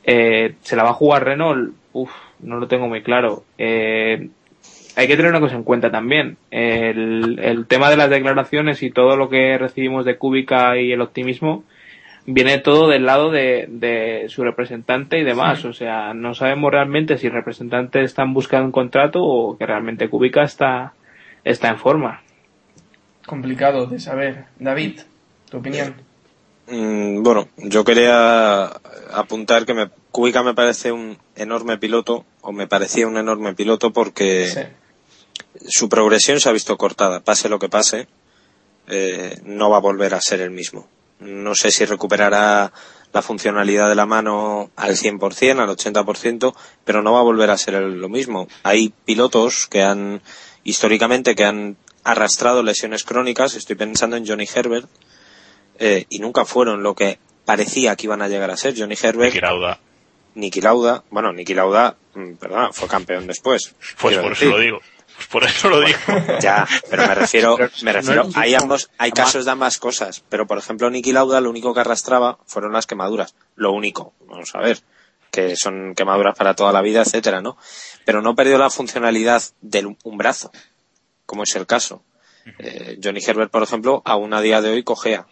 Eh, 0.04 0.54
¿Se 0.62 0.76
la 0.76 0.82
va 0.82 0.90
a 0.90 0.94
jugar 0.94 1.24
Renault? 1.24 1.74
Uf, 1.92 2.10
no 2.40 2.58
lo 2.58 2.66
tengo 2.66 2.88
muy 2.88 3.02
claro. 3.02 3.44
Eh, 3.56 4.28
hay 4.96 5.06
que 5.06 5.16
tener 5.16 5.30
una 5.30 5.40
cosa 5.40 5.56
en 5.56 5.62
cuenta 5.62 5.90
también. 5.90 6.36
El, 6.50 7.38
el 7.40 7.66
tema 7.66 7.90
de 7.90 7.96
las 7.96 8.10
declaraciones 8.10 8.82
y 8.82 8.90
todo 8.90 9.16
lo 9.16 9.28
que 9.28 9.58
recibimos 9.58 10.04
de 10.04 10.16
Kubica 10.16 10.78
y 10.78 10.92
el 10.92 11.00
optimismo 11.00 11.64
viene 12.26 12.58
todo 12.58 12.88
del 12.88 13.04
lado 13.06 13.30
de, 13.30 13.66
de 13.68 14.26
su 14.28 14.42
representante 14.44 15.18
y 15.18 15.24
demás. 15.24 15.60
Sí. 15.60 15.66
O 15.68 15.72
sea, 15.72 16.14
no 16.14 16.34
sabemos 16.34 16.70
realmente 16.72 17.18
si 17.18 17.26
el 17.26 17.32
representante 17.32 18.02
está 18.02 18.22
en 18.22 18.34
busca 18.34 18.58
de 18.58 18.64
un 18.64 18.72
contrato 18.72 19.22
o 19.22 19.56
que 19.58 19.66
realmente 19.66 20.08
Kubica 20.08 20.42
está, 20.42 20.94
está 21.44 21.68
en 21.68 21.78
forma. 21.78 22.22
Complicado 23.26 23.86
de 23.86 24.00
saber. 24.00 24.44
David, 24.58 25.00
tu 25.50 25.58
opinión. 25.58 25.94
Mm, 26.66 27.22
bueno, 27.22 27.48
yo 27.56 27.84
quería 27.84 28.64
apuntar 29.12 29.66
que 29.66 29.74
me, 29.74 29.88
Kubica 30.10 30.42
me 30.42 30.54
parece 30.54 30.92
un 30.92 31.18
enorme 31.36 31.78
piloto, 31.78 32.24
o 32.40 32.52
me 32.52 32.66
parecía 32.66 33.06
un 33.06 33.16
enorme 33.18 33.54
piloto 33.54 33.92
porque 33.92 34.46
Sí. 34.46 34.60
su 35.66 35.88
progresión 35.88 36.40
se 36.40 36.48
ha 36.48 36.52
visto 36.52 36.76
cortada. 36.76 37.20
Pase 37.20 37.48
lo 37.48 37.58
que 37.58 37.68
pase, 37.68 38.08
eh, 38.88 39.38
no 39.44 39.70
va 39.70 39.78
a 39.78 39.80
volver 39.80 40.14
a 40.14 40.20
ser 40.20 40.40
el 40.40 40.50
mismo. 40.50 40.86
No 41.24 41.54
sé 41.54 41.70
si 41.70 41.84
recuperará 41.84 42.72
la 43.12 43.22
funcionalidad 43.22 43.88
de 43.88 43.94
la 43.94 44.06
mano 44.06 44.70
al 44.76 44.96
100%, 44.96 45.60
al 45.60 45.68
80%, 45.68 46.54
pero 46.84 47.02
no 47.02 47.12
va 47.12 47.20
a 47.20 47.22
volver 47.24 47.50
a 47.50 47.56
ser 47.56 47.74
lo 47.74 48.08
mismo. 48.08 48.48
Hay 48.64 48.92
pilotos 49.04 49.68
que 49.68 49.82
han, 49.82 50.20
históricamente, 50.64 51.34
que 51.34 51.44
han 51.44 51.76
arrastrado 52.02 52.62
lesiones 52.62 53.04
crónicas, 53.04 53.54
estoy 53.54 53.76
pensando 53.76 54.16
en 54.16 54.26
Johnny 54.26 54.48
Herbert, 54.52 54.88
eh, 55.78 56.06
y 56.08 56.18
nunca 56.18 56.44
fueron 56.44 56.82
lo 56.82 56.94
que 56.94 57.18
parecía 57.44 57.96
que 57.96 58.06
iban 58.06 58.20
a 58.20 58.28
llegar 58.28 58.50
a 58.50 58.56
ser. 58.56 58.74
Johnny 58.76 58.96
Herbert, 59.00 59.32
Niki 59.32 59.40
Lauda. 59.40 59.80
Niki 60.34 60.60
Lauda, 60.60 61.04
bueno, 61.10 61.32
Niki 61.32 61.54
Lauda, 61.54 61.96
mm, 62.14 62.34
perdona, 62.34 62.72
fue 62.72 62.88
campeón 62.88 63.26
después. 63.26 63.74
Pues 64.00 64.18
por 64.18 64.30
decir. 64.30 64.48
eso 64.48 64.56
lo 64.56 64.62
digo. 64.62 64.80
Pues 65.16 65.28
por 65.28 65.44
eso 65.44 65.68
lo 65.68 65.80
digo. 65.80 65.98
Ya, 66.40 66.66
pero 66.90 67.06
me 67.06 67.14
refiero, 67.14 67.56
me 67.82 67.92
refiero, 67.92 68.28
hay 68.34 68.54
ambos, 68.54 68.90
hay 68.98 69.10
Además- 69.10 69.26
casos 69.32 69.44
de 69.44 69.50
ambas 69.50 69.78
cosas. 69.78 70.22
Pero 70.28 70.46
por 70.46 70.58
ejemplo, 70.58 70.90
Niki 70.90 71.12
Lauda 71.12 71.40
lo 71.40 71.50
único 71.50 71.72
que 71.72 71.80
arrastraba 71.80 72.38
fueron 72.46 72.72
las 72.72 72.86
quemaduras. 72.86 73.34
Lo 73.56 73.72
único, 73.72 74.12
vamos 74.26 74.54
a 74.54 74.60
ver, 74.60 74.80
que 75.30 75.56
son 75.56 75.94
quemaduras 75.94 76.36
para 76.36 76.54
toda 76.54 76.72
la 76.72 76.82
vida, 76.82 77.02
etcétera, 77.02 77.40
¿no? 77.40 77.56
Pero 78.04 78.22
no 78.22 78.34
perdió 78.34 78.58
la 78.58 78.70
funcionalidad 78.70 79.42
de 79.60 79.86
un 80.02 80.18
brazo, 80.18 80.50
como 81.26 81.44
es 81.44 81.54
el 81.56 81.66
caso. 81.66 82.02
Eh, 82.58 82.98
Johnny 83.02 83.20
Herbert, 83.26 83.50
por 83.50 83.62
ejemplo, 83.62 84.02
aún 84.04 84.34
a 84.34 84.40
día 84.40 84.60
de 84.60 84.70
hoy 84.70 84.82
cojea. 84.82 85.26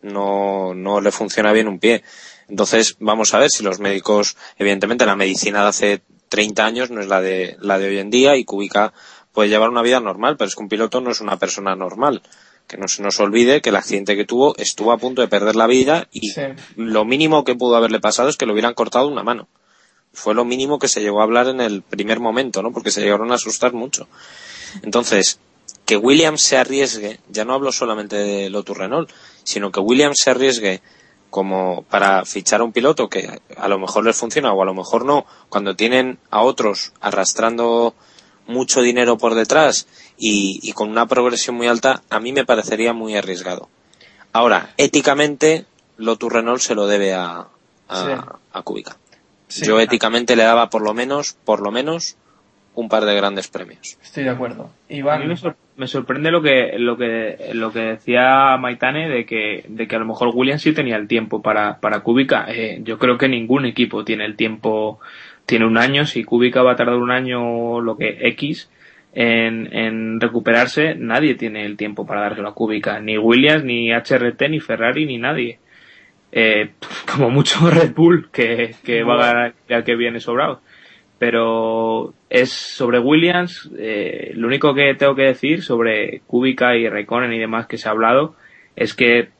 No, 0.00 0.74
no 0.74 1.00
le 1.00 1.10
funciona 1.12 1.52
bien 1.52 1.68
un 1.68 1.78
pie. 1.78 2.02
Entonces, 2.48 2.96
vamos 2.98 3.34
a 3.34 3.38
ver 3.38 3.50
si 3.50 3.62
los 3.62 3.78
médicos, 3.78 4.36
evidentemente 4.56 5.04
la 5.06 5.16
medicina 5.16 5.62
de 5.62 5.68
hace 5.68 6.02
30 6.28 6.64
años 6.64 6.90
no 6.90 7.00
es 7.00 7.06
la 7.08 7.20
de, 7.20 7.56
la 7.60 7.78
de 7.78 7.88
hoy 7.88 7.98
en 7.98 8.10
día 8.10 8.36
y 8.36 8.44
Kubica 8.44 8.92
puede 9.38 9.50
llevar 9.50 9.70
una 9.70 9.82
vida 9.82 10.00
normal, 10.00 10.36
pero 10.36 10.48
es 10.48 10.56
que 10.56 10.62
un 10.64 10.68
piloto 10.68 11.00
no 11.00 11.12
es 11.12 11.20
una 11.20 11.36
persona 11.36 11.76
normal. 11.76 12.22
Que 12.66 12.76
no 12.76 12.88
se 12.88 13.04
nos 13.04 13.20
olvide 13.20 13.60
que 13.60 13.68
el 13.68 13.76
accidente 13.76 14.16
que 14.16 14.24
tuvo 14.24 14.56
estuvo 14.56 14.90
a 14.90 14.98
punto 14.98 15.22
de 15.22 15.28
perder 15.28 15.54
la 15.54 15.68
vida 15.68 16.08
y 16.10 16.30
Sí. 16.30 16.42
lo 16.74 17.04
mínimo 17.04 17.44
que 17.44 17.54
pudo 17.54 17.76
haberle 17.76 18.00
pasado 18.00 18.28
es 18.28 18.36
que 18.36 18.46
le 18.46 18.52
hubieran 18.52 18.74
cortado 18.74 19.06
una 19.06 19.22
mano. 19.22 19.46
Fue 20.12 20.34
lo 20.34 20.44
mínimo 20.44 20.80
que 20.80 20.88
se 20.88 21.00
llegó 21.00 21.20
a 21.20 21.22
hablar 21.22 21.46
en 21.46 21.60
el 21.60 21.82
primer 21.82 22.18
momento, 22.18 22.64
¿no? 22.64 22.72
Porque 22.72 22.90
se 22.90 23.00
llegaron 23.00 23.30
a 23.30 23.36
asustar 23.36 23.74
mucho. 23.74 24.08
Entonces, 24.82 25.38
que 25.86 25.96
Williams 25.96 26.40
se 26.42 26.56
arriesgue, 26.56 27.20
ya 27.28 27.44
no 27.44 27.54
hablo 27.54 27.70
solamente 27.70 28.16
de 28.16 28.50
Lotus 28.50 28.76
Renault, 28.76 29.08
sino 29.44 29.70
que 29.70 29.78
Williams 29.78 30.18
se 30.18 30.30
arriesgue 30.30 30.80
como 31.30 31.84
para 31.88 32.24
fichar 32.24 32.60
a 32.60 32.64
un 32.64 32.72
piloto 32.72 33.08
que 33.08 33.40
a 33.56 33.68
lo 33.68 33.78
mejor 33.78 34.04
les 34.04 34.16
funciona 34.16 34.52
o 34.52 34.60
a 34.60 34.66
lo 34.66 34.74
mejor 34.74 35.04
no, 35.04 35.26
cuando 35.48 35.76
tienen 35.76 36.18
a 36.28 36.42
otros 36.42 36.92
arrastrando 37.00 37.94
mucho 38.48 38.80
dinero 38.80 39.16
por 39.18 39.34
detrás 39.36 39.86
y, 40.18 40.58
y 40.62 40.72
con 40.72 40.90
una 40.90 41.06
progresión 41.06 41.54
muy 41.56 41.68
alta, 41.68 42.02
a 42.10 42.18
mí 42.18 42.32
me 42.32 42.44
parecería 42.44 42.92
muy 42.92 43.14
arriesgado. 43.14 43.68
Ahora, 44.32 44.70
éticamente, 44.76 45.64
Lotus 45.96 46.32
Renault 46.32 46.60
se 46.60 46.74
lo 46.74 46.86
debe 46.86 47.14
a, 47.14 47.46
a, 47.88 48.04
Sí. 48.04 48.10
a 48.52 48.62
Kubica. 48.62 48.96
Sí, 49.48 49.64
Yo 49.64 49.78
éticamente 49.80 50.34
le 50.36 50.42
daba 50.42 50.68
por 50.70 50.82
lo 50.82 50.92
menos, 50.92 51.34
por 51.44 51.60
lo 51.60 51.70
menos, 51.70 52.16
un 52.74 52.88
par 52.88 53.04
de 53.06 53.14
grandes 53.14 53.48
premios. 53.48 53.96
Estoy 54.02 54.24
de 54.24 54.30
acuerdo. 54.30 54.70
A 54.90 55.18
mí 55.18 55.26
me, 55.26 55.36
sor- 55.36 55.56
me 55.76 55.88
sorprende 55.88 56.30
lo 56.30 56.42
que, 56.42 56.74
lo 56.78 56.96
que, 56.96 57.50
lo 57.54 57.72
que 57.72 57.80
decía 57.80 58.56
Maitane 58.58 59.08
de 59.08 59.24
que, 59.26 59.64
de 59.68 59.88
que 59.88 59.96
a 59.96 59.98
lo 59.98 60.04
mejor 60.04 60.30
Williams 60.34 60.62
sí 60.62 60.72
tenía 60.72 60.96
el 60.96 61.08
tiempo 61.08 61.40
para, 61.42 61.80
para 61.80 62.00
Kubica. 62.00 62.46
Eh, 62.48 62.80
yo 62.84 62.98
creo 62.98 63.16
que 63.18 63.28
ningún 63.28 63.64
equipo 63.64 64.04
tiene 64.04 64.26
el 64.26 64.36
tiempo, 64.36 65.00
tiene 65.48 65.64
un 65.64 65.78
año. 65.78 66.04
Si 66.04 66.22
Kubica 66.22 66.62
va 66.62 66.72
a 66.72 66.76
tardar 66.76 66.96
un 66.96 67.10
año, 67.10 67.80
lo 67.80 67.96
que 67.96 68.18
X, 68.28 68.70
en, 69.14 69.74
en 69.74 70.20
recuperarse, 70.20 70.94
nadie 70.94 71.34
tiene 71.34 71.64
el 71.64 71.78
tiempo 71.78 72.06
para 72.06 72.20
dárselo 72.20 72.50
a 72.50 72.54
Kubica. 72.54 73.00
Ni 73.00 73.16
Williams, 73.16 73.64
ni 73.64 73.90
HRT, 73.90 74.42
ni 74.50 74.60
Ferrari, 74.60 75.06
ni 75.06 75.16
nadie. 75.16 75.58
Eh, 76.30 76.72
como 77.10 77.30
mucho 77.30 77.70
Red 77.70 77.94
Bull, 77.94 78.28
que, 78.30 78.74
que 78.84 79.02
va 79.02 79.14
a 79.14 79.32
ganar 79.32 79.54
ya 79.68 79.82
que 79.82 79.96
viene 79.96 80.20
sobrado 80.20 80.60
pero 81.18 82.14
es 82.30 82.50
sobre 82.50 83.00
Williams. 83.00 83.68
Eh, 83.76 84.32
lo 84.36 84.46
único 84.46 84.74
que 84.74 84.94
tengo 84.94 85.14
que 85.14 85.22
decir 85.22 85.62
sobre 85.62 86.20
Kubica 86.26 86.76
y 86.76 86.88
Raikkonen 86.88 87.32
y 87.32 87.38
demás 87.38 87.66
que 87.66 87.76
se 87.76 87.88
ha 87.88 87.92
hablado 87.92 88.36
es 88.76 88.94
que 88.94 89.30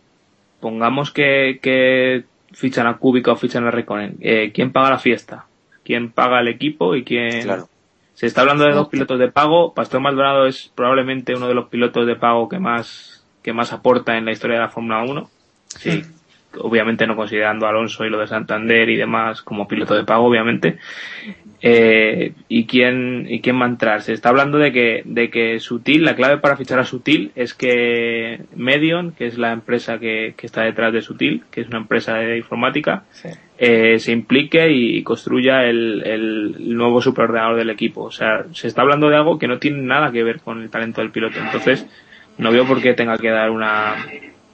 pongamos 0.61 1.13
que, 1.13 1.61
que 1.63 2.25
fichan 2.53 2.89
a 2.89 2.99
Kubica 2.99 3.33
o 3.33 3.37
fichan 3.37 3.65
a 3.67 3.71
Raikkonen. 3.71 4.17
Eh, 4.21 4.51
¿Quién 4.53 4.73
paga 4.73 4.91
la 4.91 4.99
fiesta? 4.99 5.47
¿Quién 5.89 6.11
paga 6.11 6.41
el 6.41 6.49
equipo 6.49 6.95
y 6.97 7.03
quién? 7.03 7.45
Claro. 7.45 7.67
Se 8.13 8.27
está 8.27 8.43
hablando 8.43 8.67
de 8.67 8.73
dos 8.73 8.89
pilotos 8.89 9.19
de 9.19 9.33
pago. 9.33 9.73
Pastor 9.73 10.03
Maldonado 10.03 10.45
es 10.45 10.71
probablemente 10.75 11.35
uno 11.35 11.49
de 11.49 11.55
los 11.55 11.71
pilotos 11.71 12.07
de 12.07 12.15
pago 12.15 12.47
que 12.47 12.59
más 12.59 13.25
que 13.43 13.55
más 13.55 13.73
aporta 13.73 14.19
en 14.19 14.27
la 14.27 14.33
historia 14.33 14.57
de 14.57 14.65
la 14.65 14.69
Fórmula 14.69 15.03
1. 15.05 15.31
Sí, 15.69 16.03
obviamente 16.59 17.07
no 17.07 17.17
considerando 17.17 17.65
a 17.65 17.71
Alonso 17.71 18.05
y 18.05 18.11
lo 18.11 18.19
de 18.19 18.27
Santander 18.27 18.91
y 18.91 18.97
demás 18.97 19.41
como 19.41 19.67
piloto 19.67 19.95
de 19.95 20.05
pago, 20.05 20.27
obviamente. 20.27 20.77
Eh, 21.63 22.35
¿y 22.49 22.67
quién 22.67 23.25
y 23.27 23.41
quién 23.41 23.59
va 23.59 23.65
a 23.65 23.71
entrar? 23.71 24.03
Se 24.03 24.13
está 24.13 24.29
hablando 24.29 24.59
de 24.59 24.73
que 24.73 25.01
de 25.07 25.31
que 25.31 25.59
Sutil, 25.59 26.05
la 26.05 26.17
clave 26.17 26.37
para 26.37 26.59
fichar 26.59 26.81
a 26.81 26.85
Sutil 26.85 27.33
es 27.35 27.55
que 27.55 28.43
Medion, 28.55 29.13
que 29.13 29.27
es 29.27 29.39
la 29.39 29.53
empresa 29.53 29.99
que, 29.99 30.35
que 30.37 30.45
está 30.45 30.65
detrás 30.65 30.93
de 30.93 31.01
Sutil, 31.01 31.45
que 31.51 31.63
es 31.63 31.69
una 31.69 31.79
empresa 31.79 32.17
de 32.17 32.37
informática, 32.37 33.05
sí. 33.11 33.31
Eh, 33.59 33.99
se 33.99 34.13
implique 34.13 34.71
y 34.71 35.03
construya 35.03 35.65
el, 35.65 36.03
el 36.07 36.77
nuevo 36.77 37.03
superordenador 37.03 37.57
del 37.57 37.71
equipo. 37.71 38.05
O 38.05 38.11
sea, 38.11 38.45
se 38.53 38.69
está 38.69 38.83
hablando 38.83 39.09
de 39.09 39.17
algo 39.17 39.39
que 39.39 39.49
no 39.49 39.59
tiene 39.59 39.83
nada 39.83 40.13
que 40.13 40.23
ver 40.23 40.41
con 40.41 40.63
el 40.63 40.71
talento 40.71 41.01
del 41.01 41.11
piloto. 41.11 41.39
Entonces, 41.41 41.87
no 42.39 42.53
veo 42.53 42.67
por 42.67 42.81
qué 42.81 42.95
tenga 42.95 43.19
que 43.19 43.31
dar 43.31 43.51
una, 43.51 43.97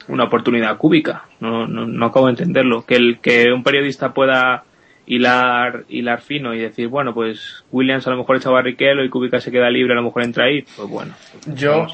una 0.08 0.24
oportunidad 0.24 0.78
cúbica. 0.78 1.26
No, 1.40 1.66
no, 1.66 1.86
no 1.86 2.06
acabo 2.06 2.26
de 2.26 2.32
entenderlo. 2.32 2.86
Que 2.86 2.96
el 2.96 3.18
que 3.20 3.52
un 3.52 3.62
periodista 3.62 4.14
pueda 4.14 4.64
hilar, 5.06 5.84
hilar 5.88 6.22
fino 6.22 6.54
y 6.54 6.58
decir, 6.58 6.88
bueno, 6.88 7.12
pues 7.12 7.64
Williams 7.70 8.06
a 8.06 8.10
lo 8.10 8.16
mejor 8.16 8.36
echa 8.36 8.50
Barrichello 8.50 9.04
y 9.04 9.10
Kubica 9.10 9.40
se 9.40 9.50
queda 9.50 9.70
libre, 9.70 9.92
a 9.92 9.96
lo 9.96 10.04
mejor 10.04 10.22
entra 10.22 10.46
ahí, 10.46 10.64
pues 10.76 10.88
bueno. 10.88 11.14
Yo, 11.54 11.86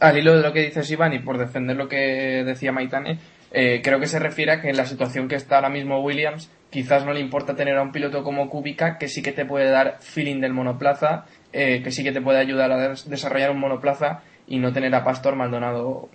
al 0.00 0.18
hilo 0.18 0.36
de 0.36 0.42
lo 0.42 0.52
que 0.52 0.66
dices 0.66 0.90
Iván 0.90 1.14
y 1.14 1.20
por 1.20 1.38
defender 1.38 1.76
lo 1.76 1.88
que 1.88 2.44
decía 2.44 2.72
Maitane, 2.72 3.18
eh, 3.52 3.80
creo 3.82 4.00
que 4.00 4.06
se 4.06 4.18
refiere 4.18 4.52
a 4.52 4.60
que 4.60 4.70
en 4.70 4.76
la 4.76 4.86
situación 4.86 5.28
que 5.28 5.34
está 5.36 5.56
ahora 5.56 5.68
mismo 5.68 6.00
Williams, 6.02 6.50
quizás 6.70 7.04
no 7.04 7.12
le 7.12 7.20
importa 7.20 7.54
tener 7.54 7.76
a 7.76 7.82
un 7.82 7.92
piloto 7.92 8.22
como 8.24 8.48
Kubica, 8.48 8.96
que 8.98 9.08
sí 9.08 9.22
que 9.22 9.32
te 9.32 9.44
puede 9.44 9.70
dar 9.70 9.98
feeling 10.00 10.40
del 10.40 10.52
monoplaza, 10.54 11.26
eh, 11.52 11.82
que 11.82 11.90
sí 11.90 12.02
que 12.02 12.12
te 12.12 12.20
puede 12.22 12.38
ayudar 12.38 12.72
a 12.72 12.88
des- 12.88 13.08
desarrollar 13.10 13.50
un 13.50 13.60
monoplaza 13.60 14.22
y 14.46 14.58
no 14.58 14.72
tener 14.72 14.94
a 14.94 15.04
Pastor 15.04 15.36
Maldonado. 15.36 16.08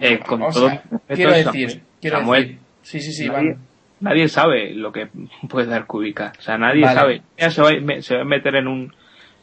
Eh, 0.00 0.18
con 0.20 0.42
O 0.42 0.50
todo 0.50 0.68
sea, 0.70 0.82
quiero 1.08 1.32
Samuel- 1.32 1.44
decir, 1.44 1.82
quiero 2.00 2.18
Samuel, 2.18 2.42
decir, 2.42 2.58
sí, 2.82 3.00
sí, 3.00 3.12
sí, 3.12 3.28
nadie, 3.28 3.56
nadie 4.00 4.28
sabe 4.28 4.72
lo 4.74 4.92
que 4.92 5.08
puede 5.48 5.66
dar 5.66 5.86
Kubica. 5.86 6.32
O 6.38 6.42
sea, 6.42 6.58
nadie 6.58 6.82
Vale. 6.82 6.94
sabe. 7.00 7.22
Ella 7.36 7.50
se 7.50 7.62
va, 7.62 7.68
a- 7.70 8.02
se 8.02 8.14
va 8.16 8.22
a 8.22 8.24
meter 8.24 8.54
en 8.56 8.68
un 8.68 8.94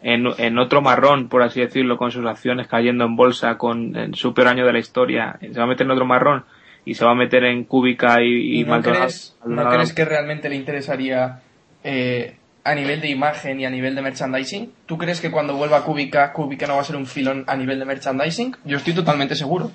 en, 0.04 0.26
en 0.40 0.58
otro 0.58 0.82
marrón, 0.82 1.28
por 1.30 1.44
así 1.44 1.60
decirlo, 1.62 1.96
con 1.98 2.10
sus 2.12 2.26
acciones 2.26 2.68
cayendo 2.68 3.06
en 3.06 3.16
bolsa, 3.16 3.58
con 3.60 3.96
en 3.96 4.16
su 4.16 4.34
peor 4.34 4.48
año 4.48 4.66
de 4.66 4.74
la 4.74 4.80
historia. 4.80 5.38
Se 5.42 5.50
va 5.60 5.66
a 5.66 5.68
meter 5.68 5.86
en 5.86 5.92
otro 5.92 6.06
marrón 6.06 6.44
y 6.86 6.96
se 6.96 7.06
va 7.06 7.12
a 7.12 7.16
meter 7.16 7.44
en 7.44 7.64
Kubica 7.66 8.22
y, 8.22 8.58
y 8.58 8.60
¿Y 8.62 8.64
no 8.64 8.72
Maldonado- 8.72 9.02
crees, 9.06 9.36
no 9.42 9.48
Maldonado. 9.56 9.76
crees 9.78 9.94
que 9.94 10.06
realmente 10.06 10.50
le 10.50 10.56
interesaría 10.56 11.42
eh, 11.84 12.36
a 12.64 12.76
nivel 12.76 13.02
de 13.02 13.10
imagen 13.10 13.60
y 13.60 13.66
a 13.66 13.70
nivel 13.70 13.96
de 13.96 14.02
merchandising? 14.02 14.72
¿Tú 14.86 14.98
crees 14.98 15.22
que 15.22 15.32
cuando 15.32 15.56
vuelva 15.56 15.84
Kubica, 15.84 16.32
Kubica 16.34 16.68
no 16.68 16.76
va 16.76 16.82
a 16.82 16.86
ser 16.86 16.96
un 16.96 17.06
filón 17.06 17.44
a 17.48 17.56
nivel 17.56 17.80
de 17.80 17.86
merchandising? 17.86 18.56
Yo 18.66 18.78
estoy 18.78 18.94
totalmente 18.94 19.36
seguro. 19.36 19.72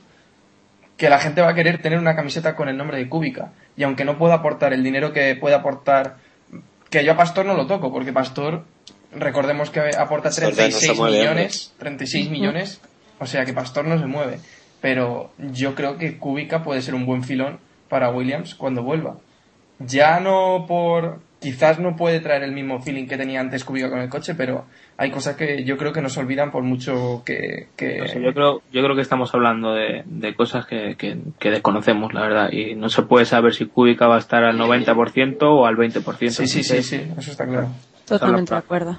Que 0.96 1.10
la 1.10 1.18
gente 1.18 1.42
va 1.42 1.50
a 1.50 1.54
querer 1.54 1.82
tener 1.82 1.98
una 1.98 2.16
camiseta 2.16 2.54
con 2.56 2.68
el 2.70 2.76
nombre 2.76 2.96
de 2.96 3.08
Kubica. 3.08 3.52
Y 3.76 3.82
aunque 3.82 4.04
no 4.04 4.16
pueda 4.16 4.34
aportar 4.34 4.72
el 4.72 4.82
dinero 4.82 5.12
que 5.12 5.36
puede 5.36 5.54
aportar, 5.54 6.16
que 6.90 7.04
yo 7.04 7.12
a 7.12 7.16
Pastor 7.16 7.44
no 7.44 7.54
lo 7.54 7.66
toco, 7.66 7.92
porque 7.92 8.12
Pastor, 8.14 8.64
recordemos 9.12 9.68
que 9.70 9.80
aporta 9.98 10.30
Pastor 10.30 10.54
ya 10.54 10.64
no 10.66 10.70
se 10.72 10.86
36 10.86 10.98
mueve, 10.98 11.18
millones, 11.18 11.74
36 11.78 12.30
millones, 12.30 12.80
o 13.18 13.26
sea 13.26 13.44
que 13.44 13.52
Pastor 13.52 13.84
no 13.86 13.98
se 13.98 14.06
mueve. 14.06 14.38
Pero 14.80 15.30
yo 15.38 15.74
creo 15.74 15.96
que 15.98 16.18
Kubica 16.18 16.62
puede 16.62 16.82
ser 16.82 16.94
un 16.94 17.06
buen 17.06 17.22
filón 17.24 17.58
para 17.88 18.10
Williams 18.10 18.54
cuando 18.54 18.82
vuelva. 18.82 19.16
Ya 19.78 20.20
no 20.20 20.64
por. 20.68 21.20
Quizás 21.38 21.78
no 21.78 21.96
puede 21.96 22.20
traer 22.20 22.42
el 22.42 22.52
mismo 22.52 22.80
feeling 22.80 23.06
que 23.06 23.18
tenía 23.18 23.40
antes 23.40 23.62
Kubica 23.64 23.90
con 23.90 24.00
el 24.00 24.08
coche, 24.08 24.34
pero 24.34 24.64
hay 24.96 25.10
cosas 25.10 25.36
que 25.36 25.64
yo 25.64 25.76
creo 25.76 25.92
que 25.92 26.00
nos 26.00 26.16
olvidan 26.16 26.50
por 26.50 26.62
mucho 26.62 27.22
que. 27.24 27.68
que- 27.76 27.98
No 27.98 28.06
sé, 28.08 28.22
yo 28.22 28.32
creo, 28.32 28.62
yo 28.72 28.82
creo 28.82 28.96
que 28.96 29.02
estamos 29.02 29.32
hablando 29.34 29.74
de, 29.74 30.02
de 30.06 30.34
cosas 30.34 30.66
que, 30.66 30.96
que, 30.96 31.18
que 31.38 31.50
desconocemos, 31.50 32.14
la 32.14 32.22
verdad, 32.22 32.50
y 32.52 32.74
no 32.74 32.88
se 32.88 33.02
puede 33.02 33.26
saber 33.26 33.54
si 33.54 33.66
Kubica 33.66 34.06
va 34.08 34.16
a 34.16 34.20
estar 34.20 34.44
al 34.44 34.58
90% 34.58 35.36
o 35.42 35.66
al 35.66 35.76
20%. 35.76 36.30
Sí, 36.30 36.46
sí, 36.46 36.62
sí, 36.64 36.82
sí, 36.82 37.02
eso 37.18 37.30
está 37.30 37.44
claro. 37.46 37.68
Totalmente 38.06 38.52
de 38.54 38.58
acuerdo. 38.58 38.96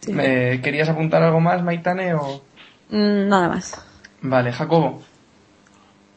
Sí. 0.00 0.12
Eh, 0.18 0.60
¿Querías 0.62 0.88
apuntar 0.90 1.22
algo 1.22 1.40
más, 1.40 1.62
Maitane? 1.62 2.12
O... 2.14 2.42
Mm, 2.90 3.28
nada 3.28 3.48
más. 3.48 3.82
Vale, 4.26 4.52
Jacobo. 4.52 5.02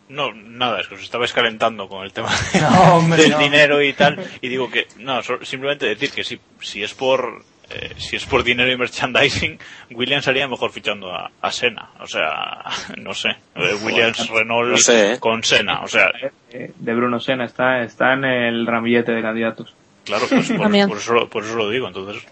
No, 0.09 0.33
nada, 0.33 0.79
es 0.79 0.87
que 0.87 0.95
os 0.95 1.01
estabais 1.01 1.33
calentando 1.33 1.89
con 1.89 2.03
el 2.05 2.13
tema 2.13 2.29
No, 2.61 2.95
hombre, 2.97 3.21
del 3.23 3.31
no. 3.31 3.39
dinero 3.39 3.83
y 3.83 3.91
tal. 3.93 4.23
Y 4.41 4.47
digo 4.47 4.69
que, 4.71 4.87
no, 4.97 5.21
simplemente 5.43 5.85
decir 5.85 6.11
que 6.11 6.23
si, 6.23 6.39
si 6.61 6.81
es 6.81 6.93
por 6.93 7.43
eh, 7.69 7.93
si 7.97 8.15
es 8.15 8.25
por 8.25 8.45
dinero 8.45 8.71
y 8.71 8.77
merchandising, 8.77 9.59
Williams 9.91 10.25
haría 10.29 10.47
mejor 10.47 10.71
fichando 10.71 11.13
a, 11.13 11.29
a 11.41 11.51
Senna. 11.51 11.89
O 11.99 12.07
sea, 12.07 12.63
no 12.97 13.13
sé. 13.13 13.31
Eh, 13.55 13.75
Williams 13.83 14.29
Renault 14.29 14.69
No 14.69 14.77
sé, 14.77 15.13
¿eh? 15.15 15.19
con 15.19 15.43
Senna. 15.43 15.81
O 15.81 15.87
sea, 15.89 16.09
eh, 16.51 16.71
de 16.77 16.93
Bruno 16.95 17.19
Senna 17.19 17.43
está, 17.43 17.81
está 17.83 18.13
en 18.13 18.23
el 18.23 18.65
ramillete 18.65 19.11
de 19.11 19.21
candidatos. 19.21 19.73
claro, 20.05 20.25
pues 20.29 20.49
por, 20.53 20.87
por 20.87 20.97
eso, 20.97 21.13
lo- 21.13 21.29
por 21.29 21.43
eso 21.43 21.55
lo 21.55 21.69
digo. 21.69 21.85
Entonces, 21.89 22.23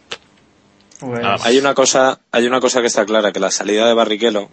Pues. 1.02 1.22
Hay 1.46 1.58
una 1.58 1.74
cosa, 1.74 2.22
hay 2.32 2.48
una 2.48 2.62
cosa 2.62 2.80
que 2.80 2.88
está 2.88 3.06
clara, 3.06 3.34
que 3.34 3.42
la 3.42 3.52
salida 3.52 3.86
de 3.86 3.94
Barrichello 3.94 4.50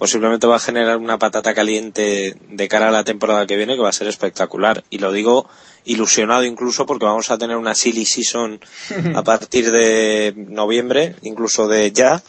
posiblemente 0.00 0.46
va 0.46 0.56
a 0.56 0.60
generar 0.60 0.96
una 0.96 1.18
patata 1.18 1.52
caliente 1.52 2.34
de 2.48 2.68
cara 2.68 2.88
a 2.88 2.90
la 2.90 3.04
temporada 3.04 3.46
que 3.46 3.56
viene 3.56 3.74
que 3.76 3.82
va 3.82 3.90
a 3.90 3.92
ser 3.92 4.08
espectacular. 4.08 4.82
Y 4.88 4.96
lo 4.96 5.12
digo 5.12 5.46
ilusionado 5.84 6.42
incluso 6.44 6.86
porque 6.86 7.04
vamos 7.04 7.30
a 7.30 7.36
tener 7.36 7.58
una 7.58 7.74
silly 7.74 8.06
season 8.06 8.58
a 9.14 9.22
partir 9.22 9.70
de 9.70 10.32
noviembre, 10.34 11.16
incluso 11.20 11.68
de 11.68 11.92
ya. 11.92 12.22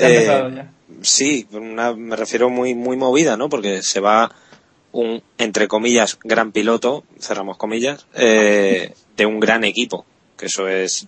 Eh, 0.00 0.24
ya. 0.26 0.72
Sí, 1.02 1.46
una- 1.52 1.94
me 1.94 2.16
refiero 2.16 2.50
muy 2.50 2.74
muy 2.74 2.96
movida, 2.96 3.36
¿no? 3.36 3.48
Porque 3.48 3.84
se 3.84 4.00
va 4.00 4.32
un, 4.90 5.22
entre 5.38 5.68
comillas, 5.68 6.18
gran 6.24 6.50
piloto, 6.50 7.04
cerramos 7.20 7.56
comillas, 7.56 8.04
eh, 8.14 8.92
de 9.16 9.26
un 9.26 9.38
gran 9.38 9.62
equipo, 9.62 10.04
que 10.36 10.46
eso 10.46 10.66
es, 10.66 11.06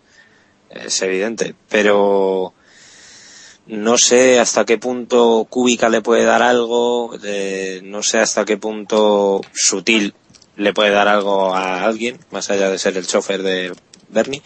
es 0.70 1.02
evidente. 1.02 1.56
Pero 1.68 2.54
no 3.66 3.96
sé 3.96 4.38
hasta 4.38 4.64
qué 4.64 4.78
punto 4.78 5.46
Kubica 5.48 5.88
le 5.88 6.02
puede 6.02 6.24
dar 6.24 6.42
algo, 6.42 7.16
eh, 7.24 7.80
no 7.84 8.02
sé 8.02 8.18
hasta 8.18 8.44
qué 8.44 8.56
punto 8.56 9.40
Sutil 9.52 10.14
le 10.56 10.72
puede 10.72 10.90
dar 10.90 11.08
algo 11.08 11.54
a 11.54 11.84
alguien, 11.84 12.18
más 12.30 12.50
allá 12.50 12.70
de 12.70 12.78
ser 12.78 12.96
el 12.96 13.06
chofer 13.06 13.42
de 13.42 13.72
Bernie. 14.08 14.42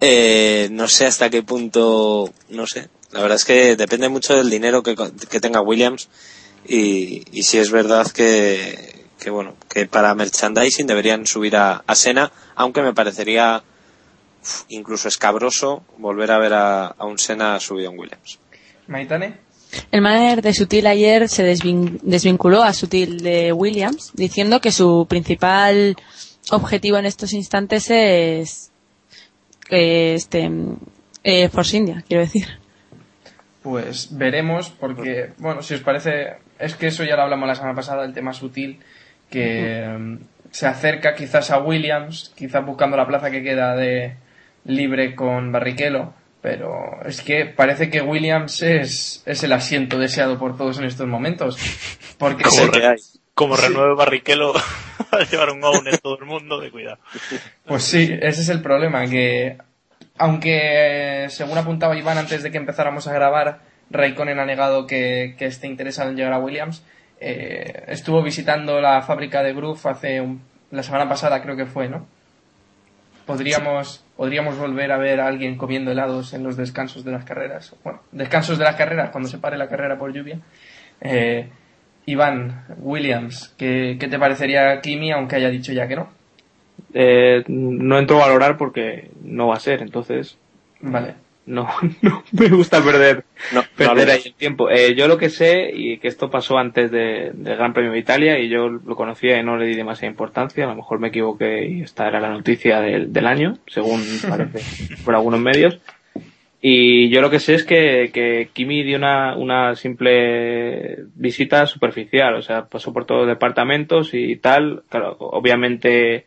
Eh, 0.00 0.68
no 0.70 0.88
sé 0.88 1.06
hasta 1.06 1.30
qué 1.30 1.42
punto, 1.42 2.32
no 2.50 2.66
sé. 2.66 2.88
La 3.12 3.20
verdad 3.20 3.36
es 3.36 3.44
que 3.44 3.76
depende 3.76 4.08
mucho 4.08 4.34
del 4.34 4.50
dinero 4.50 4.82
que, 4.82 4.94
que 5.28 5.40
tenga 5.40 5.60
Williams 5.60 6.08
y, 6.66 7.24
y 7.32 7.42
si 7.42 7.58
es 7.58 7.70
verdad 7.70 8.10
que, 8.10 9.06
que 9.18 9.30
bueno, 9.30 9.56
que 9.68 9.86
para 9.86 10.14
merchandising 10.14 10.86
deberían 10.86 11.26
subir 11.26 11.56
a, 11.56 11.82
a 11.86 11.94
Sena, 11.94 12.30
aunque 12.54 12.82
me 12.82 12.94
parecería 12.94 13.62
incluso 14.68 15.08
escabroso 15.08 15.82
volver 15.98 16.30
a 16.30 16.38
ver 16.38 16.54
a, 16.54 16.86
a 16.86 17.04
un 17.06 17.18
Sena 17.18 17.58
subido 17.58 17.90
en 17.90 17.98
Williams. 17.98 18.38
Maitane. 18.90 19.34
El 19.92 20.02
manager 20.02 20.42
de 20.42 20.52
Sutil 20.52 20.86
ayer 20.86 21.28
se 21.28 21.44
desvin- 21.50 22.00
desvinculó 22.02 22.62
a 22.62 22.72
Sutil 22.72 23.20
de 23.22 23.52
Williams, 23.52 24.10
diciendo 24.14 24.60
que 24.60 24.72
su 24.72 25.06
principal 25.08 25.96
objetivo 26.50 26.98
en 26.98 27.06
estos 27.06 27.32
instantes 27.32 27.88
es 27.90 28.72
eh, 29.70 30.14
este 30.14 30.50
eh, 31.22 31.48
Force 31.48 31.76
India, 31.76 32.02
quiero 32.06 32.22
decir. 32.22 32.46
Pues 33.62 34.08
veremos, 34.16 34.70
porque, 34.70 35.30
bueno, 35.38 35.62
si 35.62 35.74
os 35.74 35.80
parece, 35.82 36.34
es 36.58 36.74
que 36.74 36.88
eso 36.88 37.04
ya 37.04 37.14
lo 37.14 37.22
hablamos 37.22 37.46
la 37.46 37.54
semana 37.54 37.74
pasada, 37.74 38.04
el 38.04 38.12
tema 38.14 38.32
sutil, 38.32 38.80
que 39.28 40.18
se 40.50 40.66
acerca 40.66 41.14
quizás 41.14 41.50
a 41.52 41.58
Williams, 41.60 42.32
quizás 42.34 42.64
buscando 42.66 42.96
la 42.96 43.06
plaza 43.06 43.30
que 43.30 43.42
queda 43.44 43.76
de 43.76 44.14
libre 44.64 45.14
con 45.14 45.52
Barrichello, 45.52 46.12
pero 46.42 47.00
es 47.04 47.20
que 47.22 47.46
parece 47.46 47.90
que 47.90 48.00
Williams 48.00 48.62
es, 48.62 49.22
es 49.26 49.42
el 49.42 49.52
asiento 49.52 49.98
deseado 49.98 50.38
por 50.38 50.56
todos 50.56 50.78
en 50.78 50.84
estos 50.84 51.06
momentos. 51.06 51.58
Porque 52.18 52.44
Como 52.44 52.72
se- 52.72 52.86
hay. 52.86 52.96
como 53.34 53.56
renueve 53.56 53.94
Barrichello, 53.94 54.52
va 55.14 55.18
a 55.20 55.24
llevar 55.24 55.50
un 55.50 55.62
owner 55.64 55.98
todo 55.98 56.18
el 56.18 56.24
mundo, 56.26 56.60
de 56.60 56.70
cuidado. 56.70 56.98
Pues 57.66 57.82
sí, 57.84 58.10
ese 58.20 58.40
es 58.42 58.48
el 58.48 58.62
problema, 58.62 59.06
que 59.06 59.58
aunque 60.18 61.26
según 61.30 61.56
apuntaba 61.58 61.96
Iván 61.96 62.18
antes 62.18 62.42
de 62.42 62.50
que 62.50 62.58
empezáramos 62.58 63.06
a 63.06 63.12
grabar, 63.12 63.60
Raikkonen 63.90 64.38
ha 64.38 64.44
negado 64.44 64.86
que, 64.86 65.34
que 65.38 65.46
esté 65.46 65.66
interesado 65.66 66.10
en 66.10 66.16
llegar 66.16 66.32
a 66.34 66.38
Williams. 66.38 66.82
Eh, 67.20 67.84
estuvo 67.88 68.22
visitando 68.22 68.80
la 68.80 69.02
fábrica 69.02 69.42
de 69.42 69.52
Groove 69.52 69.80
hace 69.90 70.20
un- 70.20 70.42
la 70.70 70.82
semana 70.82 71.08
pasada, 71.08 71.42
creo 71.42 71.56
que 71.56 71.66
fue, 71.66 71.88
¿no? 71.88 72.06
Podríamos, 73.26 74.04
podríamos 74.20 74.58
volver 74.58 74.92
a 74.92 74.98
ver 74.98 75.18
a 75.18 75.28
alguien 75.28 75.56
comiendo 75.56 75.92
helados 75.92 76.34
en 76.34 76.42
los 76.42 76.54
descansos 76.54 77.06
de 77.06 77.10
las 77.10 77.24
carreras. 77.24 77.74
Bueno, 77.82 78.00
descansos 78.12 78.58
de 78.58 78.64
las 78.64 78.76
carreras 78.76 79.08
cuando 79.08 79.30
se 79.30 79.38
pare 79.38 79.56
la 79.56 79.66
carrera 79.66 79.98
por 79.98 80.12
lluvia. 80.12 80.38
Eh, 81.00 81.48
Iván, 82.04 82.66
Williams, 82.76 83.54
¿qué, 83.56 83.96
¿qué 83.98 84.08
te 84.08 84.18
parecería 84.18 84.78
Kimi, 84.82 85.10
aunque 85.10 85.36
haya 85.36 85.48
dicho 85.48 85.72
ya 85.72 85.88
que 85.88 85.96
no? 85.96 86.10
Eh, 86.92 87.44
no 87.48 87.98
entro 87.98 88.18
a 88.18 88.26
valorar 88.26 88.58
porque 88.58 89.10
no 89.24 89.46
va 89.46 89.54
a 89.54 89.60
ser, 89.60 89.80
entonces 89.80 90.36
Vale. 90.82 91.14
No, 91.50 91.68
no 92.02 92.22
me 92.32 92.48
gusta 92.48 92.82
perder, 92.82 93.24
No, 93.52 93.62
perder 93.76 94.10
ahí 94.10 94.22
el 94.26 94.34
tiempo. 94.34 94.70
Eh, 94.70 94.94
yo 94.94 95.08
lo 95.08 95.18
que 95.18 95.28
sé, 95.30 95.70
y 95.74 95.98
que 95.98 96.08
esto 96.08 96.30
pasó 96.30 96.58
antes 96.58 96.90
de- 96.90 97.30
del 97.34 97.56
Gran 97.56 97.72
Premio 97.74 97.92
de 97.92 97.98
Italia, 97.98 98.38
y 98.38 98.48
yo 98.48 98.68
lo 98.68 98.96
conocía 98.96 99.38
y 99.38 99.42
no 99.44 99.56
le 99.56 99.66
di 99.66 99.74
demasiada 99.74 100.10
importancia, 100.10 100.64
a 100.64 100.68
lo 100.68 100.76
mejor 100.76 100.98
me 101.00 101.08
equivoqué 101.08 101.66
y 101.68 101.82
esta 101.82 102.08
era 102.08 102.20
la 102.20 102.30
noticia 102.30 102.80
del, 102.80 103.12
del 103.12 103.26
año, 103.26 103.58
según 103.66 104.00
parece 104.28 104.60
por 105.04 105.14
algunos 105.14 105.40
medios. 105.40 105.78
Y 106.62 107.08
yo 107.08 107.22
lo 107.22 107.30
que 107.30 107.40
sé 107.40 107.54
es 107.54 107.64
que, 107.64 108.10
que 108.12 108.50
Kimi 108.52 108.82
dio 108.82 108.98
una, 108.98 109.34
una 109.34 109.74
simple 109.76 110.98
visita 111.14 111.64
superficial, 111.66 112.34
o 112.34 112.42
sea, 112.42 112.66
pasó 112.66 112.92
por 112.92 113.06
todos 113.06 113.22
los 113.22 113.28
departamentos 113.28 114.10
y 114.12 114.36
tal. 114.36 114.82
Claro, 114.90 115.16
obviamente 115.20 116.26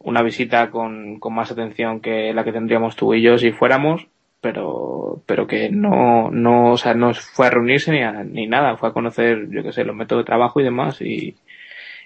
una 0.00 0.22
visita 0.22 0.70
con, 0.72 1.20
con 1.20 1.32
más 1.34 1.52
atención 1.52 2.00
que 2.00 2.32
la 2.34 2.42
que 2.42 2.50
tendríamos 2.50 2.96
tú 2.96 3.14
y 3.14 3.22
yo 3.22 3.38
si 3.38 3.52
fuéramos, 3.52 4.08
pero, 4.42 5.22
pero 5.24 5.46
que 5.46 5.70
no, 5.70 6.30
no, 6.30 6.72
o 6.72 6.76
sea, 6.76 6.92
no 6.92 7.14
fue 7.14 7.46
a 7.46 7.50
reunirse 7.50 7.90
ni, 7.92 8.02
a- 8.02 8.24
ni 8.24 8.46
nada, 8.46 8.76
fue 8.76 8.90
a 8.90 8.92
conocer, 8.92 9.48
yo 9.50 9.62
qué 9.62 9.72
sé, 9.72 9.84
los 9.84 9.96
métodos 9.96 10.24
de 10.24 10.26
trabajo 10.26 10.60
y 10.60 10.64
demás, 10.64 11.00
y, 11.00 11.36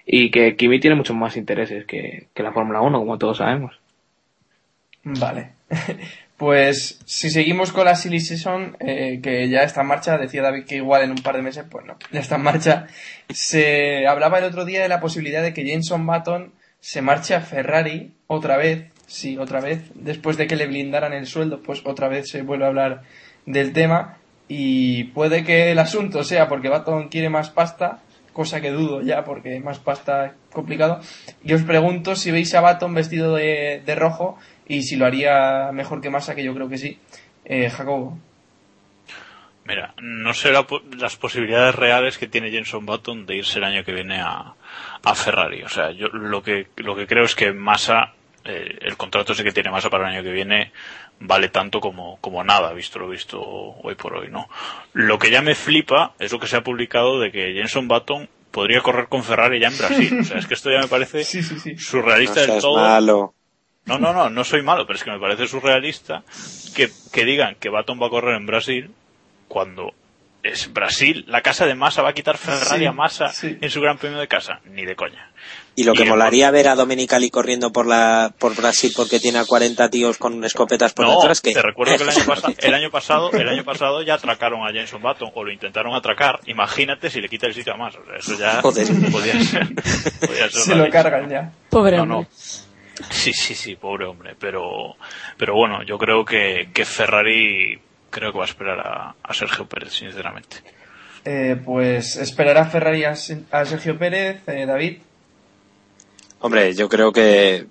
y 0.05 0.31
que 0.31 0.55
Kimi 0.55 0.79
tiene 0.79 0.95
muchos 0.95 1.17
más 1.17 1.35
intereses 1.35 1.83
que, 1.85 2.27
que 2.33 2.43
la 2.43 2.53
Fórmula 2.53 2.79
1, 2.79 2.97
como 2.99 3.17
todos 3.17 3.37
sabemos. 3.39 3.77
Vale. 5.03 5.51
Pues 6.37 6.99
si 7.05 7.31
seguimos 7.31 7.71
con 7.71 7.85
la 7.85 7.95
Silly 7.95 8.19
Season, 8.19 8.77
eh, 8.79 9.19
que 9.23 9.49
ya 9.49 9.63
está 9.63 9.81
en 9.81 9.87
marcha, 9.87 10.19
decía 10.19 10.43
David 10.43 10.65
que 10.65 10.75
igual 10.75 11.01
en 11.01 11.09
un 11.09 11.23
par 11.23 11.35
de 11.35 11.41
meses, 11.41 11.65
pues 11.67 11.83
no, 11.87 11.97
ya 12.11 12.19
está 12.19 12.35
en 12.35 12.43
marcha. 12.43 12.85
Se 13.29 14.05
hablaba 14.05 14.37
el 14.37 14.43
otro 14.43 14.63
día 14.63 14.83
de 14.83 14.87
la 14.87 14.99
posibilidad 14.99 15.41
de 15.41 15.55
que 15.55 15.65
Jenson 15.65 16.05
Button 16.05 16.51
se 16.79 17.01
marche 17.01 17.33
a 17.33 17.41
Ferrari 17.41 18.11
otra 18.27 18.55
vez, 18.57 18.85
sí, 19.07 19.37
otra 19.39 19.59
vez, 19.61 19.89
después 19.95 20.37
de 20.37 20.45
que 20.45 20.55
le 20.55 20.67
blindaran 20.67 21.13
el 21.13 21.25
sueldo, 21.25 21.61
pues 21.63 21.81
otra 21.83 22.07
vez 22.07 22.29
se 22.29 22.43
vuelve 22.43 22.65
a 22.65 22.67
hablar 22.67 23.01
del 23.47 23.73
tema 23.73 24.17
y 24.47 25.05
puede 25.05 25.43
que 25.43 25.71
el 25.71 25.79
asunto 25.79 26.23
sea 26.23 26.47
porque 26.47 26.69
Button 26.69 27.09
quiere 27.09 27.29
más 27.29 27.49
pasta 27.49 28.01
cosa 28.37 28.61
que 28.61 28.69
dudo 28.69 29.01
ya 29.01 29.23
porque 29.23 29.59
más 29.59 29.79
pasta 29.79 30.27
es 30.27 30.31
complicado. 30.53 31.01
Y 31.43 31.53
os 31.53 31.63
pregunto 31.63 32.15
si 32.15 32.29
veis 32.29 32.53
a 32.53 32.61
Baton 32.61 32.93
vestido 32.93 33.33
de, 33.33 33.95
rojo 33.95 34.37
y 34.67 34.83
si 34.83 34.95
lo 34.95 35.07
haría 35.07 35.71
mejor 35.73 36.01
que 36.01 36.11
Massa, 36.11 36.35
que 36.35 36.43
yo 36.43 36.53
creo 36.53 36.69
que 36.69 36.77
sí. 36.77 36.99
Eh, 37.45 37.67
Jacobo. 37.71 38.19
Mira, 39.65 39.95
no 39.99 40.35
sé 40.35 40.51
las 40.51 41.15
posibilidades 41.17 41.73
reales 41.73 42.19
que 42.19 42.27
tiene 42.27 42.51
Jenson 42.51 42.85
Button 42.85 43.25
de 43.25 43.37
irse 43.37 43.57
el 43.57 43.65
año 43.65 43.83
que 43.83 43.91
viene 43.91 44.21
a, 44.21 44.53
a 45.03 45.15
Ferrari. 45.15 45.63
O 45.63 45.69
sea, 45.69 45.89
yo 45.89 46.07
lo 46.09 46.43
que, 46.43 46.67
lo 46.75 46.95
que 46.95 47.07
creo 47.07 47.25
es 47.25 47.33
que 47.33 47.53
Massa, 47.53 48.13
eh, 48.47 48.77
el 48.81 48.97
contrato 48.97 49.33
ese 49.33 49.43
que 49.43 49.51
tiene 49.51 49.69
Massa 49.71 49.89
para 49.89 50.07
el 50.07 50.15
año 50.15 50.23
que 50.23 50.31
viene, 50.31 50.71
vale 51.19 51.49
tanto 51.49 51.79
como, 51.79 52.17
como 52.21 52.43
nada, 52.43 52.73
visto 52.73 52.99
lo 52.99 53.09
visto 53.09 53.39
hoy 53.41 53.95
por 53.95 54.15
hoy, 54.15 54.29
¿no? 54.29 54.49
Lo 54.93 55.19
que 55.19 55.29
ya 55.29 55.41
me 55.41 55.53
flipa 55.55 56.13
es 56.19 56.31
lo 56.31 56.39
que 56.39 56.47
se 56.47 56.55
ha 56.57 56.63
publicado 56.63 57.19
de 57.19 57.31
que 57.31 57.53
Jenson 57.53 57.87
Button 57.87 58.29
podría 58.51 58.81
correr 58.81 59.07
con 59.07 59.23
Ferrari 59.23 59.59
ya 59.59 59.67
en 59.67 59.77
Brasil. 59.77 60.19
O 60.21 60.23
sea, 60.23 60.37
es 60.39 60.47
que 60.47 60.53
esto 60.53 60.71
ya 60.71 60.79
me 60.79 60.87
parece 60.87 61.23
Sí, 61.23 61.43
sí, 61.43 61.59
sí. 61.59 61.73
No 61.73 61.79
surrealista 61.79 62.41
del 62.41 62.61
todo. 62.61 62.77
malo. 62.77 63.33
No, 63.85 63.97
no, 63.99 64.11
no, 64.13 64.29
no 64.29 64.43
soy 64.43 64.61
malo, 64.63 64.85
pero 64.85 64.97
es 64.97 65.03
que 65.03 65.11
me 65.11 65.19
parece 65.19 65.47
surrealista 65.47 66.23
que, 66.75 66.89
que 67.13 67.23
digan 67.25 67.55
que 67.55 67.69
Baton 67.69 68.01
va 68.01 68.07
a 68.07 68.09
correr 68.09 68.35
en 68.35 68.45
Brasil 68.45 68.91
cuando 69.47 69.93
es 70.43 70.71
Brasil, 70.73 71.23
la 71.27 71.41
casa 71.41 71.65
de 71.65 71.75
Massa 71.75 72.01
va 72.01 72.09
a 72.09 72.13
quitar 72.13 72.37
Ferrari 72.37 72.79
Sí, 72.81 72.85
a 72.85 72.91
Massa 72.91 73.29
sí. 73.29 73.57
en 73.59 73.69
su 73.69 73.81
gran 73.81 73.97
premio 73.97 74.19
de 74.19 74.27
casa. 74.27 74.59
Ni 74.65 74.85
de 74.85 74.95
coña. 74.95 75.31
Y 75.79 75.83
lo 75.83 75.93
que 75.93 75.99
Y 75.99 76.03
el- 76.03 76.09
molaría 76.09 76.49
ver 76.49 76.67
a 76.69 76.75
Domenicali 76.75 77.29
corriendo 77.29 77.71
por 77.71 77.85
la 77.85 78.33
por 78.39 78.55
Brasil 78.55 78.91
porque 78.95 79.19
tiene 79.19 79.37
a 79.37 79.45
40 79.45 79.89
tíos 79.91 80.17
con 80.17 80.43
escopetas 80.43 80.91
por 80.93 81.05
no, 81.05 81.13
detrás 81.17 81.39
que 81.39 81.53
te 81.53 81.61
recuerdo 81.61 81.95
que 81.97 82.03
el 82.03 82.09
año, 82.09 82.25
pasa- 82.25 82.51
el 82.57 82.73
año 82.73 82.89
pasado, 82.89 83.31
el 83.31 83.47
año 83.47 83.63
pasado 83.63 84.01
ya 84.01 84.15
atracaron 84.15 84.67
a 84.67 84.71
Jenson 84.73 85.01
Button 85.03 85.29
o 85.35 85.43
lo 85.43 85.51
intentaron 85.51 85.93
atracar. 85.93 86.39
Imagínate 86.47 87.11
si 87.11 87.21
le 87.21 87.29
quita 87.29 87.45
el 87.45 87.53
sitio 87.53 87.73
a 87.73 87.77
Massa. 87.77 87.99
O 87.99 88.05
sea, 88.05 88.15
eso 88.17 88.37
ya 88.39 88.61
Joder. 88.63 88.87
podía 89.11 89.39
ser. 89.43 89.67
podía 90.19 90.49
ser 90.49 90.61
Se 90.63 90.75
lo 90.75 90.89
cargan 90.89 91.29
ya. 91.29 91.51
Pobre 91.69 91.97
No, 91.97 92.03
hombre. 92.03 92.17
no. 92.21 92.27
Sí, 93.11 93.31
sí, 93.31 93.53
sí, 93.53 93.75
pobre 93.75 94.05
hombre. 94.07 94.35
Pero, 94.39 94.95
pero 95.37 95.53
bueno, 95.53 95.83
yo 95.83 95.99
creo 95.99 96.25
que, 96.25 96.69
que 96.73 96.85
Ferrari 96.85 97.79
creo 98.09 98.31
que 98.31 98.37
va 98.39 98.45
a 98.45 98.47
esperar 98.47 98.79
a, 98.79 99.15
a 99.21 99.33
Sergio 99.35 99.67
Pérez, 99.67 99.93
sinceramente. 99.93 100.57
Eh, 101.23 101.55
pues 101.63 102.15
esperará 102.15 102.65
Ferrari 102.65 103.03
a, 103.03 103.11
a 103.11 103.65
Sergio 103.65 103.95
Pérez, 103.99 104.41
eh, 104.47 104.65
David. 104.65 104.97
Hombre, 106.39 106.73
yo 106.75 106.87
creo 106.87 107.11
que 107.11 107.67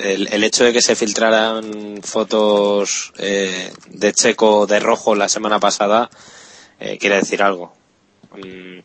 el, 0.00 0.28
el 0.32 0.44
hecho 0.44 0.64
de 0.64 0.72
que 0.72 0.82
se 0.82 0.96
filtraran 0.96 2.00
fotos 2.02 3.12
eh, 3.18 3.72
de 3.88 4.12
Checo 4.12 4.66
de 4.66 4.80
rojo 4.80 5.14
la 5.14 5.28
semana 5.28 5.60
pasada 5.60 6.10
eh, 6.80 6.98
quiere 6.98 7.16
decir 7.16 7.42
algo. 7.42 7.72
Mm, 8.32 8.80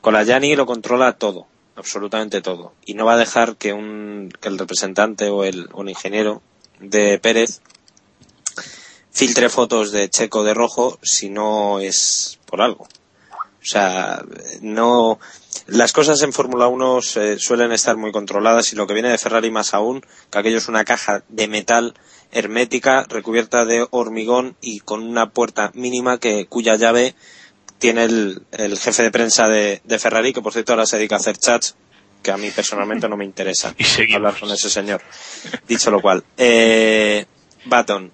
con 0.00 0.14
la 0.14 0.24
lo 0.38 0.66
controla 0.66 1.16
todo, 1.16 1.46
absolutamente 1.74 2.42
todo, 2.42 2.74
y 2.84 2.94
no 2.94 3.06
va 3.06 3.14
a 3.14 3.18
dejar 3.18 3.56
que 3.56 3.72
un 3.72 4.32
que 4.40 4.48
el 4.48 4.58
representante 4.58 5.28
o 5.28 5.44
el, 5.44 5.68
el 5.76 5.88
ingeniero 5.88 6.42
de 6.80 7.18
Pérez 7.18 7.60
filtre 9.10 9.48
fotos 9.48 9.92
de 9.92 10.10
Checo 10.10 10.44
de 10.44 10.54
rojo 10.54 10.98
si 11.02 11.30
no 11.30 11.80
es 11.80 12.38
por 12.46 12.60
algo. 12.60 12.86
O 13.66 13.68
sea, 13.68 14.22
no. 14.60 15.18
Las 15.66 15.92
cosas 15.92 16.22
en 16.22 16.32
Fórmula 16.32 16.68
1 16.68 17.02
se- 17.02 17.38
suelen 17.40 17.72
estar 17.72 17.96
muy 17.96 18.12
controladas 18.12 18.72
y 18.72 18.76
lo 18.76 18.86
que 18.86 18.94
viene 18.94 19.08
de 19.10 19.18
Ferrari 19.18 19.50
más 19.50 19.74
aún, 19.74 20.02
que 20.30 20.38
aquello 20.38 20.58
es 20.58 20.68
una 20.68 20.84
caja 20.84 21.24
de 21.28 21.48
metal 21.48 21.94
hermética 22.30 23.04
recubierta 23.08 23.64
de 23.64 23.84
hormigón 23.90 24.56
y 24.60 24.78
con 24.80 25.02
una 25.02 25.30
puerta 25.30 25.72
mínima 25.74 26.18
que 26.18 26.46
cuya 26.46 26.76
llave 26.76 27.14
tiene 27.78 28.04
el, 28.04 28.42
el 28.52 28.78
jefe 28.78 29.02
de 29.02 29.10
prensa 29.10 29.48
de, 29.48 29.80
de 29.84 29.98
Ferrari, 29.98 30.32
que 30.32 30.42
por 30.42 30.52
cierto 30.52 30.72
ahora 30.72 30.86
se 30.86 30.96
dedica 30.98 31.16
a 31.16 31.18
hacer 31.18 31.36
chats, 31.36 31.74
que 32.22 32.30
a 32.30 32.36
mí 32.36 32.50
personalmente 32.50 33.08
no 33.08 33.16
me 33.16 33.24
interesa 33.24 33.74
Y 34.08 34.14
hablar 34.14 34.38
con 34.38 34.50
ese 34.50 34.70
señor. 34.70 35.00
Dicho 35.66 35.90
lo 35.90 36.00
cual, 36.00 36.22
eh, 36.36 37.26
Baton. 37.64 38.12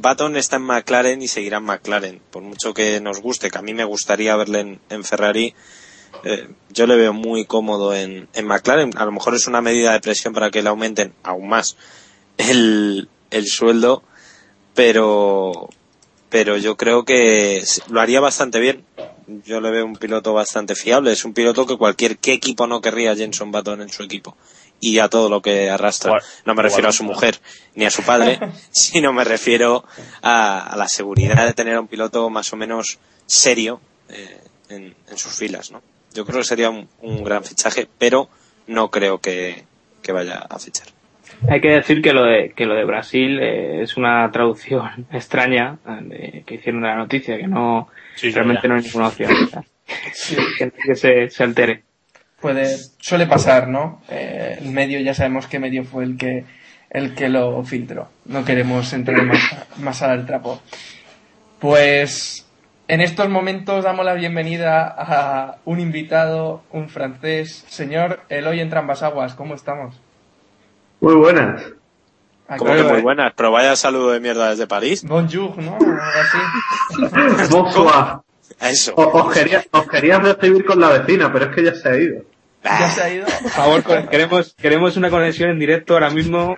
Baton 0.00 0.36
está 0.36 0.56
en 0.56 0.62
McLaren 0.62 1.20
y 1.22 1.28
seguirá 1.28 1.58
en 1.58 1.64
McLaren. 1.64 2.20
Por 2.30 2.42
mucho 2.42 2.72
que 2.72 3.00
nos 3.00 3.20
guste, 3.20 3.50
que 3.50 3.58
a 3.58 3.62
mí 3.62 3.74
me 3.74 3.84
gustaría 3.84 4.36
verle 4.36 4.78
en, 4.88 5.04
Ferrari, 5.04 5.54
eh, 6.22 6.48
yo 6.70 6.86
le 6.86 6.94
veo 6.94 7.12
muy 7.12 7.44
cómodo 7.46 7.92
en, 7.94 8.28
en 8.32 8.46
McLaren. 8.46 8.96
A 8.96 9.04
lo 9.04 9.10
mejor 9.10 9.34
es 9.34 9.48
una 9.48 9.60
medida 9.60 9.92
de 9.92 10.00
presión 10.00 10.32
para 10.32 10.52
que 10.52 10.62
le 10.62 10.68
aumenten 10.68 11.14
aún 11.24 11.48
más 11.48 11.76
el, 12.36 13.08
el 13.30 13.46
sueldo, 13.48 14.04
pero, 14.72 15.68
pero 16.28 16.56
yo 16.56 16.76
creo 16.76 17.04
que 17.04 17.64
lo 17.88 18.00
haría 18.00 18.20
bastante 18.20 18.60
bien. 18.60 18.84
Yo 19.44 19.60
le 19.60 19.70
veo 19.72 19.84
un 19.84 19.96
piloto 19.96 20.32
bastante 20.32 20.76
fiable. 20.76 21.10
Es 21.10 21.24
un 21.24 21.34
piloto 21.34 21.66
que 21.66 21.76
cualquier 21.76 22.18
equipo 22.22 22.68
no 22.68 22.80
querría 22.80 23.16
Jenson 23.16 23.50
Button 23.50 23.82
en 23.82 23.88
su 23.88 24.04
equipo. 24.04 24.36
Y 24.80 24.98
a 25.00 25.08
todo 25.08 25.28
lo 25.28 25.42
que 25.42 25.68
arrastra. 25.70 26.12
No 26.44 26.54
me 26.54 26.62
refiero 26.62 26.88
a 26.88 26.92
su 26.92 27.02
mujer 27.04 27.36
ni 27.74 27.84
a 27.84 27.90
su 27.90 28.02
padre, 28.02 28.38
sino 28.70 29.12
me 29.12 29.24
refiero 29.24 29.84
a, 30.22 30.60
a 30.72 30.76
la 30.76 30.86
seguridad 30.88 31.44
de 31.46 31.52
tener 31.54 31.74
a 31.74 31.80
un 31.80 31.88
piloto 31.88 32.30
más 32.30 32.52
o 32.52 32.56
menos 32.56 32.98
serio 33.26 33.80
eh, 34.08 34.38
en, 34.68 34.94
en 35.10 35.18
sus 35.18 35.32
filas. 35.36 35.70
¿no? 35.72 35.82
Yo 36.14 36.24
creo 36.24 36.38
que 36.38 36.44
sería 36.44 36.70
un, 36.70 36.88
un 37.00 37.24
gran 37.24 37.42
fichaje, 37.44 37.88
pero 37.98 38.28
no 38.68 38.90
creo 38.90 39.18
que, 39.18 39.64
que 40.02 40.12
vaya 40.12 40.46
a 40.48 40.58
fichar. 40.58 40.86
Hay 41.48 41.60
que 41.60 41.68
decir 41.70 42.00
que 42.02 42.12
lo 42.12 42.24
de, 42.24 42.52
que 42.56 42.64
lo 42.64 42.74
de 42.74 42.84
Brasil 42.84 43.38
eh, 43.40 43.82
es 43.82 43.96
una 43.96 44.30
traducción 44.30 45.06
extraña 45.12 45.78
eh, 46.10 46.42
que 46.46 46.54
hicieron 46.54 46.82
de 46.82 46.88
la 46.88 46.96
noticia, 46.96 47.36
que 47.36 47.46
no, 47.46 47.88
Sí, 48.16 48.30
realmente 48.30 48.62
ya. 48.62 48.68
no 48.68 48.74
hay 48.76 48.82
ninguna 48.82 49.08
opción. 49.08 49.32
Que 50.86 50.94
se, 50.94 51.30
se 51.30 51.42
altere. 51.42 51.84
Puede, 52.40 52.76
suele 53.00 53.26
pasar, 53.26 53.68
¿no? 53.68 54.00
Eh, 54.08 54.58
el 54.60 54.70
medio, 54.70 55.00
ya 55.00 55.14
sabemos 55.14 55.46
qué 55.46 55.58
medio 55.58 55.84
fue 55.84 56.04
el 56.04 56.16
que, 56.16 56.44
el 56.90 57.14
que 57.14 57.28
lo 57.28 57.64
filtró. 57.64 58.08
No 58.26 58.44
queremos 58.44 58.92
entrar 58.92 59.22
más, 59.24 59.40
más 59.78 60.02
al 60.02 60.24
trapo. 60.24 60.60
Pues, 61.58 62.46
en 62.86 63.00
estos 63.00 63.28
momentos 63.28 63.84
damos 63.84 64.04
la 64.04 64.14
bienvenida 64.14 64.86
a 64.86 65.58
un 65.64 65.80
invitado, 65.80 66.62
un 66.70 66.88
francés, 66.88 67.64
señor 67.68 68.20
Eloy 68.28 68.60
en 68.60 68.72
Aguas. 68.72 69.34
¿Cómo 69.34 69.54
estamos? 69.54 70.00
Muy 71.00 71.14
buenas. 71.14 71.62
Como 72.56 72.74
que 72.74 72.82
muy 72.82 73.02
buenas, 73.02 73.34
pero 73.36 73.50
vaya 73.50 73.76
saludo 73.76 74.12
de 74.12 74.20
mierda 74.20 74.48
desde 74.48 74.66
París. 74.66 75.04
Bonjour, 75.04 75.58
¿no? 75.58 75.74
Algo 75.74 76.00
así. 76.20 77.50
Bonsoir. 77.50 78.27
Eso. 78.60 78.92
O- 78.96 79.22
Os 79.26 79.34
quería, 79.34 79.64
os 79.70 79.88
quería 79.88 80.18
recibir 80.18 80.64
con 80.64 80.80
la 80.80 80.88
vecina, 80.90 81.32
pero 81.32 81.46
es 81.46 81.54
que 81.54 81.64
ya 81.64 81.74
se 81.74 81.88
ha 81.88 81.96
ido. 81.96 82.22
¿Ya 82.64 82.90
se 82.90 83.02
ha 83.02 83.14
ido? 83.14 83.26
Por 83.26 83.50
favor, 83.50 84.08
queremos, 84.08 84.54
queremos 84.54 84.96
una 84.96 85.10
conexión 85.10 85.50
en 85.50 85.58
directo 85.58 85.94
ahora 85.94 86.10
mismo. 86.10 86.56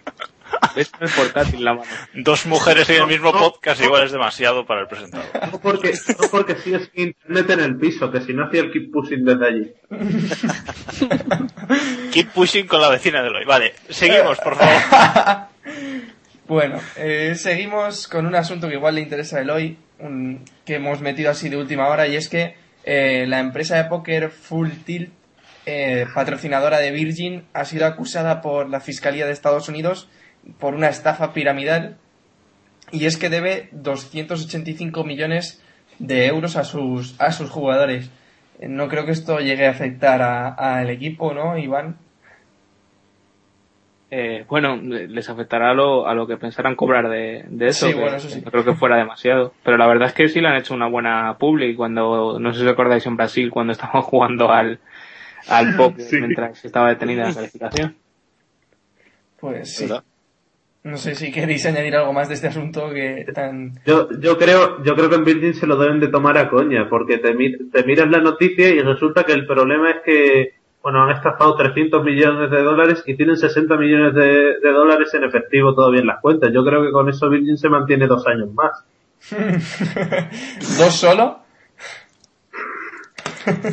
Es 0.75 0.91
el 1.01 1.09
portátil 1.11 1.65
la 1.65 1.75
mano. 1.75 1.87
Dos 2.15 2.47
mujeres 2.47 2.89
en 2.91 3.03
el 3.03 3.07
mismo 3.07 3.33
podcast 3.33 3.81
igual 3.83 4.05
es 4.05 4.11
demasiado 4.13 4.67
para 4.67 4.81
el 4.81 4.89
presentador. 4.89 5.27
No 5.53 5.61
porque, 5.61 5.93
no 5.93 6.29
porque 6.31 6.57
sí 6.57 6.75
es 6.75 6.91
internet 6.95 7.51
en 7.51 7.61
el 7.61 7.77
piso, 7.77 8.11
que 8.11 8.21
si 8.23 8.33
no 8.35 8.47
hacía 8.47 8.63
el 8.63 8.73
keep 8.73 8.91
pushing 8.91 9.25
desde 9.25 9.47
allí. 9.47 9.73
Keep 12.13 12.31
pushing 12.33 12.67
con 12.67 12.81
la 12.81 12.89
vecina 12.89 13.23
de 13.23 13.29
Eloy. 13.29 13.45
Vale, 13.45 13.75
seguimos, 13.89 14.39
por 14.39 14.57
favor. 14.57 14.75
Bueno, 16.49 16.81
eh, 16.97 17.35
seguimos 17.37 18.09
con 18.09 18.27
un 18.27 18.35
asunto 18.35 18.67
que 18.67 18.75
igual 18.75 18.97
le 18.97 19.03
interesa 19.03 19.37
a 19.37 19.43
Eloy, 19.43 19.77
un- 20.03 20.45
que 20.65 20.77
hemos 20.77 21.01
metido 21.01 21.31
así 21.31 21.49
de 21.49 21.57
última 21.57 21.89
hora, 21.89 22.07
y 22.07 22.17
es 22.17 22.29
que 22.29 22.55
eh, 22.85 23.27
la 23.29 23.41
empresa 23.41 23.77
de 23.77 23.85
póker 23.85 24.31
Full 24.31 24.71
Tilt, 24.85 25.13
eh, 25.67 26.07
patrocinadora 26.15 26.79
de 26.79 26.91
Virgin, 26.91 27.45
ha 27.53 27.65
sido 27.65 27.87
acusada 27.87 28.41
por 28.41 28.69
la 28.71 28.81
Fiscalía 28.81 29.27
de 29.27 29.33
Estados 29.33 29.69
Unidos 29.69 30.09
por 30.59 30.75
una 30.75 30.89
estafa 30.89 31.33
piramidal, 31.35 31.97
y 32.93 33.05
es 33.07 33.17
que 33.19 33.29
debe 33.29 33.69
285 33.73 35.05
millones 35.05 35.63
de 35.99 36.27
euros 36.27 36.57
a 36.57 36.65
sus, 36.65 37.15
a 37.21 37.31
sus 37.33 37.51
jugadores. 37.51 38.11
No 38.61 38.89
creo 38.89 39.05
que 39.05 39.13
esto 39.13 39.39
llegue 39.41 39.67
a 39.67 39.71
afectar 39.71 40.23
a- 40.23 40.49
al 40.49 40.91
equipo, 40.91 41.33
¿no, 41.35 41.57
Iván? 41.59 41.97
Eh, 44.13 44.45
bueno, 44.49 44.77
les 44.77 45.29
afectará 45.31 45.71
a 45.71 45.75
lo, 45.75 46.07
a 46.09 46.15
lo 46.15 46.27
que 46.27 46.37
pensaran 46.37 46.75
cobrar 46.75 47.09
de, 47.09 47.45
de 47.49 47.67
eso. 47.69 47.87
Sí, 47.87 47.93
que 47.95 48.01
bueno, 48.01 48.17
eso 48.17 48.29
sí. 48.29 48.43
No 48.45 48.51
creo 48.51 48.65
que 48.65 48.75
fuera 48.75 48.97
demasiado. 48.97 49.53
Pero 49.63 49.77
la 49.77 49.87
verdad 49.87 50.09
es 50.09 50.15
que 50.15 50.29
sí 50.29 50.41
le 50.41 50.49
han 50.49 50.57
hecho 50.57 50.75
una 50.75 50.89
buena 50.89 51.37
public 51.39 51.77
cuando, 51.77 52.39
no 52.41 52.53
sé 52.53 52.61
si 52.61 52.67
os 52.67 52.73
acordáis 52.73 53.07
en 53.07 53.17
Brasil, 53.17 53.51
cuando 53.51 53.73
estaban 53.75 54.03
jugando 54.03 54.51
al, 54.51 54.81
al 55.49 55.77
pop 55.77 55.95
Sí. 55.99 56.17
mientras 56.19 56.65
estaba 56.65 56.89
detenida 56.89 57.29
la 57.29 57.35
calificación. 57.35 57.95
Pues 59.39 59.77
sí. 59.77 59.85
¿Verdad? 59.85 60.05
No 60.83 60.97
sé 60.97 61.15
si 61.15 61.31
queréis 61.31 61.67
añadir 61.67 61.95
algo 61.95 62.13
más 62.15 62.29
de 62.29 62.35
este 62.35 62.49
asunto 62.49 62.89
que 62.91 63.27
tan... 63.35 63.75
Yo, 63.85 64.09
yo 64.19 64.39
creo, 64.39 64.83
yo 64.83 64.95
creo 64.97 65.11
que 65.11 65.17
en 65.17 65.25
Virgin 65.25 65.53
se 65.53 65.67
lo 65.67 65.77
deben 65.77 66.01
de 66.01 66.09
tomar 66.09 66.39
a 66.39 66.49
coña, 66.49 66.89
porque 66.89 67.19
te, 67.19 67.35
te 67.35 67.85
miras 67.85 68.09
la 68.11 68.21
noticia 68.21 68.71
y 68.71 68.81
resulta 68.81 69.25
que 69.25 69.33
el 69.35 69.47
problema 69.47 69.91
es 69.91 69.97
que, 70.05 70.55
bueno, 70.83 71.03
han 71.05 71.11
estafado 71.11 71.57
300 71.57 72.03
millones 72.05 72.51
de 72.51 72.63
dólares 72.63 73.03
y 73.07 73.15
tienen 73.17 73.37
60 73.37 73.77
millones 73.77 74.15
de, 74.15 74.59
de 74.61 74.73
dólares 74.73 75.13
en 75.15 75.25
efectivo 75.25 75.75
todavía 75.75 76.01
en 76.01 76.07
las 76.07 76.21
cuentas. 76.21 76.51
Yo 76.55 76.65
creo 76.65 76.83
que 76.83 76.91
con 76.93 77.09
eso 77.09 77.29
Virgin 77.29 77.59
se 77.59 77.69
mantiene 77.69 78.07
dos 78.07 78.27
años 78.27 78.49
más. 78.55 78.85
¿Dos 80.79 80.95
solo? 80.95 81.41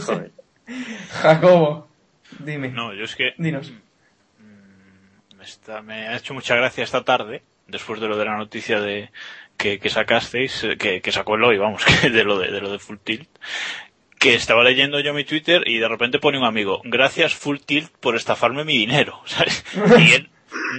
Joder. 0.05 0.32
Jacobo, 1.22 1.88
dime. 2.39 2.70
No, 2.70 2.93
yo 2.93 3.03
es 3.05 3.16
que 3.16 3.32
Dinos. 3.38 3.72
me, 5.38 5.43
está- 5.43 5.82
me 5.82 6.08
ha 6.08 6.18
hecho 6.18 6.34
mucha 6.34 6.55
gracia 6.55 6.84
esta 6.84 7.03
tarde, 7.03 7.43
después 7.68 7.99
de 8.01 8.08
lo 8.08 8.18
de 8.18 8.26
la 8.26 8.38
noticia 8.38 8.80
de 8.82 9.12
que, 9.55 9.80
que 9.80 9.89
sacasteis, 9.89 10.64
eh, 10.66 10.78
que, 10.78 11.01
que 11.01 11.12
sacó 11.12 11.36
Eloy, 11.36 11.58
vamos, 11.58 11.84
que 12.01 12.10
de 12.10 12.24
lo 12.24 12.38
de, 12.38 12.51
de 12.51 12.62
lo 12.62 12.72
de 12.72 12.80
Full 12.80 12.97
Tilt, 13.03 13.30
que 14.20 14.34
estaba 14.36 14.63
leyendo 14.63 14.99
yo 14.99 15.13
mi 15.13 15.24
Twitter 15.24 15.63
y 15.65 15.78
de 15.78 15.88
repente 15.88 16.20
pone 16.20 16.38
un 16.38 16.45
amigo, 16.45 16.82
gracias 16.84 17.36
Full 17.36 17.57
Tilt 17.65 17.91
por 17.99 18.15
estafarme 18.15 18.63
mi 18.63 18.78
dinero, 18.78 19.22
¿sabes? 19.26 19.63
Y 19.99 20.13
él 20.13 20.30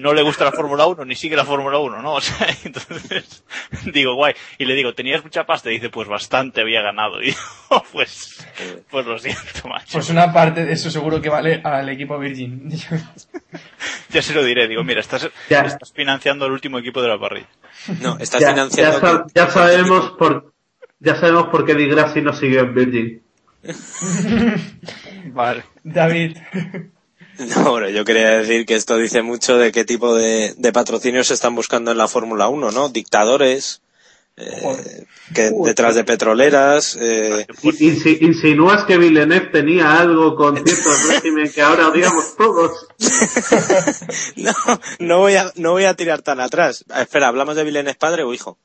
no 0.01 0.13
le 0.13 0.23
gusta 0.23 0.45
la 0.45 0.53
Fórmula 0.53 0.87
1 0.87 1.05
ni 1.05 1.15
sigue 1.15 1.37
la 1.37 1.45
Fórmula 1.45 1.79
1, 1.79 2.03
¿no? 2.03 2.15
O 2.19 2.21
sea, 2.21 2.49
entonces 2.65 3.45
digo, 3.93 4.15
guay. 4.15 4.35
Y 4.59 4.65
le 4.65 4.75
digo, 4.75 4.95
¿tenías 4.95 5.23
mucha 5.23 5.45
pasta? 5.45 5.71
Y 5.71 5.75
dice, 5.75 5.91
pues 5.91 6.09
bastante 6.09 6.61
había 6.63 6.81
ganado. 6.83 7.21
Y 7.23 7.27
digo, 7.27 7.85
pues, 7.93 8.45
pues 8.91 9.07
lo 9.07 9.19
siento, 9.19 9.69
macho. 9.69 9.93
Pues 9.93 10.09
una 10.11 10.33
parte 10.33 10.65
de 10.65 10.73
eso 10.73 10.91
seguro 10.91 11.21
que 11.21 11.29
vale 11.29 11.61
al 11.63 11.89
equipo 11.91 12.19
Virgin. 12.19 12.71
Ya 14.11 14.23
se 14.23 14.35
lo 14.35 14.43
diré, 14.43 14.67
digo, 14.69 14.83
mira, 14.85 15.01
estás, 15.01 15.29
Ya. 15.51 15.61
estás 15.61 15.93
financiando 15.93 16.47
el 16.47 16.53
último 16.53 16.79
equipo 16.79 17.01
de 17.03 17.09
la 17.09 17.19
parrilla. 17.19 17.49
No, 18.01 18.19
estás 18.19 18.41
Ya, 18.41 18.49
financiando. 18.51 19.27
ya 19.35 19.45
ya 19.45 19.51
sabemos 19.51 20.11
por 20.19 20.53
ya 20.99 21.15
sabemos 21.15 21.49
por 21.49 21.65
qué 21.65 21.75
Di 21.75 21.87
Grassi 21.87 22.21
no 22.23 22.33
siguió 22.33 22.61
en 22.61 22.75
Virgin. 22.75 23.23
Vale. 25.33 25.65
David. 25.85 26.37
No, 27.39 27.71
bueno, 27.71 27.89
yo 27.89 28.05
quería 28.05 28.31
decir 28.39 28.67
que 28.67 28.75
esto 28.75 28.97
dice 28.97 29.23
mucho 29.23 29.59
de 29.59 29.71
qué 29.71 29.85
tipo 29.85 30.13
de, 30.13 30.55
de 30.57 30.73
patrocinios 30.73 31.29
se 31.29 31.35
están 31.35 31.55
buscando 31.55 31.93
en 31.93 31.99
la 31.99 32.09
Fórmula 32.09 32.49
1, 32.49 32.73
¿no? 32.73 32.89
Dictadores, 32.89 33.81
eh, 34.41 35.05
que 35.35 35.51
detrás 35.65 35.97
de 35.97 36.05
petroleras, 36.05 36.97
eh, 37.01 37.45
insinúas 38.21 38.85
que 38.85 38.97
Villeneuve 38.97 39.47
tenía 39.47 39.99
algo 39.99 40.37
con 40.37 40.57
cierto 40.65 40.91
régimen 41.09 41.51
que 41.51 41.61
ahora 41.61 41.89
odiamos 41.89 42.37
todos. 42.37 42.87
no, 44.37 44.53
no 45.01 45.19
voy 45.19 45.35
a, 45.35 45.53
no 45.57 45.73
voy 45.73 45.85
a 45.85 45.95
tirar 45.95 46.23
tan 46.23 46.39
atrás. 46.39 46.85
Espera, 47.01 47.29
¿hablamos 47.29 47.57
de 47.57 47.65
Villeneuve 47.65 47.99
padre 47.99 48.23
o 48.23 48.33
hijo? 48.33 48.59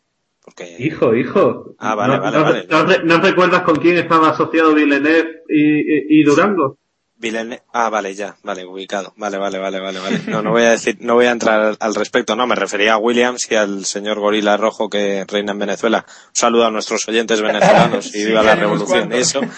Porque, 0.46 0.76
Hijo, 0.80 1.16
hijo. 1.16 1.76
Ah, 1.80 1.96
vale, 1.96 2.18
¿No, 2.18 2.22
vale, 2.22 2.38
no- 2.38 2.44
vale. 2.44 2.68
¿no, 2.70 2.86
re- 2.86 3.04
no 3.06 3.18
recuerdas 3.20 3.62
con 3.62 3.76
quién 3.78 3.98
estaba 3.98 4.30
asociado 4.32 4.74
Villeneuve 4.74 5.44
y, 5.50 5.62
y- 5.62 6.20
y 6.20 6.24
Durango? 6.24 6.78
Villeneuve, 7.24 7.64
ah, 7.72 7.90
vale, 7.90 8.14
ya, 8.14 8.36
vale, 8.44 8.66
ubicado. 8.66 9.14
Vale, 9.16 9.38
vale, 9.38 9.58
vale, 9.58 9.80
vale, 9.80 10.00
vale. 10.00 10.22
No, 10.28 10.42
no 10.42 10.52
voy 10.52 10.64
a 10.64 10.72
decir, 10.72 10.98
no 11.00 11.14
voy 11.14 11.28
a 11.28 11.32
entrar 11.32 11.78
al, 11.80 11.96
respecto, 11.96 12.36
no, 12.36 12.46
me 12.46 12.54
refería 12.54 12.94
a 12.94 12.98
Williams 12.98 13.48
y 13.50 13.56
al 13.56 13.86
señor 13.86 14.20
Gorila 14.20 14.58
Rojo 14.58 14.90
que 14.90 15.24
reina 15.26 15.54
en 15.54 15.60
Venezuela. 15.60 16.06
Un 16.06 16.36
saludo 16.36 16.66
a 16.66 16.72
nuestros 16.72 17.08
oyentes 17.08 17.42
venezolanos 17.42 18.14
y 18.14 18.26
viva 18.26 18.44
la 18.44 18.56
revolución 18.56 19.12
y 19.14 19.18
eso. 19.18 19.40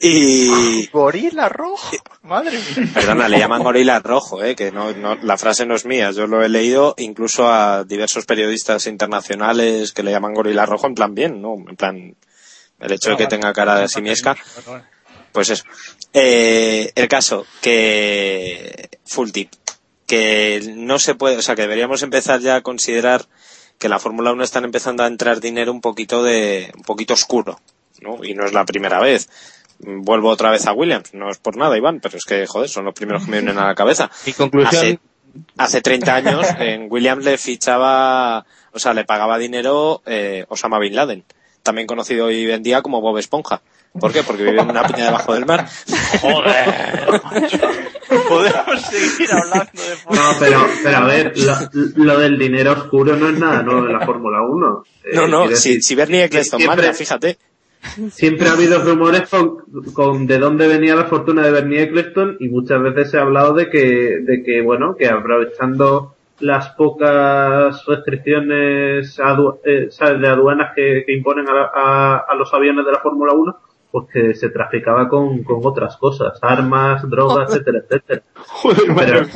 Y, 0.00 0.86
Gorila 0.88 1.48
rojo. 1.48 1.96
Madre 2.22 2.58
mía. 2.58 2.90
Perdona, 2.92 3.26
le 3.26 3.38
llaman 3.38 3.62
gorila 3.62 3.98
rojo, 4.00 4.44
¿eh? 4.44 4.54
que 4.54 4.70
no, 4.70 4.92
no, 4.92 5.16
la 5.16 5.38
frase 5.38 5.64
no 5.64 5.74
es 5.74 5.86
mía. 5.86 6.10
Yo 6.10 6.26
lo 6.26 6.44
he 6.44 6.48
leído 6.48 6.94
incluso 6.98 7.50
a 7.50 7.84
diversos 7.84 8.26
periodistas 8.26 8.86
internacionales 8.86 9.92
que 9.92 10.02
le 10.02 10.10
llaman 10.10 10.34
gorila 10.34 10.66
rojo 10.66 10.86
en 10.86 10.94
plan 10.94 11.14
bien, 11.14 11.40
¿no? 11.40 11.54
En 11.68 11.74
plan, 11.74 12.16
el 12.78 12.92
hecho 12.92 13.10
de 13.10 13.16
que 13.16 13.26
tenga 13.26 13.52
cara 13.54 13.80
de 13.80 13.88
simiesca, 13.88 14.36
pues 15.32 15.50
eso. 15.50 15.64
Eh, 16.12 16.92
el 16.94 17.08
caso, 17.08 17.46
que, 17.60 18.88
full 19.04 19.30
tip, 19.30 19.52
que 20.06 20.62
no 20.74 20.98
se 20.98 21.14
puede, 21.14 21.36
o 21.36 21.42
sea, 21.42 21.54
que 21.54 21.62
deberíamos 21.62 22.02
empezar 22.02 22.40
ya 22.40 22.56
a 22.56 22.62
considerar 22.62 23.26
que 23.78 23.88
la 23.88 23.98
Fórmula 23.98 24.32
1 24.32 24.42
están 24.42 24.64
empezando 24.64 25.04
a 25.04 25.06
entrar 25.06 25.40
dinero 25.40 25.70
un 25.70 25.80
poquito 25.80 26.22
de, 26.22 26.72
un 26.76 26.82
poquito 26.82 27.14
oscuro, 27.14 27.60
¿no? 28.00 28.24
Y 28.24 28.34
no 28.34 28.44
es 28.44 28.52
la 28.52 28.64
primera 28.64 29.00
vez. 29.00 29.28
Vuelvo 29.78 30.30
otra 30.30 30.50
vez 30.50 30.66
a 30.66 30.72
Williams, 30.72 31.14
no 31.14 31.30
es 31.30 31.38
por 31.38 31.56
nada, 31.56 31.76
Iván, 31.76 32.00
pero 32.00 32.18
es 32.18 32.24
que, 32.24 32.46
joder, 32.46 32.68
son 32.68 32.84
los 32.84 32.94
primeros 32.94 33.24
que 33.24 33.30
me 33.30 33.38
vienen 33.38 33.58
a 33.58 33.66
la 33.66 33.74
cabeza. 33.76 34.10
Mi 34.26 34.32
conclusión, 34.32 34.82
Hace, 34.82 34.98
hace 35.56 35.80
30 35.82 36.14
años 36.14 36.46
en 36.58 36.88
Williams 36.90 37.24
le 37.24 37.38
fichaba, 37.38 38.44
o 38.72 38.78
sea, 38.78 38.94
le 38.94 39.04
pagaba 39.04 39.38
dinero 39.38 40.02
eh, 40.06 40.44
Osama 40.48 40.80
Bin 40.80 40.96
Laden, 40.96 41.24
también 41.62 41.86
conocido 41.86 42.26
hoy 42.26 42.50
en 42.50 42.62
día 42.62 42.82
como 42.82 43.00
Bob 43.00 43.18
Esponja. 43.18 43.62
¿Por 44.00 44.12
qué? 44.12 44.22
Porque 44.22 44.44
vive 44.44 44.60
en 44.60 44.70
una 44.70 44.82
piña 44.86 45.06
debajo 45.06 45.34
del 45.34 45.46
mar. 45.46 45.66
Joder, 46.20 47.20
macho. 47.32 47.58
Podemos 48.28 48.82
seguir 48.82 49.28
hablando 49.32 49.70
de 49.72 50.16
No, 50.16 50.22
pero, 50.40 50.66
pero 50.82 50.96
a 50.96 51.04
ver, 51.04 51.32
lo, 51.36 52.04
lo 52.04 52.18
del 52.18 52.38
dinero 52.38 52.72
oscuro 52.72 53.16
no 53.16 53.28
es 53.28 53.38
nada 53.38 53.62
nuevo 53.62 53.86
en 53.86 53.92
la 53.92 54.00
Fórmula 54.06 54.40
1. 54.42 54.84
Eh, 55.04 55.08
No, 55.14 55.28
no, 55.28 55.48
si, 55.56 55.94
Bernie 55.94 56.24
Eccleston 56.24 56.58
siempre- 56.60 56.82
manda, 56.82 56.94
fíjate. 56.96 57.38
Siempre 58.10 58.48
ha 58.48 58.52
habido 58.52 58.82
rumores 58.82 59.28
con, 59.28 59.58
con 59.92 60.26
de 60.26 60.38
dónde 60.38 60.66
venía 60.66 60.96
la 60.96 61.04
fortuna 61.04 61.42
de 61.42 61.52
Bernie 61.52 61.82
Eccleston 61.82 62.36
y 62.40 62.48
muchas 62.48 62.82
veces 62.82 63.10
se 63.12 63.18
ha 63.18 63.22
hablado 63.22 63.52
de 63.54 63.70
que, 63.70 64.18
de 64.22 64.42
que 64.44 64.62
bueno, 64.62 64.96
que 64.98 65.06
aprovechando 65.08 66.14
las 66.40 66.70
pocas 66.70 67.84
restricciones 67.86 69.18
adu- 69.18 69.58
eh, 69.64 69.88
de 70.18 70.28
aduanas 70.28 70.72
que, 70.74 71.04
que 71.06 71.12
imponen 71.14 71.46
a, 71.48 71.70
a- 71.74 72.24
a 72.28 72.34
los 72.34 72.52
aviones 72.52 72.84
de 72.84 72.92
la 72.92 72.98
Fórmula 73.00 73.32
1, 73.32 73.56
pues 73.90 74.06
que 74.12 74.34
se 74.34 74.50
traficaba 74.50 75.08
con, 75.08 75.42
con 75.44 75.60
otras 75.64 75.96
cosas, 75.96 76.38
armas, 76.42 77.08
drogas, 77.08 77.50
etcétera, 77.50 77.78
etcétera. 77.88 78.22
pero, 78.96 79.26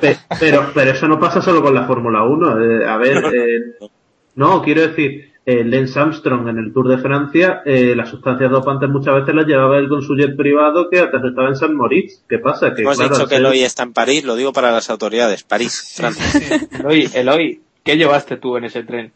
pe- 0.00 0.16
pero, 0.38 0.70
pero 0.74 0.90
eso 0.92 1.08
no 1.08 1.18
pasa 1.18 1.42
solo 1.42 1.62
con 1.62 1.74
la 1.74 1.86
Fórmula 1.86 2.22
1. 2.24 2.64
eh, 2.64 2.86
a 2.88 2.96
ver, 2.96 3.16
eh, 3.34 3.88
no, 4.36 4.62
quiero 4.62 4.82
decir, 4.82 5.32
eh, 5.44 5.64
Lance 5.64 5.98
Armstrong 5.98 6.46
en 6.48 6.58
el 6.58 6.72
Tour 6.72 6.88
de 6.88 6.98
Francia, 6.98 7.62
eh, 7.64 7.94
las 7.96 8.08
sustancias 8.10 8.48
dopantes 8.50 8.88
muchas 8.88 9.14
veces 9.16 9.34
las 9.34 9.46
llevaba 9.46 9.76
él 9.78 9.88
con 9.88 10.00
su 10.02 10.14
jet 10.14 10.36
privado 10.36 10.88
que 10.88 11.00
aterrizaba 11.00 11.48
en 11.48 11.56
San 11.56 11.74
Moritz. 11.74 12.22
¿Qué 12.28 12.38
pasa? 12.38 12.72
Que, 12.74 12.82
Hemos 12.82 12.96
claro, 12.96 13.14
dicho 13.14 13.24
que 13.26 13.34
ser- 13.34 13.40
Eloy 13.40 13.62
está 13.64 13.82
en 13.82 13.92
París, 13.92 14.22
lo 14.22 14.36
digo 14.36 14.52
para 14.52 14.70
las 14.70 14.88
autoridades. 14.90 15.42
París, 15.42 15.94
Francia. 15.96 16.60
Eloy, 16.78 17.10
Eloy, 17.12 17.60
¿qué 17.82 17.96
llevaste 17.96 18.36
tú 18.36 18.56
en 18.56 18.64
ese 18.64 18.84
tren? 18.84 19.12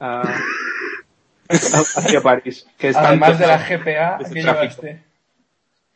Ah, 0.00 0.22
hacia 1.96 2.20
París. 2.20 2.66
Que 2.78 2.88
es 2.88 2.96
Además 2.96 3.38
de 3.38 3.46
la 3.46 3.58
GPA, 3.58 4.18
¿qué 4.32 4.42
llevaste? 4.42 5.02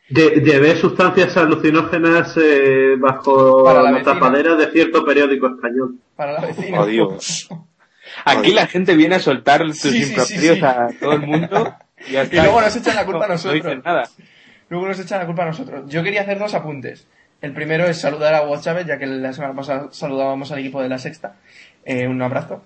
Lle- 0.09 0.41
llevé 0.41 0.75
sustancias 0.77 1.35
alucinógenas 1.35 2.33
eh, 2.41 2.95
bajo 2.97 3.63
Para 3.65 3.81
la 3.91 4.01
tapadera 4.01 4.55
de 4.55 4.71
cierto 4.71 5.03
periódico 5.05 5.47
español. 5.47 5.95
Para 6.15 6.33
la 6.33 6.41
vecina. 6.41 6.79
Oh, 6.79 6.85
Dios. 6.85 7.49
Aquí 8.23 8.53
la 8.53 8.67
gente 8.67 8.95
viene 8.95 9.15
a 9.15 9.19
soltar 9.19 9.61
sus 9.73 9.91
Sí, 9.91 10.03
sí, 10.03 10.03
sí, 10.05 10.09
improperios 10.11 10.57
sí. 10.59 10.63
a 10.65 10.87
todo 10.99 11.11
el 11.13 11.21
mundo 11.21 11.75
y, 12.07 12.13
luego 12.35 12.61
nos 12.61 12.75
echan 12.75 12.95
la 12.95 13.05
culpa 13.05 13.25
a 13.25 13.27
No- 13.27 13.33
nosotros. 13.33 13.63
No 13.63 13.69
dicen 13.69 13.81
nada. 13.83 14.09
Luego 14.69 14.87
nos 14.87 14.99
echan 14.99 15.19
la 15.19 15.25
culpa 15.25 15.43
a 15.43 15.47
nosotros. 15.47 15.83
Yo 15.89 16.03
quería 16.03 16.21
hacer 16.21 16.39
dos 16.39 16.53
apuntes. 16.53 17.05
El 17.41 17.53
primero 17.53 17.85
es 17.85 17.99
saludar 17.99 18.33
a 18.33 18.43
Hugo 18.43 18.59
Chávez, 18.61 18.87
ya 18.87 18.97
que 18.97 19.05
la 19.05 19.31
semana 19.33 19.53
pasada 19.53 19.89
saludábamos 19.91 20.51
al 20.51 20.59
equipo 20.59 20.81
de 20.81 20.89
la 20.89 20.97
sexta. 20.97 21.35
Eh, 21.85 22.07
un 22.07 22.21
abrazo. 22.21 22.63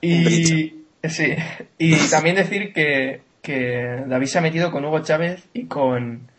Y, 0.00 0.81
sí. 1.08 1.34
y 1.78 1.96
también 2.10 2.36
decir 2.36 2.72
que, 2.72 3.20
que 3.42 4.02
David 4.06 4.26
se 4.26 4.38
ha 4.38 4.42
metido 4.42 4.70
con 4.70 4.84
Hugo 4.84 5.00
Chávez 5.00 5.42
y 5.52 5.66
con, 5.66 6.30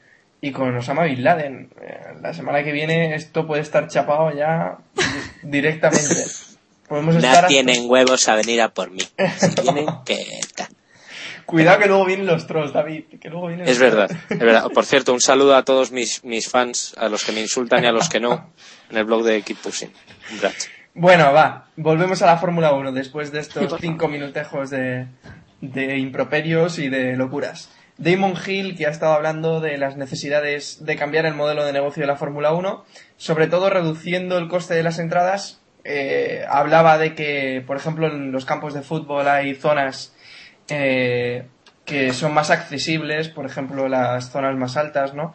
y 0.41 0.51
con 0.51 0.76
Osama 0.78 1.03
Bin 1.03 1.24
Laden. 1.24 1.70
Eh, 1.82 1.97
La 2.22 2.34
semana 2.34 2.64
que 2.64 2.72
viene 2.72 3.16
esto 3.16 3.45
puede 3.47 3.61
estar 3.61 3.88
chapado 3.88 4.32
ya 4.36 4.78
di- 4.95 5.49
directamente. 5.49 6.24
Podemos 6.88 7.16
estar 7.16 7.32
No 7.32 7.36
hasta- 7.38 7.47
tienen 7.47 7.89
huevos 7.89 8.28
a 8.28 8.36
venir 8.36 8.61
a 8.61 8.70
por 8.74 8.91
mí. 8.91 9.01
Si 9.38 9.55
tienen. 9.55 9.86
Cuidado 11.45 11.80
que 11.80 11.88
luego 11.88 12.05
vienen 12.05 12.26
los 12.26 12.47
trolls, 12.47 12.72
David. 12.72 13.03
Que 13.22 13.30
luego 13.30 13.47
vienen 13.47 13.68
Es 13.68 13.80
los 13.80 13.91
verdad, 13.91 14.11
es 14.30 14.39
verdad. 14.39 14.70
Por 14.74 14.86
cierto, 14.86 15.14
un 15.14 15.20
saludo 15.20 15.55
a 15.55 15.64
todos 15.66 15.91
mis, 15.91 16.24
mis 16.24 16.49
fans, 16.49 16.93
a 16.97 17.09
los 17.09 17.26
que 17.26 17.32
me 17.34 17.41
insultan 17.41 17.84
y 17.84 17.88
a 17.88 17.91
los 17.91 18.07
que 18.09 18.20
no, 18.22 18.49
en 18.89 18.97
el 18.97 19.03
blog 19.03 19.24
de 19.24 19.41
Keep 19.41 19.57
Pushing. 19.57 19.91
Un 20.32 20.38
abrazo. 20.38 20.68
Bueno, 20.95 21.33
va, 21.33 21.69
volvemos 21.75 22.21
a 22.21 22.27
la 22.27 22.37
Fórmula 22.37 22.71
1 22.73 22.91
después 22.91 23.31
de 23.31 23.39
estos 23.39 23.79
cinco 23.81 24.07
minutejos 24.07 24.69
de, 24.69 25.07
de 25.59 25.97
improperios 25.97 26.77
y 26.77 26.89
de 26.89 27.15
locuras. 27.15 27.71
Damon 27.97 28.35
Hill, 28.45 28.75
que 28.75 28.85
ha 28.85 28.91
estado 28.91 29.13
hablando 29.13 29.59
de 29.59 29.77
las 29.77 29.97
necesidades 29.97 30.85
de 30.85 30.95
cambiar 30.95 31.25
el 31.25 31.33
modelo 31.33 31.65
de 31.65 31.73
negocio 31.73 32.01
de 32.01 32.07
la 32.07 32.15
Fórmula 32.15 32.53
1, 32.53 32.85
sobre 33.17 33.47
todo 33.47 33.71
reduciendo 33.71 34.37
el 34.37 34.47
coste 34.47 34.75
de 34.75 34.83
las 34.83 34.99
entradas, 34.99 35.61
eh, 35.83 36.45
hablaba 36.47 36.97
de 36.99 37.15
que, 37.15 37.63
por 37.65 37.75
ejemplo, 37.75 38.07
en 38.07 38.31
los 38.31 38.45
campos 38.45 38.75
de 38.75 38.83
fútbol 38.83 39.27
hay 39.27 39.55
zonas 39.55 40.15
eh, 40.69 41.47
que 41.85 42.13
son 42.13 42.33
más 42.33 42.51
accesibles, 42.51 43.29
por 43.29 43.45
ejemplo, 43.45 43.87
las 43.87 44.31
zonas 44.31 44.55
más 44.57 44.77
altas, 44.77 45.13
¿no? 45.13 45.33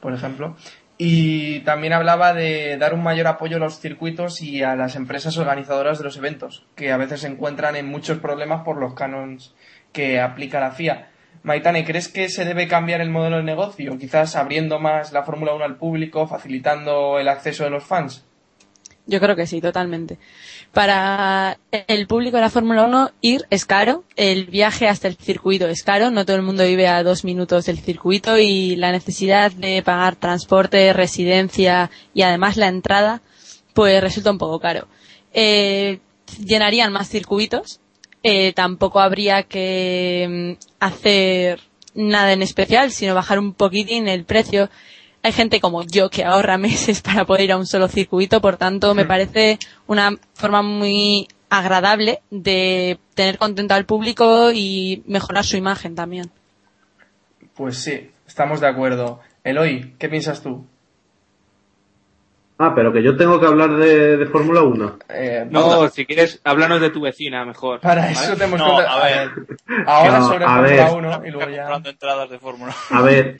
Por 0.00 0.14
ejemplo. 0.14 0.56
Y 1.00 1.60
también 1.60 1.92
hablaba 1.92 2.34
de 2.34 2.76
dar 2.76 2.92
un 2.92 3.04
mayor 3.04 3.28
apoyo 3.28 3.56
a 3.56 3.60
los 3.60 3.78
circuitos 3.78 4.42
y 4.42 4.64
a 4.64 4.74
las 4.74 4.96
empresas 4.96 5.38
organizadoras 5.38 5.98
de 5.98 6.04
los 6.04 6.16
eventos, 6.16 6.66
que 6.74 6.90
a 6.90 6.96
veces 6.96 7.20
se 7.20 7.28
encuentran 7.28 7.76
en 7.76 7.86
muchos 7.86 8.18
problemas 8.18 8.64
por 8.64 8.78
los 8.78 8.94
canons 8.94 9.54
que 9.92 10.20
aplica 10.20 10.58
la 10.58 10.72
FIA. 10.72 11.10
Maitane, 11.44 11.84
¿crees 11.84 12.08
que 12.08 12.28
se 12.28 12.44
debe 12.44 12.66
cambiar 12.66 13.00
el 13.00 13.10
modelo 13.10 13.36
de 13.36 13.44
negocio? 13.44 13.96
Quizás 13.96 14.34
abriendo 14.34 14.80
más 14.80 15.12
la 15.12 15.22
Fórmula 15.22 15.54
1 15.54 15.64
al 15.64 15.76
público, 15.76 16.26
facilitando 16.26 17.20
el 17.20 17.28
acceso 17.28 17.62
de 17.62 17.70
los 17.70 17.84
fans. 17.84 18.27
Yo 19.08 19.20
creo 19.20 19.34
que 19.34 19.46
sí, 19.46 19.62
totalmente. 19.62 20.18
Para 20.74 21.58
el 21.70 22.06
público 22.06 22.36
de 22.36 22.42
la 22.42 22.50
Fórmula 22.50 22.84
1, 22.84 23.10
ir 23.22 23.46
es 23.48 23.64
caro, 23.64 24.04
el 24.16 24.44
viaje 24.44 24.86
hasta 24.86 25.08
el 25.08 25.16
circuito 25.16 25.66
es 25.66 25.82
caro, 25.82 26.10
no 26.10 26.26
todo 26.26 26.36
el 26.36 26.42
mundo 26.42 26.64
vive 26.64 26.88
a 26.88 27.02
dos 27.02 27.24
minutos 27.24 27.64
del 27.64 27.78
circuito 27.78 28.36
y 28.36 28.76
la 28.76 28.92
necesidad 28.92 29.50
de 29.50 29.82
pagar 29.82 30.16
transporte, 30.16 30.92
residencia 30.92 31.90
y 32.12 32.20
además 32.20 32.58
la 32.58 32.68
entrada, 32.68 33.22
pues 33.72 34.02
resulta 34.02 34.30
un 34.30 34.36
poco 34.36 34.60
caro. 34.60 34.88
Eh, 35.32 36.00
llenarían 36.44 36.92
más 36.92 37.08
circuitos, 37.08 37.80
eh, 38.22 38.52
tampoco 38.52 39.00
habría 39.00 39.44
que 39.44 40.56
mm, 40.58 40.64
hacer 40.80 41.60
nada 41.94 42.34
en 42.34 42.42
especial, 42.42 42.92
sino 42.92 43.14
bajar 43.14 43.38
un 43.38 43.54
poquitín 43.54 44.06
el 44.06 44.24
precio 44.24 44.68
hay 45.22 45.32
gente 45.32 45.60
como 45.60 45.82
yo 45.82 46.10
que 46.10 46.24
ahorra 46.24 46.58
meses 46.58 47.00
para 47.02 47.24
poder 47.24 47.44
ir 47.44 47.52
a 47.52 47.56
un 47.56 47.66
solo 47.66 47.88
circuito, 47.88 48.40
por 48.40 48.56
tanto 48.56 48.94
me 48.94 49.04
parece 49.04 49.58
una 49.86 50.16
forma 50.34 50.62
muy 50.62 51.28
agradable 51.50 52.20
de 52.30 52.98
tener 53.14 53.38
contento 53.38 53.74
al 53.74 53.84
público 53.86 54.50
y 54.52 55.02
mejorar 55.06 55.44
su 55.44 55.56
imagen 55.56 55.94
también. 55.94 56.30
Pues 57.54 57.78
sí, 57.78 58.10
estamos 58.26 58.60
de 58.60 58.68
acuerdo. 58.68 59.20
Eloy, 59.44 59.94
¿qué 59.98 60.08
piensas 60.08 60.42
tú? 60.42 60.64
Ah, 62.60 62.72
pero 62.74 62.92
que 62.92 63.02
yo 63.04 63.16
tengo 63.16 63.38
que 63.38 63.46
hablar 63.46 63.76
de, 63.76 64.16
de 64.16 64.26
Fórmula 64.26 64.62
1. 64.62 64.98
Eh, 65.10 65.46
No, 65.48 65.88
si 65.90 66.04
quieres, 66.04 66.40
háblanos 66.42 66.80
de 66.80 66.90
tu 66.90 67.00
vecina 67.00 67.44
mejor. 67.44 67.80
para 67.80 68.00
¿vale? 68.02 68.12
eso 68.12 68.36
te 68.36 68.44
hemos 68.44 68.58
No, 68.58 68.66
contado- 68.74 68.88
a 69.00 69.04
ver. 69.06 69.30
Ahora 69.86 70.18
No, 70.18 70.26
sobre 70.28 70.44
Fórmula 70.44 70.62
ver. 70.62 70.90
1 70.92 71.26
y 71.26 71.30
luego 71.30 71.50
ya. 71.52 71.68
entradas 71.88 72.30
de 72.30 72.38
Fórmula 72.40 72.74
A 72.90 73.00
ver, 73.02 73.36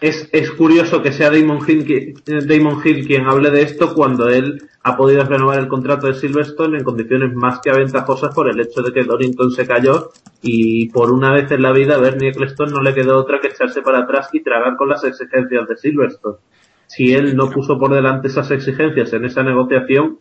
es, 0.00 0.28
es 0.32 0.50
curioso 0.52 1.02
que 1.02 1.12
sea 1.12 1.30
Damon 1.30 1.58
Hill, 1.66 2.14
Damon 2.24 2.80
Hill 2.84 3.06
quien 3.06 3.26
hable 3.26 3.50
de 3.50 3.62
esto 3.62 3.94
cuando 3.94 4.28
él 4.28 4.62
ha 4.82 4.96
podido 4.96 5.24
renovar 5.24 5.58
el 5.58 5.68
contrato 5.68 6.06
de 6.06 6.14
Silverstone 6.14 6.78
en 6.78 6.84
condiciones 6.84 7.34
más 7.34 7.60
que 7.60 7.70
aventajosas 7.70 8.34
por 8.34 8.48
el 8.48 8.58
hecho 8.60 8.82
de 8.82 8.92
que 8.92 9.04
Dorrington 9.04 9.50
se 9.50 9.66
cayó 9.66 10.10
y 10.42 10.88
por 10.88 11.12
una 11.12 11.32
vez 11.32 11.50
en 11.50 11.62
la 11.62 11.72
vida 11.72 11.96
a 11.96 12.00
Bernie 12.00 12.30
Ecclestone 12.30 12.72
no 12.72 12.80
le 12.80 12.94
quedó 12.94 13.18
otra 13.18 13.40
que 13.40 13.48
echarse 13.48 13.82
para 13.82 14.00
atrás 14.00 14.30
y 14.32 14.42
tragar 14.42 14.76
con 14.76 14.88
las 14.88 15.04
exigencias 15.04 15.68
de 15.68 15.76
Silverstone. 15.76 16.38
Si 16.86 17.12
él 17.12 17.36
no 17.36 17.50
puso 17.50 17.78
por 17.78 17.94
delante 17.94 18.28
esas 18.28 18.50
exigencias 18.50 19.12
en 19.12 19.24
esa 19.26 19.42
negociación, 19.42 20.18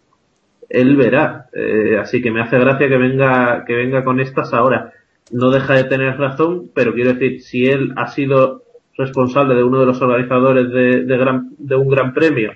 él 0.70 0.98
verá. 0.98 1.48
Eh, 1.54 1.98
así 2.00 2.22
que 2.22 2.32
me 2.32 2.42
hace 2.42 2.60
gracia 2.60 2.88
que 2.88 2.98
venga, 2.98 3.64
que 3.66 3.74
venga 3.74 4.04
con 4.04 4.20
estas 4.20 4.54
ahora. 4.54 4.94
No 5.32 5.50
deja 5.50 5.74
de 5.74 5.86
tener 5.86 6.18
razón, 6.18 6.70
pero 6.76 6.94
quiero 6.94 7.14
decir, 7.14 7.42
si 7.42 7.66
él 7.66 7.94
ha 7.96 8.08
sido 8.08 8.64
responsable 9.00 9.56
de 9.56 9.64
uno 9.64 9.80
de 9.80 9.88
los 9.88 10.00
organizadores 10.02 10.70
de, 10.70 11.06
de, 11.06 11.18
gran- 11.18 11.50
de 11.58 11.76
un 11.76 11.90
gran 11.90 12.14
premio 12.14 12.52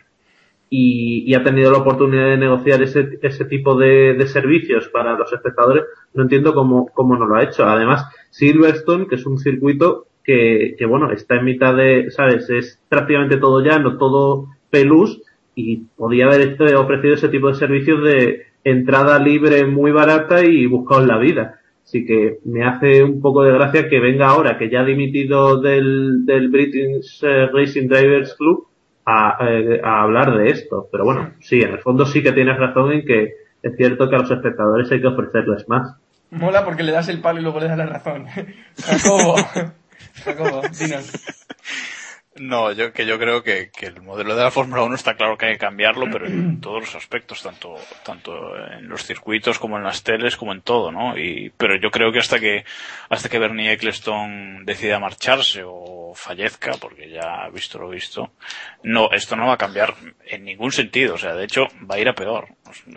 y, 0.69 1.23
y 1.25 1.33
ha 1.35 1.43
tenido 1.43 1.71
la 1.71 1.79
oportunidad 1.79 2.25
de 2.25 2.37
negociar 2.37 2.81
ese, 2.83 3.19
ese 3.21 3.45
tipo 3.45 3.75
de, 3.75 4.23
servicios 4.27 4.89
para 4.89 5.17
los 5.17 5.31
espectadores, 5.33 5.83
no 6.13 6.23
entiendo 6.23 6.53
cómo, 6.53 6.87
cómo 6.93 7.15
no 7.17 7.25
lo 7.25 7.35
ha 7.35 7.43
hecho. 7.43 7.65
Además, 7.65 8.05
Silverstone, 8.29 9.07
que 9.07 9.15
es 9.15 9.25
un 9.25 9.37
circuito 9.37 10.07
que, 10.23 10.75
que 10.77 10.85
bueno, 10.85 11.11
está 11.11 11.35
en 11.35 11.45
mitad 11.45 11.75
de, 11.75 12.09
¿sabes? 12.11 12.49
Es 12.49 12.79
prácticamente 12.89 13.37
todo 13.37 13.61
llano, 13.61 13.97
todo 13.97 14.47
pelús 14.69 15.21
y 15.55 15.77
podía 15.95 16.25
haber 16.25 16.55
ofrecido 16.75 17.13
ese 17.13 17.29
tipo 17.29 17.47
de 17.49 17.55
servicios 17.55 18.03
de 18.03 18.47
entrada 18.63 19.19
libre 19.19 19.65
muy 19.65 19.91
barata 19.91 20.43
y 20.43 20.65
buscaos 20.65 21.05
la 21.05 21.17
vida. 21.17 21.59
Así 21.93 22.07
que 22.07 22.39
me 22.45 22.65
hace 22.65 23.03
un 23.03 23.21
poco 23.21 23.43
de 23.43 23.53
gracia 23.53 23.87
que 23.87 23.99
venga 23.99 24.29
ahora, 24.29 24.57
que 24.57 24.67
ya 24.67 24.79
ha 24.79 24.83
dimitido 24.83 25.61
del, 25.61 26.25
del 26.25 26.49
British 26.49 27.23
eh, 27.23 27.45
Racing 27.53 27.87
Drivers 27.87 28.33
Club, 28.33 28.67
a, 29.05 29.37
eh, 29.41 29.79
a 29.83 30.01
hablar 30.01 30.35
de 30.35 30.49
esto. 30.49 30.89
Pero 30.91 31.05
bueno, 31.05 31.33
sí, 31.39 31.61
en 31.61 31.73
el 31.73 31.77
fondo 31.77 32.07
sí 32.07 32.23
que 32.23 32.31
tienes 32.31 32.57
razón 32.57 32.93
en 32.93 33.05
que 33.05 33.35
es 33.61 33.77
cierto 33.77 34.09
que 34.09 34.15
a 34.15 34.19
los 34.19 34.31
espectadores 34.31 34.91
hay 34.91 35.01
que 35.01 35.07
ofrecerles 35.07 35.69
más. 35.69 35.95
Mola 36.31 36.65
porque 36.65 36.81
le 36.81 36.93
das 36.93 37.09
el 37.09 37.21
palo 37.21 37.41
y 37.41 37.43
luego 37.43 37.59
le 37.59 37.67
das 37.67 37.77
la 37.77 37.85
razón. 37.85 38.25
Jacobo, 38.83 39.35
Jacobo, 40.25 40.61
dinos. 40.79 41.42
No, 42.35 42.71
yo 42.71 42.93
que 42.93 43.05
yo 43.05 43.19
creo 43.19 43.43
que, 43.43 43.69
que 43.69 43.85
el 43.85 44.01
modelo 44.01 44.35
de 44.35 44.43
la 44.43 44.49
Fórmula 44.49 44.81
1 44.81 44.95
está 44.95 45.15
claro 45.15 45.37
que 45.37 45.45
hay 45.45 45.53
que 45.53 45.59
cambiarlo, 45.59 46.07
pero 46.11 46.25
en 46.25 46.59
todos 46.61 46.81
los 46.81 46.95
aspectos, 46.95 47.43
tanto 47.43 47.75
tanto 48.03 48.55
en 48.71 48.89
los 48.89 49.05
circuitos 49.05 49.59
como 49.59 49.77
en 49.77 49.83
las 49.83 50.01
teles, 50.01 50.35
como 50.35 50.51
en 50.51 50.61
todo, 50.61 50.91
¿no? 50.91 51.15
Y 51.15 51.51
pero 51.57 51.75
yo 51.79 51.91
creo 51.91 52.11
que 52.11 52.17
hasta 52.17 52.39
que 52.39 52.65
hasta 53.09 53.29
que 53.29 53.37
Bernie 53.37 53.71
Ecclestone 53.71 54.63
decida 54.63 54.99
marcharse 54.99 55.61
o 55.63 56.13
fallezca, 56.15 56.71
porque 56.79 57.11
ya 57.11 57.43
ha 57.43 57.49
visto 57.49 57.77
lo 57.77 57.89
visto, 57.89 58.31
no 58.81 59.11
esto 59.11 59.35
no 59.35 59.47
va 59.47 59.53
a 59.53 59.57
cambiar 59.57 59.93
en 60.25 60.43
ningún 60.43 60.71
sentido, 60.71 61.15
o 61.15 61.17
sea, 61.19 61.35
de 61.35 61.43
hecho 61.43 61.67
va 61.89 61.95
a 61.95 61.99
ir 61.99 62.09
a 62.09 62.15
peor. 62.15 62.47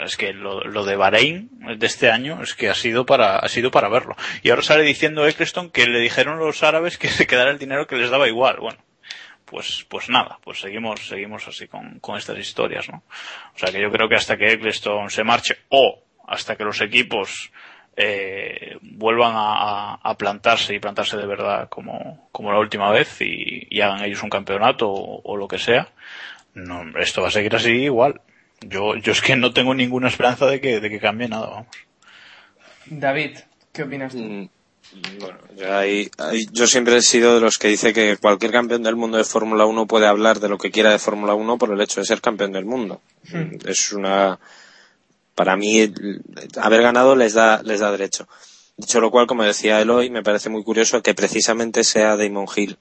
Es 0.02 0.16
que 0.16 0.32
lo, 0.32 0.64
lo 0.64 0.86
de 0.86 0.96
Bahrein 0.96 1.50
de 1.76 1.86
este 1.86 2.10
año 2.10 2.42
es 2.42 2.54
que 2.54 2.70
ha 2.70 2.74
sido 2.74 3.04
para 3.04 3.38
ha 3.38 3.48
sido 3.48 3.70
para 3.70 3.90
verlo. 3.90 4.16
Y 4.42 4.48
ahora 4.48 4.62
sale 4.62 4.82
diciendo 4.84 5.26
Ecclestone 5.26 5.70
que 5.70 5.86
le 5.86 6.00
dijeron 6.00 6.38
los 6.38 6.62
árabes 6.62 6.96
que 6.96 7.08
se 7.08 7.26
quedara 7.26 7.50
el 7.50 7.58
dinero 7.58 7.86
que 7.86 7.96
les 7.96 8.08
daba 8.08 8.28
igual. 8.28 8.56
Bueno, 8.60 8.78
pues, 9.46 9.86
pues 9.88 10.08
nada, 10.10 10.38
pues 10.44 10.60
seguimos, 10.60 11.06
seguimos 11.08 11.48
así 11.48 11.66
con, 11.68 11.98
con 12.00 12.18
estas 12.18 12.38
historias, 12.38 12.88
¿no? 12.90 13.02
O 13.54 13.58
sea 13.58 13.70
que 13.72 13.80
yo 13.80 13.90
creo 13.90 14.08
que 14.08 14.16
hasta 14.16 14.36
que 14.36 14.52
Ecclestone 14.52 15.08
se 15.08 15.24
marche 15.24 15.56
o 15.70 16.02
hasta 16.28 16.56
que 16.56 16.64
los 16.64 16.80
equipos 16.82 17.50
eh, 17.96 18.76
vuelvan 18.82 19.32
a, 19.34 19.94
a- 19.94 19.94
a 20.02 20.18
plantarse 20.18 20.74
y 20.74 20.80
plantarse 20.80 21.16
de 21.16 21.26
verdad 21.26 21.68
como, 21.70 22.28
como 22.32 22.52
la 22.52 22.58
última 22.58 22.90
vez 22.90 23.20
y, 23.22 23.66
y 23.70 23.80
hagan 23.80 24.04
ellos 24.04 24.22
un 24.22 24.28
campeonato 24.30 24.88
o, 24.90 25.22
o 25.24 25.36
lo 25.36 25.48
que 25.48 25.58
sea, 25.58 25.88
no, 26.54 26.98
esto 26.98 27.22
va 27.22 27.28
a 27.28 27.30
seguir 27.30 27.54
así 27.56 27.70
igual. 27.70 28.20
Yo, 28.60 28.96
yo 28.96 29.12
es 29.12 29.20
que 29.22 29.36
no 29.36 29.52
tengo 29.52 29.74
ninguna 29.74 30.08
esperanza 30.08 30.46
de 30.46 30.60
que, 30.60 30.80
de 30.80 30.90
que 30.90 30.98
cambie 31.00 31.28
nada, 31.28 31.46
vamos. 31.48 31.66
David, 32.86 33.38
¿qué 33.72 33.82
opinas 33.82 34.12
tú? 34.14 34.48
Bueno, 35.20 35.38
yo, 35.56 35.74
ahí- 35.76 36.10
ahí- 36.18 36.46
yo 36.52 36.66
siempre 36.66 36.96
he 36.96 37.02
sido 37.02 37.34
de 37.34 37.40
los 37.40 37.58
que 37.58 37.68
dice 37.68 37.92
que 37.92 38.16
cualquier 38.16 38.52
campeón 38.52 38.82
del 38.82 38.96
mundo 38.96 39.18
de 39.18 39.24
Fórmula 39.24 39.66
1 39.66 39.86
puede 39.86 40.06
hablar 40.06 40.40
de 40.40 40.48
lo 40.48 40.58
que 40.58 40.70
quiera 40.70 40.90
de 40.90 40.98
Fórmula 40.98 41.34
1 41.34 41.58
por 41.58 41.72
el 41.72 41.80
hecho 41.80 42.00
de 42.00 42.06
ser 42.06 42.20
campeón 42.20 42.52
del 42.52 42.64
mundo. 42.64 43.00
Hmm. 43.30 43.56
Es 43.66 43.92
una, 43.92 44.38
para 45.34 45.56
mí, 45.56 45.92
haber 46.60 46.82
ganado 46.82 47.14
les 47.16 47.34
da, 47.34 47.62
les 47.62 47.80
da 47.80 47.90
derecho. 47.90 48.26
Dicho 48.76 49.00
lo 49.00 49.10
cual, 49.10 49.26
como 49.26 49.42
decía 49.42 49.80
Eloy, 49.80 50.10
me 50.10 50.22
parece 50.22 50.48
muy 50.50 50.62
curioso 50.62 51.02
que 51.02 51.14
precisamente 51.14 51.82
sea 51.84 52.16
Damon 52.16 52.46
Hill, 52.54 52.78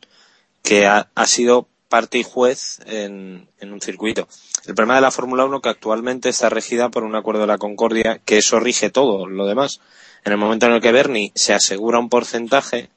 que 0.61 0.85
ha, 0.87 1.09
ha 1.15 1.25
sido 1.25 1.67
parte 1.89 2.17
y 2.17 2.23
juez 2.23 2.79
en, 2.85 3.47
en 3.59 3.71
un 3.73 3.79
circuito. 3.81 4.27
El 4.67 4.73
problema 4.73 4.95
de 4.95 5.01
la 5.01 5.11
Fórmula 5.11 5.45
1 5.45 5.61
que 5.61 5.69
actualmente 5.69 6.29
está 6.29 6.49
regida 6.49 6.89
por 6.89 7.03
un 7.03 7.15
acuerdo 7.15 7.41
de 7.41 7.47
la 7.47 7.57
Concordia, 7.57 8.19
que 8.25 8.37
eso 8.37 8.59
rige 8.59 8.89
todo 8.89 9.27
lo 9.27 9.45
demás. 9.45 9.79
En 10.23 10.31
el 10.31 10.39
momento 10.39 10.65
en 10.65 10.73
el 10.73 10.81
que 10.81 10.91
Bernie 10.91 11.31
se 11.35 11.53
asegura 11.53 11.99
un 11.99 12.09
porcentaje 12.09 12.89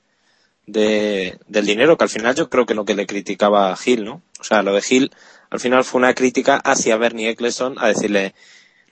de, 0.66 1.38
del 1.46 1.66
dinero, 1.66 1.98
que 1.98 2.04
al 2.04 2.10
final 2.10 2.34
yo 2.34 2.48
creo 2.48 2.64
que 2.64 2.74
lo 2.74 2.84
que 2.84 2.94
le 2.94 3.06
criticaba 3.06 3.70
a 3.70 3.78
Hill, 3.82 4.04
¿no? 4.04 4.22
O 4.40 4.44
sea, 4.44 4.62
lo 4.62 4.72
de 4.72 4.82
Hill 4.88 5.10
al 5.50 5.60
final 5.60 5.84
fue 5.84 5.98
una 5.98 6.14
crítica 6.14 6.56
hacia 6.56 6.96
Bernie 6.96 7.30
Ecclestone 7.30 7.76
a 7.78 7.88
decirle, 7.88 8.34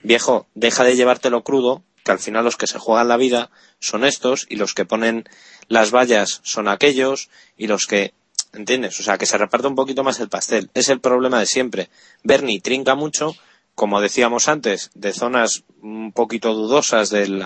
viejo, 0.03 0.47
deja 0.53 0.83
de 0.83 0.95
llevártelo 0.95 1.43
crudo, 1.43 1.83
que 2.03 2.11
al 2.11 2.19
final 2.19 2.45
los 2.45 2.57
que 2.57 2.67
se 2.67 2.79
juegan 2.79 3.07
la 3.07 3.17
vida 3.17 3.49
son 3.79 4.05
estos 4.05 4.45
y 4.49 4.55
los 4.55 4.73
que 4.73 4.85
ponen 4.85 5.25
las 5.67 5.91
vallas 5.91 6.39
son 6.43 6.67
aquellos 6.67 7.29
y 7.57 7.67
los 7.67 7.85
que, 7.85 8.13
¿entiendes? 8.53 8.99
O 8.99 9.03
sea, 9.03 9.17
que 9.17 9.25
se 9.25 9.37
reparte 9.37 9.67
un 9.67 9.75
poquito 9.75 10.03
más 10.03 10.19
el 10.19 10.29
pastel. 10.29 10.69
Es 10.73 10.89
el 10.89 10.99
problema 10.99 11.39
de 11.39 11.45
siempre. 11.45 11.89
Bernie 12.23 12.61
trinca 12.61 12.95
mucho, 12.95 13.35
como 13.75 14.01
decíamos 14.01 14.47
antes, 14.47 14.91
de 14.93 15.13
zonas 15.13 15.63
un 15.81 16.11
poquito 16.11 16.53
dudosas 16.53 17.09
del, 17.09 17.45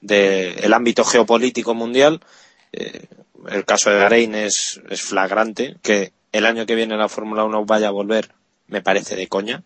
del 0.00 0.72
ámbito 0.72 1.04
geopolítico 1.04 1.74
mundial. 1.74 2.20
Eh, 2.72 3.06
el 3.50 3.64
caso 3.64 3.90
de 3.90 3.96
Bahrein 3.96 4.34
es, 4.34 4.80
es 4.88 5.02
flagrante, 5.02 5.76
que 5.82 6.12
el 6.32 6.46
año 6.46 6.66
que 6.66 6.74
viene 6.74 6.96
la 6.96 7.08
Fórmula 7.08 7.44
1 7.44 7.64
vaya 7.64 7.88
a 7.88 7.92
volver, 7.92 8.30
me 8.68 8.82
parece 8.82 9.16
de 9.16 9.28
coña. 9.28 9.62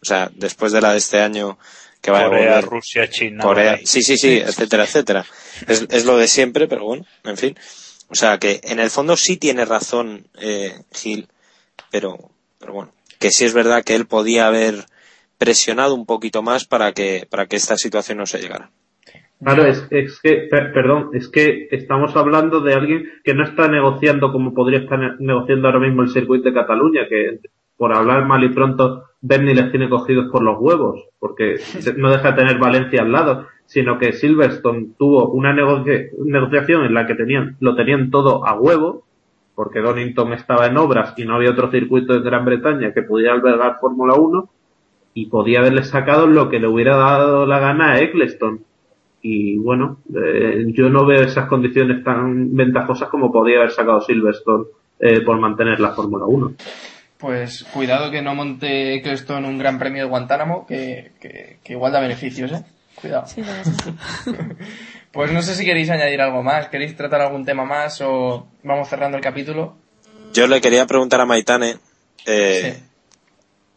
O 0.00 0.04
sea, 0.04 0.30
después 0.34 0.72
de 0.72 0.80
la 0.80 0.92
de 0.92 0.98
este 0.98 1.20
año 1.20 1.58
que 2.00 2.10
vaya 2.10 2.26
a 2.26 2.28
Corea, 2.28 2.54
volver. 2.54 2.64
Rusia, 2.64 3.10
China, 3.10 3.42
Corea, 3.42 3.78
sí, 3.84 4.02
sí, 4.02 4.16
sí, 4.16 4.36
etcétera, 4.36 4.84
etcétera. 4.84 5.26
Es, 5.66 5.86
es 5.90 6.04
lo 6.04 6.16
de 6.16 6.28
siempre, 6.28 6.68
pero 6.68 6.84
bueno, 6.84 7.04
en 7.24 7.36
fin. 7.36 7.58
O 8.08 8.14
sea, 8.14 8.38
que 8.38 8.60
en 8.64 8.78
el 8.78 8.90
fondo 8.90 9.16
sí 9.16 9.36
tiene 9.36 9.64
razón 9.64 10.26
eh, 10.40 10.72
Gil, 10.92 11.28
pero, 11.90 12.16
pero 12.58 12.72
bueno, 12.72 12.92
que 13.18 13.30
sí 13.30 13.44
es 13.44 13.52
verdad 13.54 13.82
que 13.84 13.94
él 13.94 14.06
podía 14.06 14.46
haber 14.46 14.84
presionado 15.38 15.94
un 15.94 16.06
poquito 16.06 16.42
más 16.42 16.64
para 16.66 16.92
que, 16.92 17.26
para 17.28 17.46
que 17.46 17.56
esta 17.56 17.76
situación 17.76 18.18
no 18.18 18.26
se 18.26 18.38
llegara. 18.38 18.70
Claro, 19.42 19.66
es, 19.66 19.86
es 19.90 20.18
que, 20.22 20.48
per- 20.50 20.72
perdón, 20.72 21.10
es 21.12 21.28
que 21.28 21.68
estamos 21.70 22.16
hablando 22.16 22.60
de 22.60 22.72
alguien 22.74 23.10
que 23.22 23.34
no 23.34 23.44
está 23.44 23.68
negociando 23.68 24.32
como 24.32 24.54
podría 24.54 24.78
estar 24.80 24.98
ne- 24.98 25.16
negociando 25.18 25.68
ahora 25.68 25.80
mismo 25.80 26.02
el 26.02 26.10
circuito 26.10 26.48
de 26.48 26.54
Cataluña, 26.54 27.02
que 27.08 27.40
por 27.76 27.92
hablar 27.94 28.26
mal 28.26 28.42
y 28.44 28.48
pronto 28.50 29.04
Bernie 29.20 29.54
les 29.54 29.70
tiene 29.70 29.88
cogidos 29.88 30.30
por 30.30 30.42
los 30.42 30.56
huevos, 30.60 31.04
porque 31.18 31.56
no 31.96 32.10
deja 32.10 32.32
de 32.32 32.36
tener 32.38 32.58
Valencia 32.58 33.02
al 33.02 33.12
lado, 33.12 33.46
sino 33.66 33.98
que 33.98 34.12
Silverstone 34.12 34.88
tuvo 34.98 35.28
una 35.30 35.52
negocia- 35.52 36.06
negociación 36.24 36.84
en 36.84 36.94
la 36.94 37.06
que 37.06 37.14
tenían, 37.14 37.56
lo 37.60 37.74
tenían 37.74 38.10
todo 38.10 38.46
a 38.46 38.54
huevo, 38.54 39.04
porque 39.54 39.80
Donington 39.80 40.32
estaba 40.34 40.66
en 40.66 40.76
obras 40.76 41.14
y 41.16 41.24
no 41.24 41.34
había 41.34 41.50
otro 41.50 41.70
circuito 41.70 42.14
en 42.14 42.22
Gran 42.22 42.44
Bretaña 42.44 42.92
que 42.92 43.02
pudiera 43.02 43.32
albergar 43.34 43.78
Fórmula 43.80 44.14
1, 44.14 44.48
y 45.14 45.26
podía 45.26 45.60
haberle 45.60 45.82
sacado 45.82 46.26
lo 46.26 46.50
que 46.50 46.60
le 46.60 46.68
hubiera 46.68 46.94
dado 46.96 47.46
la 47.46 47.58
gana 47.58 47.92
a 47.92 48.00
Eccleston. 48.00 48.60
Y 49.22 49.56
bueno, 49.56 49.96
eh, 50.14 50.66
yo 50.68 50.90
no 50.90 51.06
veo 51.06 51.22
esas 51.22 51.48
condiciones 51.48 52.04
tan 52.04 52.54
ventajosas 52.54 53.08
como 53.08 53.32
podía 53.32 53.56
haber 53.58 53.70
sacado 53.70 54.02
Silverstone 54.02 54.66
eh, 55.00 55.22
por 55.22 55.40
mantener 55.40 55.80
la 55.80 55.92
Fórmula 55.92 56.26
1. 56.26 56.52
Pues 57.18 57.64
cuidado 57.72 58.10
que 58.10 58.20
no 58.22 58.34
monte 58.34 58.94
Eccleston 58.96 59.44
un 59.46 59.58
gran 59.58 59.78
premio 59.78 60.02
de 60.02 60.08
Guantánamo, 60.08 60.66
que, 60.66 61.12
que, 61.20 61.58
que 61.64 61.72
igual 61.72 61.92
da 61.92 62.00
beneficios, 62.00 62.52
¿eh? 62.52 62.62
Cuidado. 63.00 63.26
Sí. 63.26 63.42
Pues 65.12 65.32
no 65.32 65.40
sé 65.40 65.54
si 65.54 65.64
queréis 65.64 65.88
añadir 65.88 66.20
algo 66.20 66.42
más, 66.42 66.68
queréis 66.68 66.94
tratar 66.94 67.22
algún 67.22 67.46
tema 67.46 67.64
más 67.64 68.02
o 68.02 68.48
vamos 68.62 68.86
cerrando 68.86 69.16
el 69.16 69.22
capítulo. 69.22 69.74
Yo 70.34 70.46
le 70.46 70.60
quería 70.60 70.84
preguntar 70.84 71.22
a 71.22 71.24
Maitane, 71.24 71.78
eh, 72.26 72.74
Sí. 72.76 72.82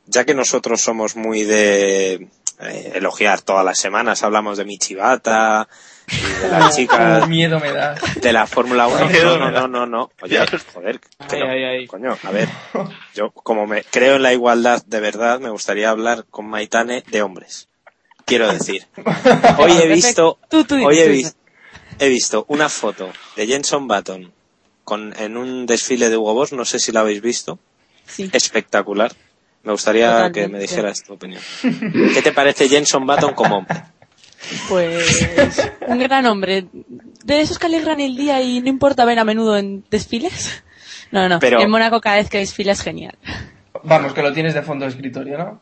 ya 0.08 0.26
que 0.26 0.34
nosotros 0.34 0.82
somos 0.82 1.16
muy 1.16 1.44
de 1.46 2.28
eh, 2.60 2.92
elogiar 2.96 3.40
todas 3.40 3.64
las 3.64 3.80
semanas, 3.80 4.22
hablamos 4.24 4.58
de 4.58 4.66
Michibata 4.66 5.70
las 6.52 6.76
chicas 6.76 7.28
miedo 7.28 7.60
me 7.60 7.72
da. 7.72 7.96
de 8.22 8.34
la 8.34 8.48
Fórmula 8.48 8.88
1. 8.88 9.06
Miedo 9.10 9.38
No, 9.38 9.52
no, 9.52 9.62
no, 9.62 9.68
no, 9.68 9.86
no. 9.86 10.12
Oye, 10.22 10.40
joder, 10.74 11.00
pero, 11.30 11.46
Ay, 11.50 11.58
ay, 11.58 11.64
ay. 11.80 11.88
coño, 11.88 12.18
a 12.24 12.32
ver, 12.32 12.50
yo 13.14 13.32
como 13.32 13.66
me 13.68 13.84
creo 13.84 14.16
en 14.16 14.24
la 14.24 14.34
igualdad 14.34 14.84
de 14.86 15.00
verdad, 15.00 15.40
me 15.40 15.50
gustaría 15.50 15.90
hablar 15.90 16.26
con 16.30 16.48
Maitane 16.48 17.04
de 17.08 17.22
hombres. 17.22 17.68
Quiero 18.26 18.52
decir, 18.52 18.86
hoy 19.58 19.72
he 19.82 19.88
visto, 19.88 20.38
Tú, 20.50 20.64
tú, 20.64 20.76
hoy 20.76 20.96
tú, 20.96 21.02
he 21.02 21.08
visto, 21.08 21.38
he 22.00 22.10
visto 22.10 22.46
una 22.48 22.70
foto 22.70 23.10
de 23.36 23.48
Jenson 23.48 23.88
Button 23.88 24.32
con, 24.84 25.14
en 25.20 25.38
un 25.38 25.66
desfile 25.66 26.10
de 26.10 26.18
Hugo 26.18 26.34
Boss, 26.34 26.54
no 26.54 26.66
sé 26.66 26.80
si 26.80 26.92
la 26.92 27.00
habéis 27.02 27.22
visto, 27.22 27.60
Sí. 28.06 28.30
espectacular. 28.34 29.12
Me 29.62 29.72
gustaría 29.74 30.08
Totalmente. 30.08 30.42
que 30.42 30.48
me 30.48 30.60
dijeras 30.60 31.04
tu 31.04 31.14
opinión. 31.14 31.42
¿Qué 32.14 32.22
te 32.24 32.32
parece 32.32 32.70
Jenson 32.70 33.06
Button 33.06 33.34
como 33.34 33.58
hombre? 33.58 33.84
Pues 34.68 35.70
un 35.88 36.00
gran 36.00 36.26
hombre. 36.26 36.66
De 37.24 37.42
esos 37.42 37.60
que 37.60 37.68
alegran 37.68 38.00
el 38.00 38.16
día 38.16 38.42
y 38.42 38.62
no 38.62 38.70
importa 38.70 39.06
ver 39.06 39.20
a 39.20 39.24
menudo 39.24 39.58
en 39.58 39.84
desfiles. 39.90 40.64
No, 41.12 41.28
no. 41.28 41.40
Pero- 41.40 41.60
En 41.62 41.70
Mónaco 41.70 42.00
cada 42.02 42.18
vez 42.18 42.30
que 42.30 42.38
desfila 42.40 42.72
es 42.72 42.82
genial. 42.82 43.18
Vamos, 43.84 44.14
que 44.14 44.22
lo 44.22 44.34
tienes 44.34 44.54
de 44.54 44.62
fondo 44.62 44.86
de 44.86 44.92
escritorio, 44.92 45.38
¿no? 45.38 45.62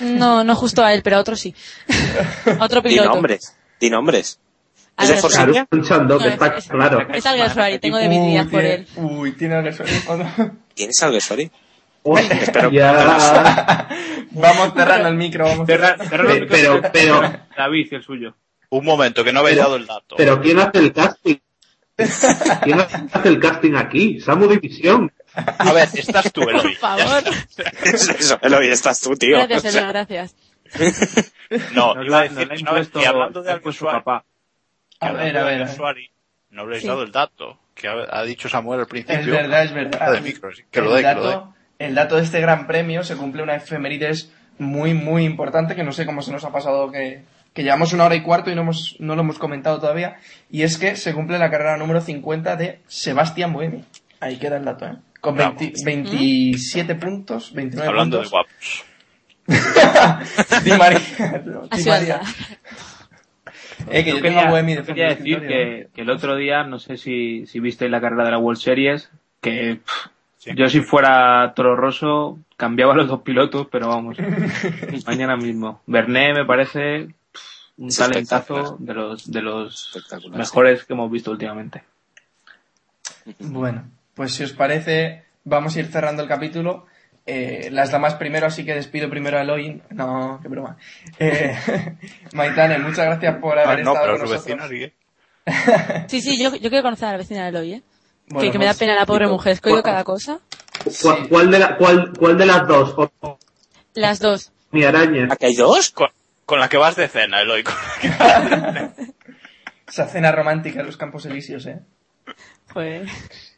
No, 0.00 0.44
no 0.44 0.54
justo 0.56 0.84
a 0.84 0.92
él, 0.92 1.02
pero 1.02 1.16
a 1.16 1.20
otro 1.20 1.36
sí. 1.36 1.54
A 2.60 2.64
otro 2.64 2.80
Di 2.82 2.90
piloto. 2.90 3.10
nombres, 3.10 3.54
di 3.80 3.88
nombres. 3.90 4.38
A 4.98 5.04
¿Es 5.04 5.22
de 5.22 5.28
Chandok, 5.28 6.20
No, 6.20 6.26
es- 6.26 6.32
está 6.32 6.46
es- 6.56 6.68
claro. 6.68 7.06
Es 7.12 7.26
alguien 7.26 7.48
Ferrari, 7.48 7.78
tengo 7.78 7.98
debilidad 7.98 8.46
por 8.48 8.64
él. 8.64 8.86
Uy, 8.96 9.32
tiene 9.32 9.54
algo 9.56 9.68
de 9.70 9.72
fondo. 9.74 10.26
¿Tienes 10.74 11.02
algo, 11.02 11.20
Sorry? 11.20 11.50
Hostia, 12.02 12.70
ya. 12.70 13.88
Vamos 14.40 14.72
cerrando 14.76 15.08
el 15.08 15.14
micro, 15.16 15.44
vamos 15.44 15.66
Cerra- 15.66 15.96
cerrando. 15.96 16.04
cerra 16.08 16.22
los 16.24 16.32
Pe- 16.34 16.46
pero- 16.46 16.82
pero- 16.92 17.20
David 17.56 17.92
el 17.94 18.02
suyo. 18.02 18.36
Un 18.70 18.84
momento, 18.84 19.22
que 19.24 19.32
no 19.32 19.40
habéis 19.40 19.56
dado 19.58 19.76
el 19.76 19.86
dato. 19.86 20.16
Pero 20.16 20.40
¿quién 20.40 20.58
hace 20.58 20.78
el 20.78 20.92
casting? 20.92 21.36
¿Quién 22.62 22.80
hace 22.80 23.28
el 23.28 23.38
casting 23.40 23.74
aquí? 23.74 24.20
Samu 24.20 24.48
División. 24.48 25.12
A 25.34 25.72
ver, 25.72 25.88
estás 25.94 26.32
tú, 26.32 26.42
Eloy. 26.48 26.62
Por 26.62 26.74
favor. 26.76 27.22
Es 27.84 28.08
eso, 28.08 28.38
Eloy, 28.42 28.68
estás 28.68 29.00
tú, 29.00 29.14
tío. 29.16 29.36
Gracias, 29.36 29.58
O 29.58 29.60
sea, 29.62 29.70
Elena, 29.70 29.92
gracias. 29.92 30.34
No, 31.74 31.94
Nos 31.94 32.06
iba 32.06 32.18
a 32.18 32.22
decir 32.22 32.48
no, 32.48 32.54
impuesto, 32.56 33.00
que 33.00 33.06
hablando 33.06 33.42
de 33.42 33.60
papá. 33.80 34.24
A 35.00 35.12
ver, 35.12 35.36
a 35.38 35.44
ver. 35.44 35.66
no 36.50 36.62
habréis 36.62 36.82
Sí. 36.82 36.88
dado 36.88 37.02
el 37.02 37.12
dato 37.12 37.58
que 37.74 37.86
ha, 37.86 37.94
ha 38.10 38.22
dicho 38.24 38.48
Samuel 38.48 38.80
al 38.80 38.86
principio. 38.86 39.20
Es 39.20 39.26
verdad, 39.26 39.64
es 39.64 39.72
verdad. 39.72 40.12
de 40.12 40.20
micro, 40.22 40.50
que 40.70 40.80
lo 40.80 40.96
el, 40.96 41.02
dé, 41.04 41.08
que 41.08 41.14
lo 41.14 41.28
dé. 41.28 41.36
El 41.78 41.94
dato 41.94 42.16
de 42.16 42.22
este 42.22 42.40
gran 42.40 42.66
premio 42.66 43.04
se 43.04 43.16
cumple 43.16 43.42
una 43.42 43.56
efemérides 43.56 44.32
muy, 44.58 44.94
muy 44.94 45.24
importante 45.24 45.74
que 45.74 45.84
no 45.84 45.92
sé 45.92 46.06
cómo 46.06 46.22
se 46.22 46.32
nos 46.32 46.44
ha 46.44 46.52
pasado 46.52 46.90
que, 46.90 47.22
que 47.52 47.62
llevamos 47.62 47.92
una 47.92 48.04
hora 48.04 48.14
y 48.14 48.22
cuarto 48.22 48.50
y 48.50 48.54
no, 48.54 48.62
hemos, 48.62 48.96
no 48.98 49.14
lo 49.14 49.22
hemos 49.22 49.38
comentado 49.38 49.80
todavía. 49.80 50.16
Y 50.50 50.62
es 50.62 50.78
que 50.78 50.96
se 50.96 51.12
cumple 51.14 51.38
la 51.38 51.50
carrera 51.50 51.76
número 51.76 52.00
50 52.00 52.56
de 52.56 52.80
Sebastián 52.86 53.52
Buemi. 53.52 53.84
Ahí 54.20 54.36
queda 54.38 54.56
el 54.56 54.64
dato, 54.64 54.86
¿eh? 54.86 54.96
Con 55.20 55.36
Bravo. 55.36 55.56
20 55.58 55.82
27 55.84 56.94
puntos, 56.94 57.52
29 57.52 57.88
Hablando 57.88 58.18
de 58.18 58.28
puntos. 58.28 58.30
guapos. 58.30 58.84
Di 60.64 60.70
María. 60.72 61.00
Di 61.74 61.84
María. 61.84 62.20
Eh, 63.90 64.04
que 64.04 64.10
yo, 64.10 64.16
Yo 64.16 64.22
tengo 64.22 64.38
a 64.38 64.42
quería, 64.42 64.50
Buemi 64.50 64.74
de 64.74 64.80
yo 64.80 64.86
quería 64.86 65.08
de 65.08 65.14
decir 65.16 65.40
que, 65.46 65.88
que 65.94 66.00
el 66.02 66.10
otro 66.10 66.36
día, 66.36 66.64
no 66.64 66.78
sé 66.78 66.96
si, 66.96 67.46
si 67.46 67.60
viste 67.60 67.88
la 67.88 68.00
carrera 68.00 68.24
de 68.24 68.30
la 68.32 68.38
World 68.38 68.60
Series, 68.60 69.10
que 69.40 69.80
pff, 69.84 70.06
Sí. 70.38 70.50
yo 70.54 70.68
si 70.68 70.80
fuera 70.80 71.52
Toro 71.56 71.74
Rosso 71.76 72.38
cambiaba 72.56 72.94
los 72.94 73.08
dos 73.08 73.22
pilotos, 73.22 73.66
pero 73.70 73.88
vamos, 73.88 74.16
mañana 75.06 75.36
mismo. 75.36 75.80
Bernet 75.86 76.34
me 76.36 76.44
parece 76.44 77.08
un 77.78 77.88
Es 77.88 77.96
talentazo 77.96 78.76
de 78.78 78.94
los, 78.94 79.30
de 79.30 79.42
los 79.42 79.92
mejores 80.30 80.84
que 80.84 80.92
hemos 80.92 81.10
visto 81.10 81.30
últimamente. 81.30 81.82
Bueno, 83.40 83.84
pues 84.14 84.34
si 84.34 84.44
os 84.44 84.52
parece, 84.52 85.24
vamos 85.44 85.74
a 85.76 85.80
ir 85.80 85.86
cerrando 85.86 86.22
el 86.22 86.28
capítulo. 86.28 86.86
Eh, 87.26 87.70
las 87.72 87.90
damas 87.90 88.14
primero, 88.14 88.46
así 88.46 88.64
que 88.64 88.72
despido 88.74 89.10
primero 89.10 89.36
a 89.36 89.42
Eloy. 89.42 89.82
No, 89.90 90.38
qué 90.40 90.46
broma. 90.48 90.76
Eh, 91.18 91.56
Maitane, 92.34 92.78
muchas 92.78 93.06
gracias 93.06 93.36
por 93.38 93.58
haber 93.58 93.80
Ah, 93.80 93.82
no, 93.82 93.92
estado 93.94 94.06
pero 94.06 94.18
con 94.18 94.28
su 94.28 94.34
nosotros. 94.34 94.44
vecina 94.44 94.68
sigue. 94.68 96.06
Sí, 96.08 96.20
sí, 96.20 96.40
yo, 96.40 96.54
yo 96.54 96.68
quiero 96.70 96.82
conocer 96.84 97.08
a 97.08 97.12
la 97.12 97.18
vecina 97.18 97.42
de 97.42 97.48
Eloy, 97.48 97.72
¿eh? 97.74 97.82
Bueno, 98.28 98.40
que, 98.46 98.52
que 98.52 98.58
me 98.58 98.64
da 98.64 98.72
pues, 98.72 98.78
pena 98.78 98.94
la 98.94 99.06
pobre 99.06 99.26
mujer. 99.28 99.52
Es 99.52 99.60
que 99.60 99.70
oigo 99.70 99.82
cada 99.82 100.04
cosa. 100.04 100.40
¿Cuál, 101.02 101.28
cuál 101.28 101.50
de 101.50 101.58
la- 101.58 101.76
cuál, 101.76 102.12
cuál 102.18 102.36
de 102.38 102.46
las 102.46 102.66
dos? 102.66 102.94
Las 103.94 104.18
dos. 104.20 104.52
Mi 104.72 104.84
araña. 104.84 105.28
¿Aquí 105.30 105.46
hay 105.46 105.54
dos? 105.56 105.90
Con, 105.90 106.08
con 106.44 106.60
la 106.60 106.68
que 106.68 106.76
vas 106.76 106.96
de 106.96 107.08
cena, 107.08 107.40
Eloy. 107.40 107.62
con 107.62 107.74
la 107.74 108.92
que. 108.94 109.06
Esa 109.88 110.06
cena 110.08 110.32
romántica 110.32 110.80
en 110.80 110.86
los 110.86 110.96
Campos 110.96 111.24
Elíseos, 111.26 111.64
¿eh? 111.66 111.80
Pues. 112.74 113.08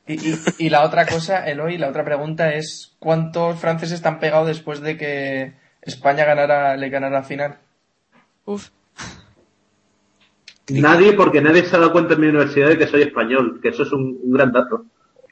Y, 0.07 0.31
y, 0.31 0.39
y 0.59 0.69
la 0.71 0.85
otra 0.85 1.07
cosa, 1.07 1.47
Eloy, 1.49 1.79
la 1.79 1.89
otra 1.89 2.05
pregunta 2.05 2.53
es 2.55 2.93
¿cuántos 2.99 3.59
franceses 3.59 3.95
están 3.97 4.21
pegados 4.21 4.47
después 4.47 4.81
de 4.81 4.97
que 4.99 5.55
España 5.83 6.25
ganara, 6.25 6.77
le 6.77 6.89
ganara 6.91 7.19
la 7.21 7.25
final? 7.25 7.59
Uf. 8.45 8.69
Nadie, 10.71 11.13
porque 11.15 11.41
nadie 11.41 11.65
se 11.65 11.77
ha 11.77 11.79
dado 11.79 11.93
cuenta 11.93 12.15
en 12.15 12.21
mi 12.21 12.27
universidad 12.29 12.69
de 12.69 12.79
que 12.79 12.87
soy 12.87 13.03
español, 13.03 13.59
que 13.63 13.69
eso 13.71 13.83
es 13.85 13.93
un, 13.93 14.19
un 14.23 14.33
gran 14.33 14.53
dato. 14.53 14.85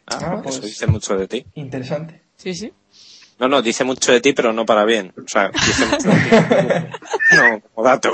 Ah, 0.07 0.41
pues 0.43 0.57
Eso 0.57 0.67
dice 0.67 0.87
mucho 0.87 1.17
de 1.17 1.27
ti. 1.29 1.47
interesante. 1.55 2.23
Sí, 2.37 2.55
sí. 2.55 2.73
No, 3.39 3.49
no, 3.49 3.61
dice 3.61 3.85
mucho 3.85 4.13
de 4.13 4.21
ti, 4.23 4.33
pero 4.33 4.53
no 4.53 4.65
para 4.65 4.85
bien. 4.87 5.13
O 5.19 5.29
sea, 5.29 5.49
dice 5.51 5.85
mucho 5.87 6.09
de 6.09 6.15
ti. 6.15 6.97
No, 7.37 7.61
como 7.75 7.87
dato. 7.87 8.13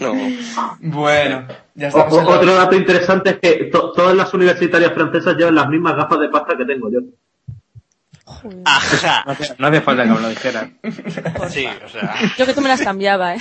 No. 0.00 0.14
Bueno, 0.80 1.46
ya 1.74 1.90
O- 1.90 2.08
o- 2.08 2.22
la- 2.22 2.28
otro 2.28 2.54
dato 2.54 2.74
interesante 2.74 3.30
es 3.30 3.38
que 3.38 3.64
to- 3.66 3.92
todas 3.92 4.16
las 4.16 4.32
universitarias 4.34 4.92
francesas 4.94 5.36
llevan 5.36 5.54
las 5.54 5.68
mismas 5.68 5.94
gafas 5.96 6.18
de 6.18 6.28
pasta 6.28 6.56
que 6.56 6.64
tengo 6.64 6.90
yo. 6.90 7.00
Ajá. 8.64 9.22
No 9.26 9.32
hace, 9.32 9.54
no 9.58 9.66
hace 9.68 9.80
falta 9.80 10.02
que 10.04 10.08
me 10.10 10.20
lo 10.20 10.28
dijeras. 10.28 10.68
Sí, 11.50 11.66
o 11.84 11.88
sea. 11.88 12.14
Yo 12.38 12.46
que 12.46 12.54
tú 12.54 12.60
me 12.62 12.68
las 12.68 12.80
cambiaba, 12.80 13.34
¿eh? 13.34 13.40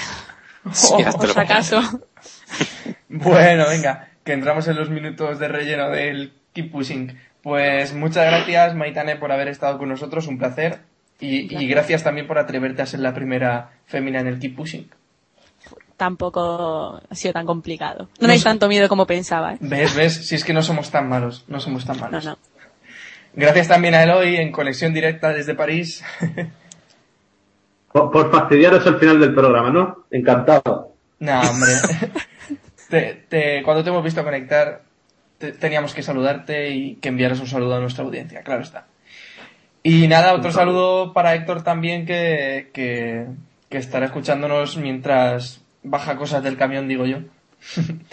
Sí, 0.73 0.93
ya 0.99 1.11
te 1.11 1.17
Por 1.17 1.29
si 1.33 1.39
acaso. 1.39 1.81
Bueno, 3.09 3.65
venga, 3.69 4.07
que 4.23 4.31
entramos 4.33 4.67
en 4.69 4.77
los 4.77 4.89
minutos 4.89 5.37
de 5.37 5.47
relleno 5.49 5.89
del 5.89 6.33
Keep 6.53 6.71
Pushing. 6.71 7.17
Pues 7.43 7.93
muchas 7.93 8.25
gracias, 8.25 8.73
Maitane, 8.75 9.17
por 9.17 9.31
haber 9.33 9.49
estado 9.49 9.77
con 9.77 9.89
nosotros, 9.89 10.27
un 10.27 10.37
placer. 10.37 10.79
Y, 11.19 11.53
y 11.55 11.67
gracias 11.67 12.03
también 12.03 12.25
por 12.25 12.37
atreverte 12.39 12.81
a 12.81 12.85
ser 12.85 13.01
la 13.01 13.13
primera 13.13 13.71
fémina 13.85 14.21
en 14.21 14.27
el 14.27 14.39
Keep 14.39 14.55
Pushing. 14.55 14.89
Tampoco 15.97 17.01
ha 17.09 17.15
sido 17.15 17.33
tan 17.33 17.45
complicado. 17.45 18.09
No 18.19 18.27
dais 18.27 18.43
tanto 18.43 18.67
miedo 18.67 18.89
como 18.89 19.05
pensaba, 19.05 19.53
¿eh? 19.53 19.57
¿Ves, 19.59 19.93
ves? 19.93 20.25
Si 20.27 20.33
es 20.35 20.43
que 20.43 20.53
no 20.53 20.63
somos 20.63 20.89
tan 20.89 21.07
malos, 21.09 21.45
no 21.47 21.59
somos 21.59 21.85
tan 21.85 21.97
No, 21.97 22.03
malos. 22.03 22.25
no. 22.25 22.37
Gracias 23.33 23.67
también 23.67 23.93
a 23.93 24.03
Eloy 24.03 24.37
en 24.37 24.51
conexión 24.51 24.93
directa 24.93 25.29
desde 25.33 25.53
París. 25.53 26.03
Por, 27.91 28.09
por 28.11 28.31
fastidiaros 28.31 28.85
el 28.87 28.97
final 28.97 29.19
del 29.19 29.33
programa, 29.35 29.69
¿no? 29.69 30.05
Encantado. 30.11 30.93
no, 31.19 31.41
hombre. 31.41 31.71
Te- 32.91 33.23
te- 33.29 33.63
cuando 33.63 33.83
te 33.83 33.89
hemos 33.89 34.03
visto 34.03 34.23
conectar, 34.23 34.81
te- 35.39 35.53
teníamos 35.53 35.93
que 35.95 36.03
saludarte 36.03 36.69
y 36.71 36.95
que 36.95 37.09
enviaras 37.09 37.39
un 37.39 37.47
saludo 37.47 37.75
a 37.77 37.79
nuestra 37.79 38.03
audiencia, 38.03 38.41
claro 38.43 38.61
está. 38.61 38.85
Y 39.81 40.07
nada, 40.07 40.33
otro 40.35 40.51
saludo 40.51 41.13
para 41.13 41.33
Héctor 41.33 41.63
también 41.63 42.05
que, 42.05 42.69
que, 42.73 43.25
que 43.69 43.77
estará 43.77 44.05
escuchándonos 44.07 44.75
mientras 44.77 45.61
baja 45.83 46.17
cosas 46.17 46.43
del 46.43 46.57
camión, 46.57 46.87
digo 46.87 47.05
yo. 47.07 47.19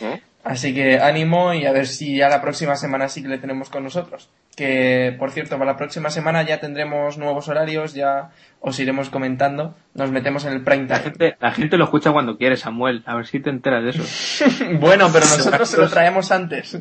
¿Eh? 0.01 0.23
Así 0.49 0.73
que 0.73 0.99
ánimo 0.99 1.53
y 1.53 1.67
a 1.67 1.73
ver 1.73 1.87
si 1.87 2.17
ya 2.17 2.31
la 2.31 2.41
próxima 2.41 2.75
semana 2.75 3.11
sí 3.11 3.21
que 3.21 3.29
le 3.29 3.37
tenemos 3.37 3.69
con 3.69 3.85
nosotros. 3.85 4.31
Que, 4.57 5.15
por 5.19 5.31
cierto, 5.31 5.59
para 5.59 5.73
la 5.73 5.77
próxima 5.77 6.09
semana 6.09 6.43
ya 6.43 6.59
tendremos 6.59 7.19
nuevos 7.19 7.49
horarios, 7.49 7.93
ya 7.93 8.31
os 8.61 8.81
iremos 8.81 9.11
comentando. 9.11 9.77
Nos 9.93 10.11
metemos 10.11 10.47
en 10.47 10.55
el 10.55 10.65
prime 10.65 10.87
La 10.89 11.01
time. 11.01 11.11
gente, 11.11 11.37
la 11.39 11.53
gente 11.53 11.77
lo 11.77 11.85
escucha 11.85 12.13
cuando 12.13 12.39
quiere, 12.39 12.57
Samuel. 12.57 13.03
A 13.05 13.15
ver 13.15 13.27
si 13.27 13.41
te 13.41 13.51
enteras 13.51 13.85
de 13.85 13.91
eso. 13.91 14.03
bueno, 14.81 15.11
pero 15.13 15.27
nosotros 15.27 15.69
se 15.69 15.77
lo 15.77 15.91
traemos 15.91 16.33
antes. 16.33 16.79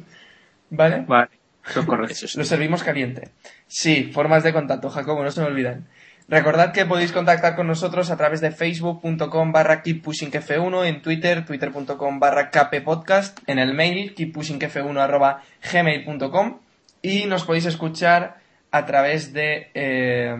¿Vale? 0.69 1.03
Vale, 1.05 1.29
eso 1.69 1.81
es 1.81 1.85
correcto. 1.85 2.25
Lo 2.35 2.45
servimos 2.45 2.83
caliente. 2.83 3.31
Sí, 3.67 4.11
formas 4.13 4.43
de 4.43 4.53
contacto, 4.53 4.89
Jacobo, 4.89 5.23
no 5.23 5.31
se 5.31 5.41
me 5.41 5.47
olvidan. 5.47 5.87
Recordad 6.29 6.73
que 6.73 6.85
podéis 6.85 7.13
contactar 7.13 7.55
con 7.55 7.67
nosotros 7.67 8.11
a 8.11 8.17
través 8.17 8.41
de 8.41 8.51
facebook.com 8.51 9.53
barra 9.53 9.81
keeppushingf1, 9.81 10.85
en 10.85 11.01
Twitter, 11.01 11.45
twitter.com 11.45 12.19
barra 12.19 12.51
kppodcast, 12.51 13.39
en 13.47 13.59
el 13.59 13.73
mail 13.73 14.13
keeppushingf1 14.13 14.99
arroba 14.99 15.43
gmail.com 15.71 16.59
y 17.01 17.25
nos 17.27 17.45
podéis 17.45 17.65
escuchar 17.67 18.41
a 18.71 18.85
través 18.85 19.31
de 19.31 19.71
eh, 19.73 20.35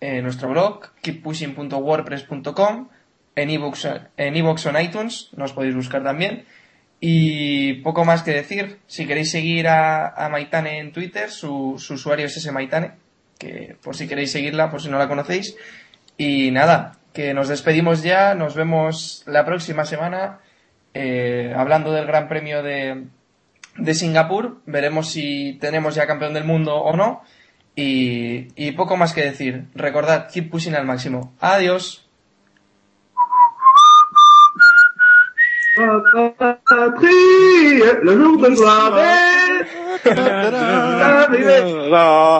eh, 0.00 0.22
nuestro 0.22 0.50
blog 0.50 0.92
keeppushing.wordpress.com, 1.02 2.88
en 3.34 3.50
ebooks 3.50 3.88
en 4.16 4.46
o 4.46 4.56
en 4.56 4.80
iTunes, 4.80 5.30
nos 5.36 5.52
podéis 5.52 5.74
buscar 5.74 6.04
también. 6.04 6.44
Y 7.00 7.74
poco 7.82 8.04
más 8.04 8.22
que 8.22 8.32
decir. 8.32 8.78
Si 8.86 9.06
queréis 9.06 9.30
seguir 9.30 9.68
a, 9.68 10.08
a 10.08 10.28
Maitane 10.28 10.78
en 10.78 10.92
Twitter, 10.92 11.30
su, 11.30 11.76
su 11.78 11.94
usuario 11.94 12.26
es 12.26 12.36
ese 12.36 12.50
Maitane, 12.50 12.92
que 13.38 13.76
por 13.82 13.96
si 13.96 14.08
queréis 14.08 14.32
seguirla, 14.32 14.70
por 14.70 14.82
si 14.82 14.88
no 14.88 14.98
la 14.98 15.08
conocéis. 15.08 15.56
Y 16.16 16.50
nada, 16.50 16.96
que 17.12 17.32
nos 17.34 17.48
despedimos 17.48 18.02
ya, 18.02 18.34
nos 18.34 18.54
vemos 18.54 19.22
la 19.26 19.44
próxima 19.44 19.84
semana 19.84 20.40
eh, 20.94 21.54
hablando 21.56 21.92
del 21.92 22.06
Gran 22.06 22.28
Premio 22.28 22.62
de, 22.62 23.04
de 23.76 23.94
Singapur. 23.94 24.58
Veremos 24.66 25.10
si 25.10 25.56
tenemos 25.60 25.94
ya 25.94 26.06
campeón 26.06 26.34
del 26.34 26.44
mundo 26.44 26.76
o 26.76 26.96
no. 26.96 27.22
Y, 27.76 28.48
y 28.56 28.72
poco 28.72 28.96
más 28.96 29.12
que 29.12 29.22
decir. 29.22 29.66
Recordad, 29.74 30.28
keep 30.28 30.50
pushing 30.50 30.74
al 30.74 30.84
máximo. 30.84 31.32
Adiós. 31.40 32.04